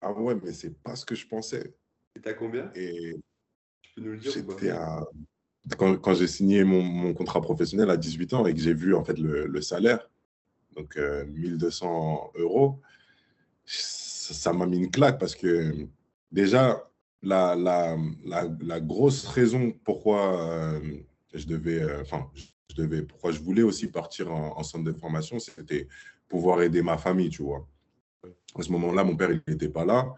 ah 0.00 0.12
ouais, 0.12 0.34
mais 0.42 0.52
c'est 0.52 0.76
pas 0.82 0.96
ce 0.96 1.06
que 1.06 1.14
je 1.14 1.28
pensais. 1.28 1.76
Et 2.16 2.20
t'as 2.20 2.34
combien? 2.34 2.72
Et 2.74 3.14
tu 3.82 3.94
peux 3.94 4.00
nous 4.02 4.12
le 4.12 4.18
dire 4.18 4.32
J'étais 4.32 4.70
à... 4.70 5.06
Quand, 5.78 5.96
quand 5.96 6.14
j'ai 6.14 6.26
signé 6.26 6.64
mon, 6.64 6.82
mon, 6.82 7.14
contrat 7.14 7.40
professionnel 7.40 7.88
à 7.88 7.96
18 7.96 8.34
ans 8.34 8.46
et 8.46 8.52
que 8.52 8.60
j'ai 8.60 8.74
vu 8.74 8.94
en 8.94 9.04
fait 9.04 9.18
le, 9.18 9.46
le 9.46 9.60
salaire, 9.62 10.10
donc 10.74 10.96
1200 10.96 12.32
euh, 12.36 12.42
euros, 12.42 12.80
ça 13.64 14.52
m'a 14.52 14.66
mis 14.66 14.78
une 14.78 14.90
claque 14.90 15.18
parce 15.18 15.34
que 15.34 15.86
déjà, 16.32 16.88
la, 17.22 17.54
la, 17.54 17.96
la, 18.60 18.80
grosse 18.80 19.26
raison 19.26 19.72
pourquoi 19.84 20.50
euh, 20.50 20.80
je 21.32 21.46
devais, 21.46 21.82
euh, 21.82 22.02
enfin, 22.02 22.30
je 22.70 22.76
devais, 22.82 23.02
pourquoi 23.02 23.32
je 23.32 23.40
voulais 23.40 23.62
aussi 23.62 23.86
partir 23.86 24.32
en, 24.32 24.58
en 24.58 24.62
centre 24.62 24.84
de 24.84 24.92
formation, 24.92 25.38
c'était 25.38 25.88
pouvoir 26.28 26.60
aider 26.62 26.82
ma 26.82 26.98
famille, 26.98 27.30
tu 27.30 27.42
vois. 27.42 27.66
À 28.58 28.62
ce 28.62 28.70
moment-là, 28.72 29.04
mon 29.04 29.16
père, 29.16 29.30
il 29.30 29.42
n'était 29.46 29.68
pas 29.68 29.84
là. 29.84 30.14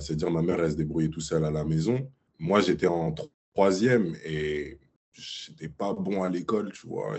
C'est-à-dire, 0.00 0.30
ma 0.30 0.42
mère, 0.42 0.62
elle 0.62 0.72
se 0.72 0.76
débrouillait 0.76 1.08
tout 1.08 1.22
seul 1.22 1.42
à 1.44 1.50
la 1.50 1.64
maison. 1.64 2.06
Moi, 2.38 2.60
j'étais 2.60 2.86
en 2.86 3.14
troisième 3.54 4.14
et 4.24 4.78
je 5.12 5.50
n'étais 5.50 5.68
pas 5.68 5.94
bon 5.94 6.22
à 6.22 6.28
l'école, 6.28 6.72
tu 6.72 6.86
vois. 6.86 7.16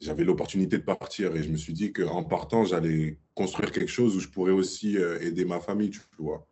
J'avais 0.00 0.24
l'opportunité 0.24 0.78
de 0.78 0.82
partir. 0.82 1.36
Et 1.36 1.42
je 1.42 1.50
me 1.50 1.56
suis 1.56 1.72
dit 1.72 1.92
qu'en 1.92 2.24
partant, 2.24 2.64
j'allais 2.64 3.18
construire 3.34 3.70
quelque 3.70 3.90
chose 3.90 4.16
où 4.16 4.20
je 4.20 4.28
pourrais 4.28 4.52
aussi 4.52 4.96
euh, 4.98 5.20
aider 5.20 5.44
ma 5.44 5.60
famille, 5.60 5.90
tu 5.90 6.00
vois. 6.18 6.46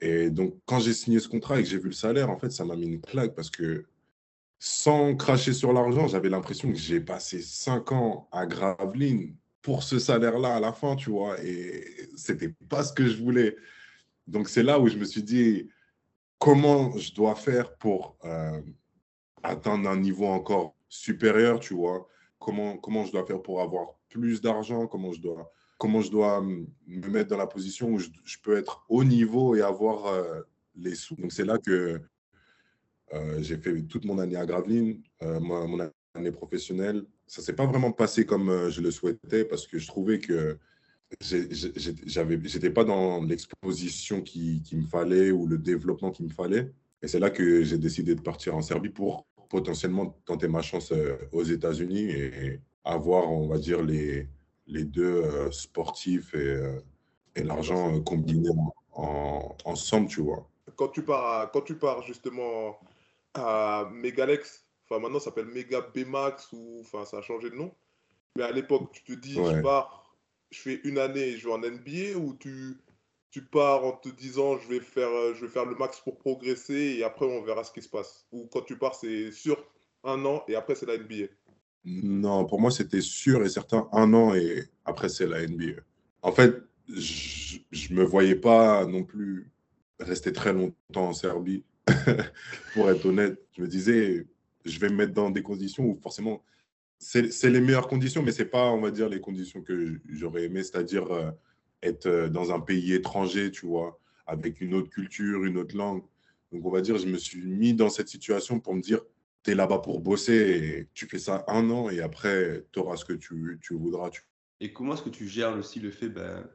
Et 0.00 0.30
donc, 0.30 0.54
quand 0.66 0.80
j'ai 0.80 0.92
signé 0.92 1.18
ce 1.18 1.28
contrat 1.28 1.60
et 1.60 1.62
que 1.62 1.68
j'ai 1.68 1.78
vu 1.78 1.88
le 1.88 1.92
salaire, 1.92 2.30
en 2.30 2.38
fait, 2.38 2.50
ça 2.50 2.64
m'a 2.64 2.76
mis 2.76 2.86
une 2.86 3.00
claque 3.00 3.34
parce 3.34 3.50
que 3.50 3.86
sans 4.58 5.14
cracher 5.14 5.52
sur 5.52 5.72
l'argent, 5.72 6.08
j'avais 6.08 6.28
l'impression 6.28 6.70
que 6.72 6.78
j'ai 6.78 7.00
passé 7.00 7.42
cinq 7.42 7.92
ans 7.92 8.28
à 8.32 8.46
Gravelines 8.46 9.36
pour 9.62 9.82
ce 9.82 9.98
salaire-là 9.98 10.56
à 10.56 10.60
la 10.60 10.72
fin, 10.72 10.96
tu 10.96 11.10
vois. 11.10 11.42
Et 11.42 12.08
c'était 12.16 12.54
pas 12.68 12.82
ce 12.82 12.92
que 12.92 13.06
je 13.06 13.22
voulais. 13.22 13.56
Donc 14.26 14.48
c'est 14.48 14.62
là 14.62 14.78
où 14.78 14.88
je 14.88 14.96
me 14.96 15.04
suis 15.04 15.22
dit, 15.22 15.68
comment 16.38 16.96
je 16.96 17.14
dois 17.14 17.34
faire 17.34 17.76
pour 17.76 18.16
euh, 18.24 18.60
atteindre 19.42 19.88
un 19.88 19.98
niveau 19.98 20.26
encore 20.26 20.74
supérieur, 20.88 21.60
tu 21.60 21.74
vois? 21.74 22.08
Comment, 22.38 22.76
comment 22.76 23.04
je 23.04 23.12
dois 23.12 23.24
faire 23.24 23.40
pour 23.40 23.60
avoir 23.60 23.94
plus 24.08 24.40
d'argent, 24.40 24.86
comment 24.86 25.12
je 25.12 25.20
dois 25.20 25.52
comment 25.78 26.00
je 26.00 26.10
dois 26.10 26.40
me 26.40 26.66
mettre 27.10 27.30
dans 27.30 27.36
la 27.36 27.46
position 27.46 27.90
où 27.90 27.98
je, 27.98 28.08
peux 28.42 28.56
être 28.56 28.84
haut 28.88 29.04
niveau 29.04 29.54
et 29.54 29.60
avoir 29.60 30.06
euh, 30.06 30.40
les 30.76 30.94
sous. 30.94 31.14
Donc 31.16 31.32
c'est 31.32 31.44
là 31.44 31.58
que 31.58 32.00
euh, 33.12 33.42
j'ai 33.42 33.58
fait 33.58 33.82
toute 33.82 34.04
mon 34.04 34.18
année 34.18 34.36
à 34.36 34.46
Gravelines, 34.46 35.02
mon 35.20 35.90
année 36.14 36.30
professionnelle, 36.30 37.04
ça 37.26 37.42
s'est 37.42 37.54
pas 37.54 37.66
vraiment 37.66 37.92
passé 37.92 38.26
comme 38.26 38.48
euh, 38.48 38.70
je 38.70 38.80
le 38.80 38.90
souhaitais 38.90 39.44
parce 39.44 39.66
que 39.66 39.78
je 39.78 39.86
trouvais 39.86 40.18
que 40.18 40.58
j'étais 41.20 42.70
pas 42.70 42.84
dans 42.84 43.22
l'exposition 43.22 44.22
qu'il 44.22 44.62
qui 44.62 44.76
me 44.76 44.86
fallait 44.86 45.30
ou 45.30 45.46
le 45.46 45.58
développement 45.58 46.10
qu'il 46.10 46.26
me 46.26 46.30
fallait. 46.30 46.72
Et 47.02 47.08
c'est 47.08 47.18
là 47.18 47.30
que 47.30 47.62
j'ai 47.62 47.78
décidé 47.78 48.14
de 48.14 48.20
partir 48.20 48.56
en 48.56 48.62
Serbie 48.62 48.88
pour 48.88 49.26
potentiellement 49.54 50.18
tenter 50.24 50.48
ma 50.48 50.62
chance 50.62 50.90
euh, 50.90 51.16
aux 51.30 51.44
États-Unis 51.44 52.10
et 52.10 52.60
avoir, 52.84 53.30
on 53.30 53.46
va 53.46 53.58
dire, 53.58 53.82
les, 53.82 54.28
les 54.66 54.84
deux 54.84 55.22
euh, 55.22 55.50
sportifs 55.52 56.34
et, 56.34 56.60
et 57.36 57.44
l'argent 57.44 58.00
combiné 58.00 58.48
en, 58.92 59.54
ensemble, 59.64 60.08
tu 60.08 60.22
vois. 60.22 60.48
Quand 60.74 60.88
tu 60.88 61.04
pars, 61.04 61.52
quand 61.52 61.60
tu 61.60 61.76
pars 61.76 62.02
justement 62.02 62.78
à 63.34 63.88
Megalex, 63.92 64.62
Enfin, 64.86 65.00
maintenant, 65.00 65.18
ça 65.18 65.26
s'appelle 65.26 65.46
Mega 65.46 65.80
B-Max 65.80 66.52
ou 66.52 66.80
enfin, 66.82 67.06
ça 67.06 67.16
a 67.16 67.22
changé 67.22 67.48
de 67.48 67.54
nom. 67.54 67.72
Mais 68.36 68.42
à 68.42 68.52
l'époque, 68.52 68.92
tu 68.92 69.02
te 69.02 69.12
dis, 69.12 69.32
je 69.32 69.62
pars 69.62 70.04
je 70.54 70.60
fais 70.60 70.80
une 70.84 70.98
année 70.98 71.28
et 71.30 71.36
je 71.36 71.48
vais 71.48 71.54
en 71.54 71.58
NBA 71.58 72.16
ou 72.16 72.34
tu, 72.34 72.76
tu 73.34 73.42
pars 73.42 73.84
en 73.84 73.90
te 73.90 74.08
disant 74.08 74.58
je 74.58 74.68
vais, 74.68 74.78
faire, 74.78 75.10
je 75.34 75.44
vais 75.44 75.50
faire 75.50 75.64
le 75.66 75.74
max 75.74 75.98
pour 75.98 76.16
progresser 76.18 76.98
et 76.98 77.02
après 77.02 77.26
on 77.26 77.42
verra 77.42 77.64
ce 77.64 77.72
qui 77.72 77.82
se 77.82 77.88
passe 77.88 78.28
Ou 78.30 78.46
quand 78.46 78.60
tu 78.60 78.78
pars, 78.78 78.94
c'est 78.94 79.32
sûr 79.32 79.56
un 80.04 80.24
an 80.24 80.44
et 80.46 80.54
après 80.54 80.76
c'est 80.76 80.86
la 80.86 80.96
NBA 80.96 81.26
Non, 81.84 82.44
pour 82.46 82.60
moi 82.60 82.70
c'était 82.70 83.00
sûr 83.00 83.44
et 83.44 83.48
certain 83.48 83.88
un 83.90 84.14
an 84.14 84.36
et 84.36 84.62
après 84.84 85.08
c'est 85.08 85.26
la 85.26 85.44
NBA. 85.44 85.80
En 86.22 86.30
fait, 86.30 86.62
je 86.88 87.58
ne 87.90 87.96
me 87.96 88.04
voyais 88.04 88.36
pas 88.36 88.86
non 88.86 89.02
plus 89.02 89.50
rester 89.98 90.32
très 90.32 90.52
longtemps 90.52 91.08
en 91.08 91.12
Serbie. 91.12 91.64
pour 92.74 92.88
être 92.88 93.04
honnête, 93.04 93.42
je 93.56 93.62
me 93.62 93.66
disais, 93.66 94.28
je 94.64 94.78
vais 94.78 94.90
me 94.90 94.94
mettre 94.94 95.12
dans 95.12 95.30
des 95.30 95.42
conditions 95.42 95.84
où 95.86 95.98
forcément, 96.00 96.44
c'est 96.98 97.50
les 97.50 97.60
meilleures 97.60 97.88
conditions, 97.88 98.22
mais 98.22 98.30
ce 98.30 98.44
n'est 98.44 98.48
pas, 98.48 98.70
on 98.70 98.80
va 98.80 98.92
dire, 98.92 99.08
les 99.08 99.20
conditions 99.20 99.60
que 99.60 100.00
j'aurais 100.08 100.44
aimé, 100.44 100.62
c'est-à-dire 100.62 101.12
euh, 101.12 101.32
être 101.84 102.06
euh, 102.06 102.28
dans 102.28 102.52
un 102.52 102.60
pays 102.60 102.92
étranger, 102.94 103.50
tu 103.50 103.66
vois, 103.66 104.00
avec 104.26 104.60
une 104.60 104.74
autre 104.74 104.90
culture, 104.90 105.44
une 105.44 105.58
autre 105.58 105.76
langue. 105.76 106.02
Donc, 106.52 106.64
on 106.64 106.70
va 106.70 106.80
dire, 106.80 106.98
je 106.98 107.06
me 107.06 107.18
suis 107.18 107.44
mis 107.44 107.74
dans 107.74 107.90
cette 107.90 108.08
situation 108.08 108.60
pour 108.60 108.74
me 108.74 108.80
dire, 108.80 109.00
tu 109.42 109.50
es 109.50 109.54
là-bas 109.54 109.78
pour 109.78 110.00
bosser 110.00 110.88
tu 110.94 111.06
fais 111.06 111.18
ça 111.18 111.44
un 111.48 111.68
an 111.70 111.90
et 111.90 112.00
après, 112.00 112.64
tu 112.72 112.78
auras 112.78 112.96
ce 112.96 113.04
que 113.04 113.12
tu, 113.12 113.58
tu 113.62 113.74
voudras. 113.74 114.10
Et 114.60 114.72
comment 114.72 114.94
est-ce 114.94 115.02
que 115.02 115.10
tu 115.10 115.28
gères 115.28 115.56
aussi 115.56 115.80
le 115.80 115.90
fait, 115.90 116.08
ben, 116.08 116.48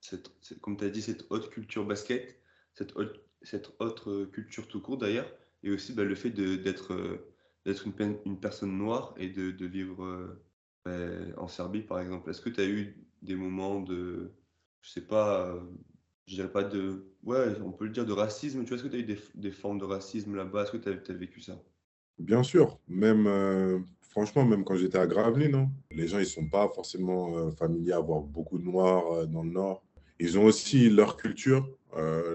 cette, 0.00 0.30
comme 0.60 0.76
tu 0.76 0.84
as 0.84 0.90
dit, 0.90 1.02
cette 1.02 1.26
haute 1.30 1.50
culture 1.50 1.84
basket, 1.84 2.38
cette 2.74 2.94
haute, 2.96 3.20
cette 3.42 3.72
autre 3.78 4.24
culture 4.26 4.68
tout 4.68 4.80
court 4.80 4.98
d'ailleurs, 4.98 5.32
et 5.62 5.70
aussi 5.70 5.92
ben, 5.92 6.06
le 6.06 6.14
fait 6.14 6.30
d'être 6.30 7.24
d'être 7.66 7.84
une, 8.24 8.38
personne 8.38 8.78
noire 8.78 9.12
et 9.18 9.28
de, 9.28 9.50
de 9.50 9.66
vivre 9.66 10.04
euh, 10.04 10.40
ben, 10.84 11.34
en 11.36 11.48
Serbie, 11.48 11.82
par 11.82 11.98
exemple? 11.98 12.30
Est-ce 12.30 12.40
que 12.40 12.48
tu 12.48 12.60
as 12.60 12.66
eu 12.66 12.96
des 13.22 13.34
moments 13.34 13.80
de, 13.80 14.30
je 14.86 14.92
sais 14.92 15.00
pas, 15.00 15.48
euh, 15.48 15.60
je 16.26 16.36
dirais 16.36 16.50
pas 16.50 16.62
de, 16.62 17.04
ouais, 17.24 17.56
on 17.64 17.72
peut 17.72 17.86
le 17.86 17.90
dire 17.90 18.06
de 18.06 18.12
racisme, 18.12 18.62
tu 18.62 18.68
vois, 18.68 18.76
est-ce 18.76 18.84
que 18.84 18.88
tu 18.88 18.96
as 18.96 19.00
eu 19.00 19.04
des, 19.04 19.18
des, 19.34 19.50
formes 19.50 19.78
de 19.78 19.84
racisme 19.84 20.36
là-bas? 20.36 20.62
Est-ce 20.62 20.72
que 20.72 20.76
tu 20.76 20.88
as, 20.88 21.14
vécu 21.14 21.40
ça? 21.40 21.60
Bien 22.20 22.44
sûr, 22.44 22.78
même, 22.86 23.26
euh, 23.26 23.80
franchement, 24.00 24.44
même 24.44 24.64
quand 24.64 24.76
j'étais 24.76 24.98
à 24.98 25.06
Gravelines, 25.08 25.50
non 25.50 25.70
les 25.90 26.06
gens, 26.06 26.20
ils 26.20 26.26
sont 26.26 26.48
pas 26.48 26.68
forcément 26.68 27.50
familiers 27.50 27.94
à 27.94 28.00
voir 28.00 28.20
beaucoup 28.20 28.58
de 28.58 28.64
noirs 28.64 29.26
dans 29.26 29.42
le 29.42 29.50
nord. 29.50 29.82
Ils 30.20 30.38
ont 30.38 30.44
aussi 30.44 30.88
leur 30.88 31.16
culture, 31.16 31.68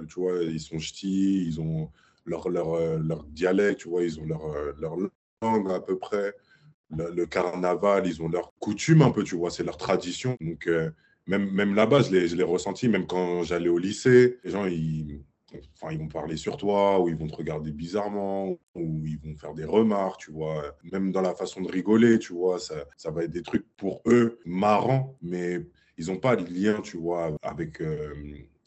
tu 0.10 0.20
vois, 0.20 0.44
ils 0.44 0.60
sont 0.60 0.78
ch'tis, 0.78 1.46
ils 1.48 1.62
ont 1.62 1.90
leur, 2.26 2.50
leur, 2.50 3.00
leur 3.00 3.24
dialecte, 3.24 3.82
tu 3.82 3.90
vois, 3.90 4.04
ils 4.04 4.20
ont 4.20 4.26
leur, 4.26 4.42
leur 4.80 4.98
à 5.72 5.84
peu 5.84 5.98
près. 5.98 6.34
Le, 6.90 7.26
carnaval, 7.26 8.06
ils 8.06 8.22
ont 8.22 8.28
leur 8.28 8.54
coutume 8.60 9.02
un 9.02 9.12
peu, 9.12 9.24
tu 9.24 9.36
vois, 9.36 9.50
c'est 9.50 9.64
leur 9.64 9.78
tradition. 9.78 10.38
Donc, 10.42 10.68
euh, 10.68 10.92
même, 11.38 11.76
là-bas, 11.76 12.02
je 12.02 12.36
l'ai 12.36 12.44
ressenti, 12.44 12.90
même 12.90 13.08
quand 13.08 13.44
j'allais 13.44 13.70
au 13.70 13.78
lycée, 13.78 14.38
les 14.44 14.52
gens, 14.52 14.66
ils, 14.66 15.22
vont 15.82 16.08
parler 16.08 16.38
sur 16.38 16.58
toi, 16.58 17.00
ou 17.00 17.10
ils 17.10 17.16
vont 17.16 17.28
te 17.28 17.36
regarder 17.36 17.72
bizarrement, 17.72 18.58
ou 18.76 19.06
ils 19.06 19.20
vont 19.20 19.36
faire 19.36 19.54
des 19.54 19.66
remarques, 19.66 20.22
tu 20.22 20.32
vois. 20.32 20.76
Même 20.92 21.12
dans 21.12 21.22
la 21.22 21.34
façon 21.34 21.62
de 21.62 21.72
rigoler, 21.72 22.20
tu 22.20 22.34
vois, 22.34 22.60
ça, 22.60 23.12
va 23.12 23.24
être 23.24 23.32
des 23.32 23.44
trucs 23.44 23.66
pour 23.78 24.02
eux 24.06 24.40
marrants, 24.46 25.18
mais 25.22 25.60
ils 25.98 26.08
n'ont 26.08 26.18
pas 26.20 26.36
de 26.36 26.52
lien, 26.52 26.82
tu 26.82 26.98
vois, 26.98 27.36
avec 27.42 27.82
euh, 27.82 28.14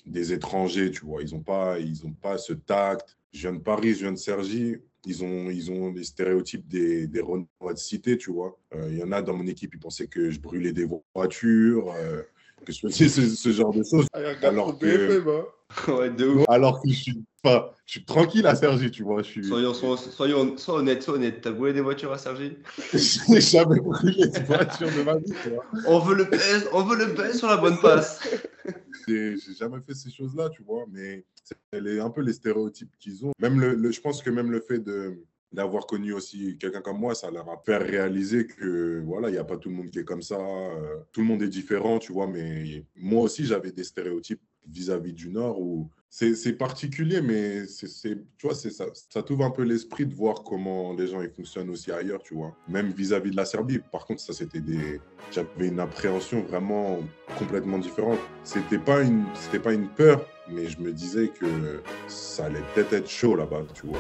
des 0.06 0.32
étrangers, 0.32 0.90
tu 0.90 1.04
vois. 1.04 1.22
Ils 1.22 1.34
n'ont 1.34 1.42
pas, 1.42 1.76
pas 2.20 2.38
ce 2.38 2.52
tact. 2.52 3.16
Je 3.32 3.40
viens 3.48 3.52
de 3.52 3.62
Paris, 3.62 3.94
je 3.94 4.00
viens 4.00 4.12
de 4.12 4.18
Sergi 4.18 4.76
ils 5.06 5.24
ont, 5.24 5.50
ils 5.50 5.70
ont 5.70 5.92
les 5.92 6.04
stéréotypes 6.04 6.66
des, 6.66 7.06
des 7.06 7.20
de 7.22 7.76
cité, 7.76 8.16
tu 8.16 8.30
vois. 8.30 8.58
Euh, 8.74 8.88
il 8.90 8.98
y 8.98 9.02
en 9.02 9.12
a 9.12 9.22
dans 9.22 9.34
mon 9.34 9.46
équipe, 9.46 9.74
ils 9.74 9.80
pensaient 9.80 10.06
que 10.06 10.30
je 10.30 10.40
brûlais 10.40 10.72
des 10.72 10.88
voitures, 11.14 11.92
euh, 11.92 12.22
que 12.64 12.72
je 12.72 12.80
faisais 12.80 13.08
ce, 13.08 13.52
genre 13.52 13.72
de 13.72 13.82
choses. 13.82 14.06
Ah, 14.12 14.20
alors, 14.42 14.78
que, 14.78 15.20
hein. 15.28 15.92
ouais, 15.92 16.10
de 16.10 16.50
alors 16.50 16.80
que 16.82 16.88
je 16.88 16.94
suis, 16.94 17.24
pas, 17.42 17.74
je 17.86 17.92
suis 17.92 18.04
tranquille 18.04 18.46
à 18.46 18.54
Sergi, 18.54 18.90
tu 18.90 19.02
vois. 19.02 19.22
Je 19.22 19.28
suis... 19.28 19.44
Soyons, 19.44 19.74
soyons, 19.74 20.56
sois 20.56 20.76
honnête, 20.76 21.02
sois 21.02 21.14
honnête. 21.14 21.40
T'as 21.42 21.52
brûlé 21.52 21.74
des 21.74 21.80
voitures 21.80 22.12
à 22.12 22.18
Sergi 22.18 22.56
Je 22.92 23.32
n'ai 23.32 23.40
jamais 23.40 23.80
brûlé 23.80 24.26
de 24.26 24.40
voiture 24.46 24.88
de 24.88 25.02
ma 25.02 25.16
vie, 25.16 25.32
tu 25.42 25.50
vois. 25.50 25.64
On 25.86 25.98
veut 25.98 26.16
le 26.16 26.28
PS, 26.28 26.68
on 26.72 26.82
veut 26.82 26.96
le 26.96 27.14
PS 27.14 27.38
sur 27.38 27.48
la 27.48 27.58
bonne 27.58 27.78
passe. 27.80 28.20
J'ai 29.08 29.36
jamais 29.58 29.78
fait 29.86 29.94
ces 29.94 30.10
choses-là, 30.10 30.48
tu 30.48 30.62
vois, 30.62 30.84
mais 30.90 31.24
c'est 31.44 32.00
un 32.00 32.10
peu 32.10 32.22
les 32.22 32.32
stéréotypes 32.32 32.90
qu'ils 32.98 33.24
ont. 33.26 33.32
Même 33.38 33.60
le, 33.60 33.90
je 33.90 34.00
pense 34.00 34.22
que 34.22 34.30
même 34.30 34.50
le 34.50 34.60
fait 34.60 34.78
de 34.78 35.22
d'avoir 35.54 35.86
connu 35.86 36.12
aussi 36.12 36.58
quelqu'un 36.58 36.80
comme 36.80 36.98
moi, 36.98 37.14
ça 37.14 37.30
leur 37.30 37.48
a 37.48 37.56
fait 37.64 37.76
réaliser 37.76 38.46
que 38.46 39.00
voilà, 39.04 39.28
il 39.28 39.32
n'y 39.32 39.38
a 39.38 39.44
pas 39.44 39.56
tout 39.56 39.70
le 39.70 39.76
monde 39.76 39.90
qui 39.90 40.00
est 40.00 40.04
comme 40.04 40.22
ça, 40.22 40.38
euh, 40.38 40.96
tout 41.12 41.20
le 41.20 41.26
monde 41.26 41.42
est 41.42 41.48
différent, 41.48 41.98
tu 41.98 42.12
vois, 42.12 42.26
mais 42.26 42.84
moi 42.96 43.22
aussi 43.22 43.44
j'avais 43.44 43.72
des 43.72 43.84
stéréotypes 43.84 44.42
vis-à-vis 44.66 45.12
du 45.12 45.30
Nord 45.30 45.60
où 45.60 45.88
c'est 46.16 46.52
particulier, 46.52 47.20
mais 47.20 47.62
tu 47.98 48.16
vois, 48.44 48.54
ça, 48.54 48.84
ça 49.10 49.22
t'ouvre 49.24 49.44
un 49.44 49.50
peu 49.50 49.62
l'esprit 49.62 50.06
de 50.06 50.14
voir 50.14 50.44
comment 50.44 50.92
les 50.92 51.08
gens 51.08 51.20
ils 51.20 51.28
fonctionnent 51.28 51.70
aussi 51.70 51.90
ailleurs, 51.90 52.22
tu 52.22 52.34
vois. 52.34 52.54
Même 52.68 52.92
vis-à-vis 52.92 53.32
de 53.32 53.36
la 53.36 53.44
Serbie. 53.44 53.80
Par 53.90 54.06
contre, 54.06 54.20
ça, 54.20 54.32
c'était 54.32 54.60
des. 54.60 55.00
J'avais 55.32 55.66
une 55.66 55.80
appréhension 55.80 56.42
vraiment 56.42 57.00
complètement 57.36 57.78
différente. 57.78 58.20
C'était 58.44 58.78
pas 58.78 59.02
une, 59.02 59.24
pas 59.60 59.72
une 59.72 59.88
peur, 59.88 60.24
mais 60.48 60.68
je 60.68 60.78
me 60.78 60.92
disais 60.92 61.28
que 61.28 61.82
ça 62.06 62.44
allait 62.44 62.62
peut-être 62.76 62.92
être 62.92 63.10
chaud 63.10 63.34
là-bas, 63.34 63.64
tu 63.74 63.88
vois. 63.88 63.98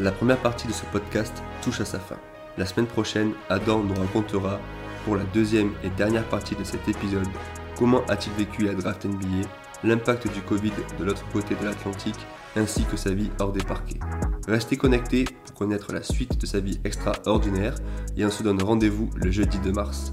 La 0.00 0.12
première 0.12 0.42
partie 0.42 0.68
de 0.68 0.72
ce 0.72 0.84
podcast 0.92 1.32
touche 1.62 1.80
à 1.80 1.86
sa 1.86 1.98
fin. 1.98 2.18
La 2.58 2.66
semaine 2.66 2.86
prochaine, 2.86 3.32
Adam 3.48 3.82
nous 3.82 3.94
racontera, 3.94 4.60
pour 5.06 5.16
la 5.16 5.24
deuxième 5.32 5.72
et 5.82 5.88
dernière 5.88 6.28
partie 6.28 6.56
de 6.56 6.64
cet 6.64 6.86
épisode, 6.86 7.26
comment 7.78 8.04
a-t-il 8.06 8.34
vécu 8.36 8.64
la 8.64 8.74
draft 8.74 9.06
NBA 9.06 9.48
l'impact 9.84 10.32
du 10.32 10.40
Covid 10.40 10.72
de 10.98 11.04
l'autre 11.04 11.24
côté 11.32 11.54
de 11.54 11.64
l'Atlantique, 11.64 12.26
ainsi 12.56 12.84
que 12.84 12.96
sa 12.96 13.10
vie 13.10 13.30
hors 13.38 13.52
des 13.52 13.62
parquets. 13.62 14.00
Restez 14.48 14.76
connectés 14.76 15.24
pour 15.24 15.54
connaître 15.54 15.92
la 15.92 16.02
suite 16.02 16.40
de 16.40 16.46
sa 16.46 16.60
vie 16.60 16.80
extraordinaire 16.84 17.74
et 18.16 18.24
on 18.24 18.30
se 18.30 18.42
donne 18.42 18.62
rendez-vous 18.62 19.10
le 19.16 19.30
jeudi 19.30 19.58
de 19.58 19.70
mars. 19.70 20.12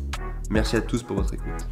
Merci 0.50 0.76
à 0.76 0.82
tous 0.82 1.04
pour 1.04 1.18
votre 1.18 1.34
écoute. 1.34 1.68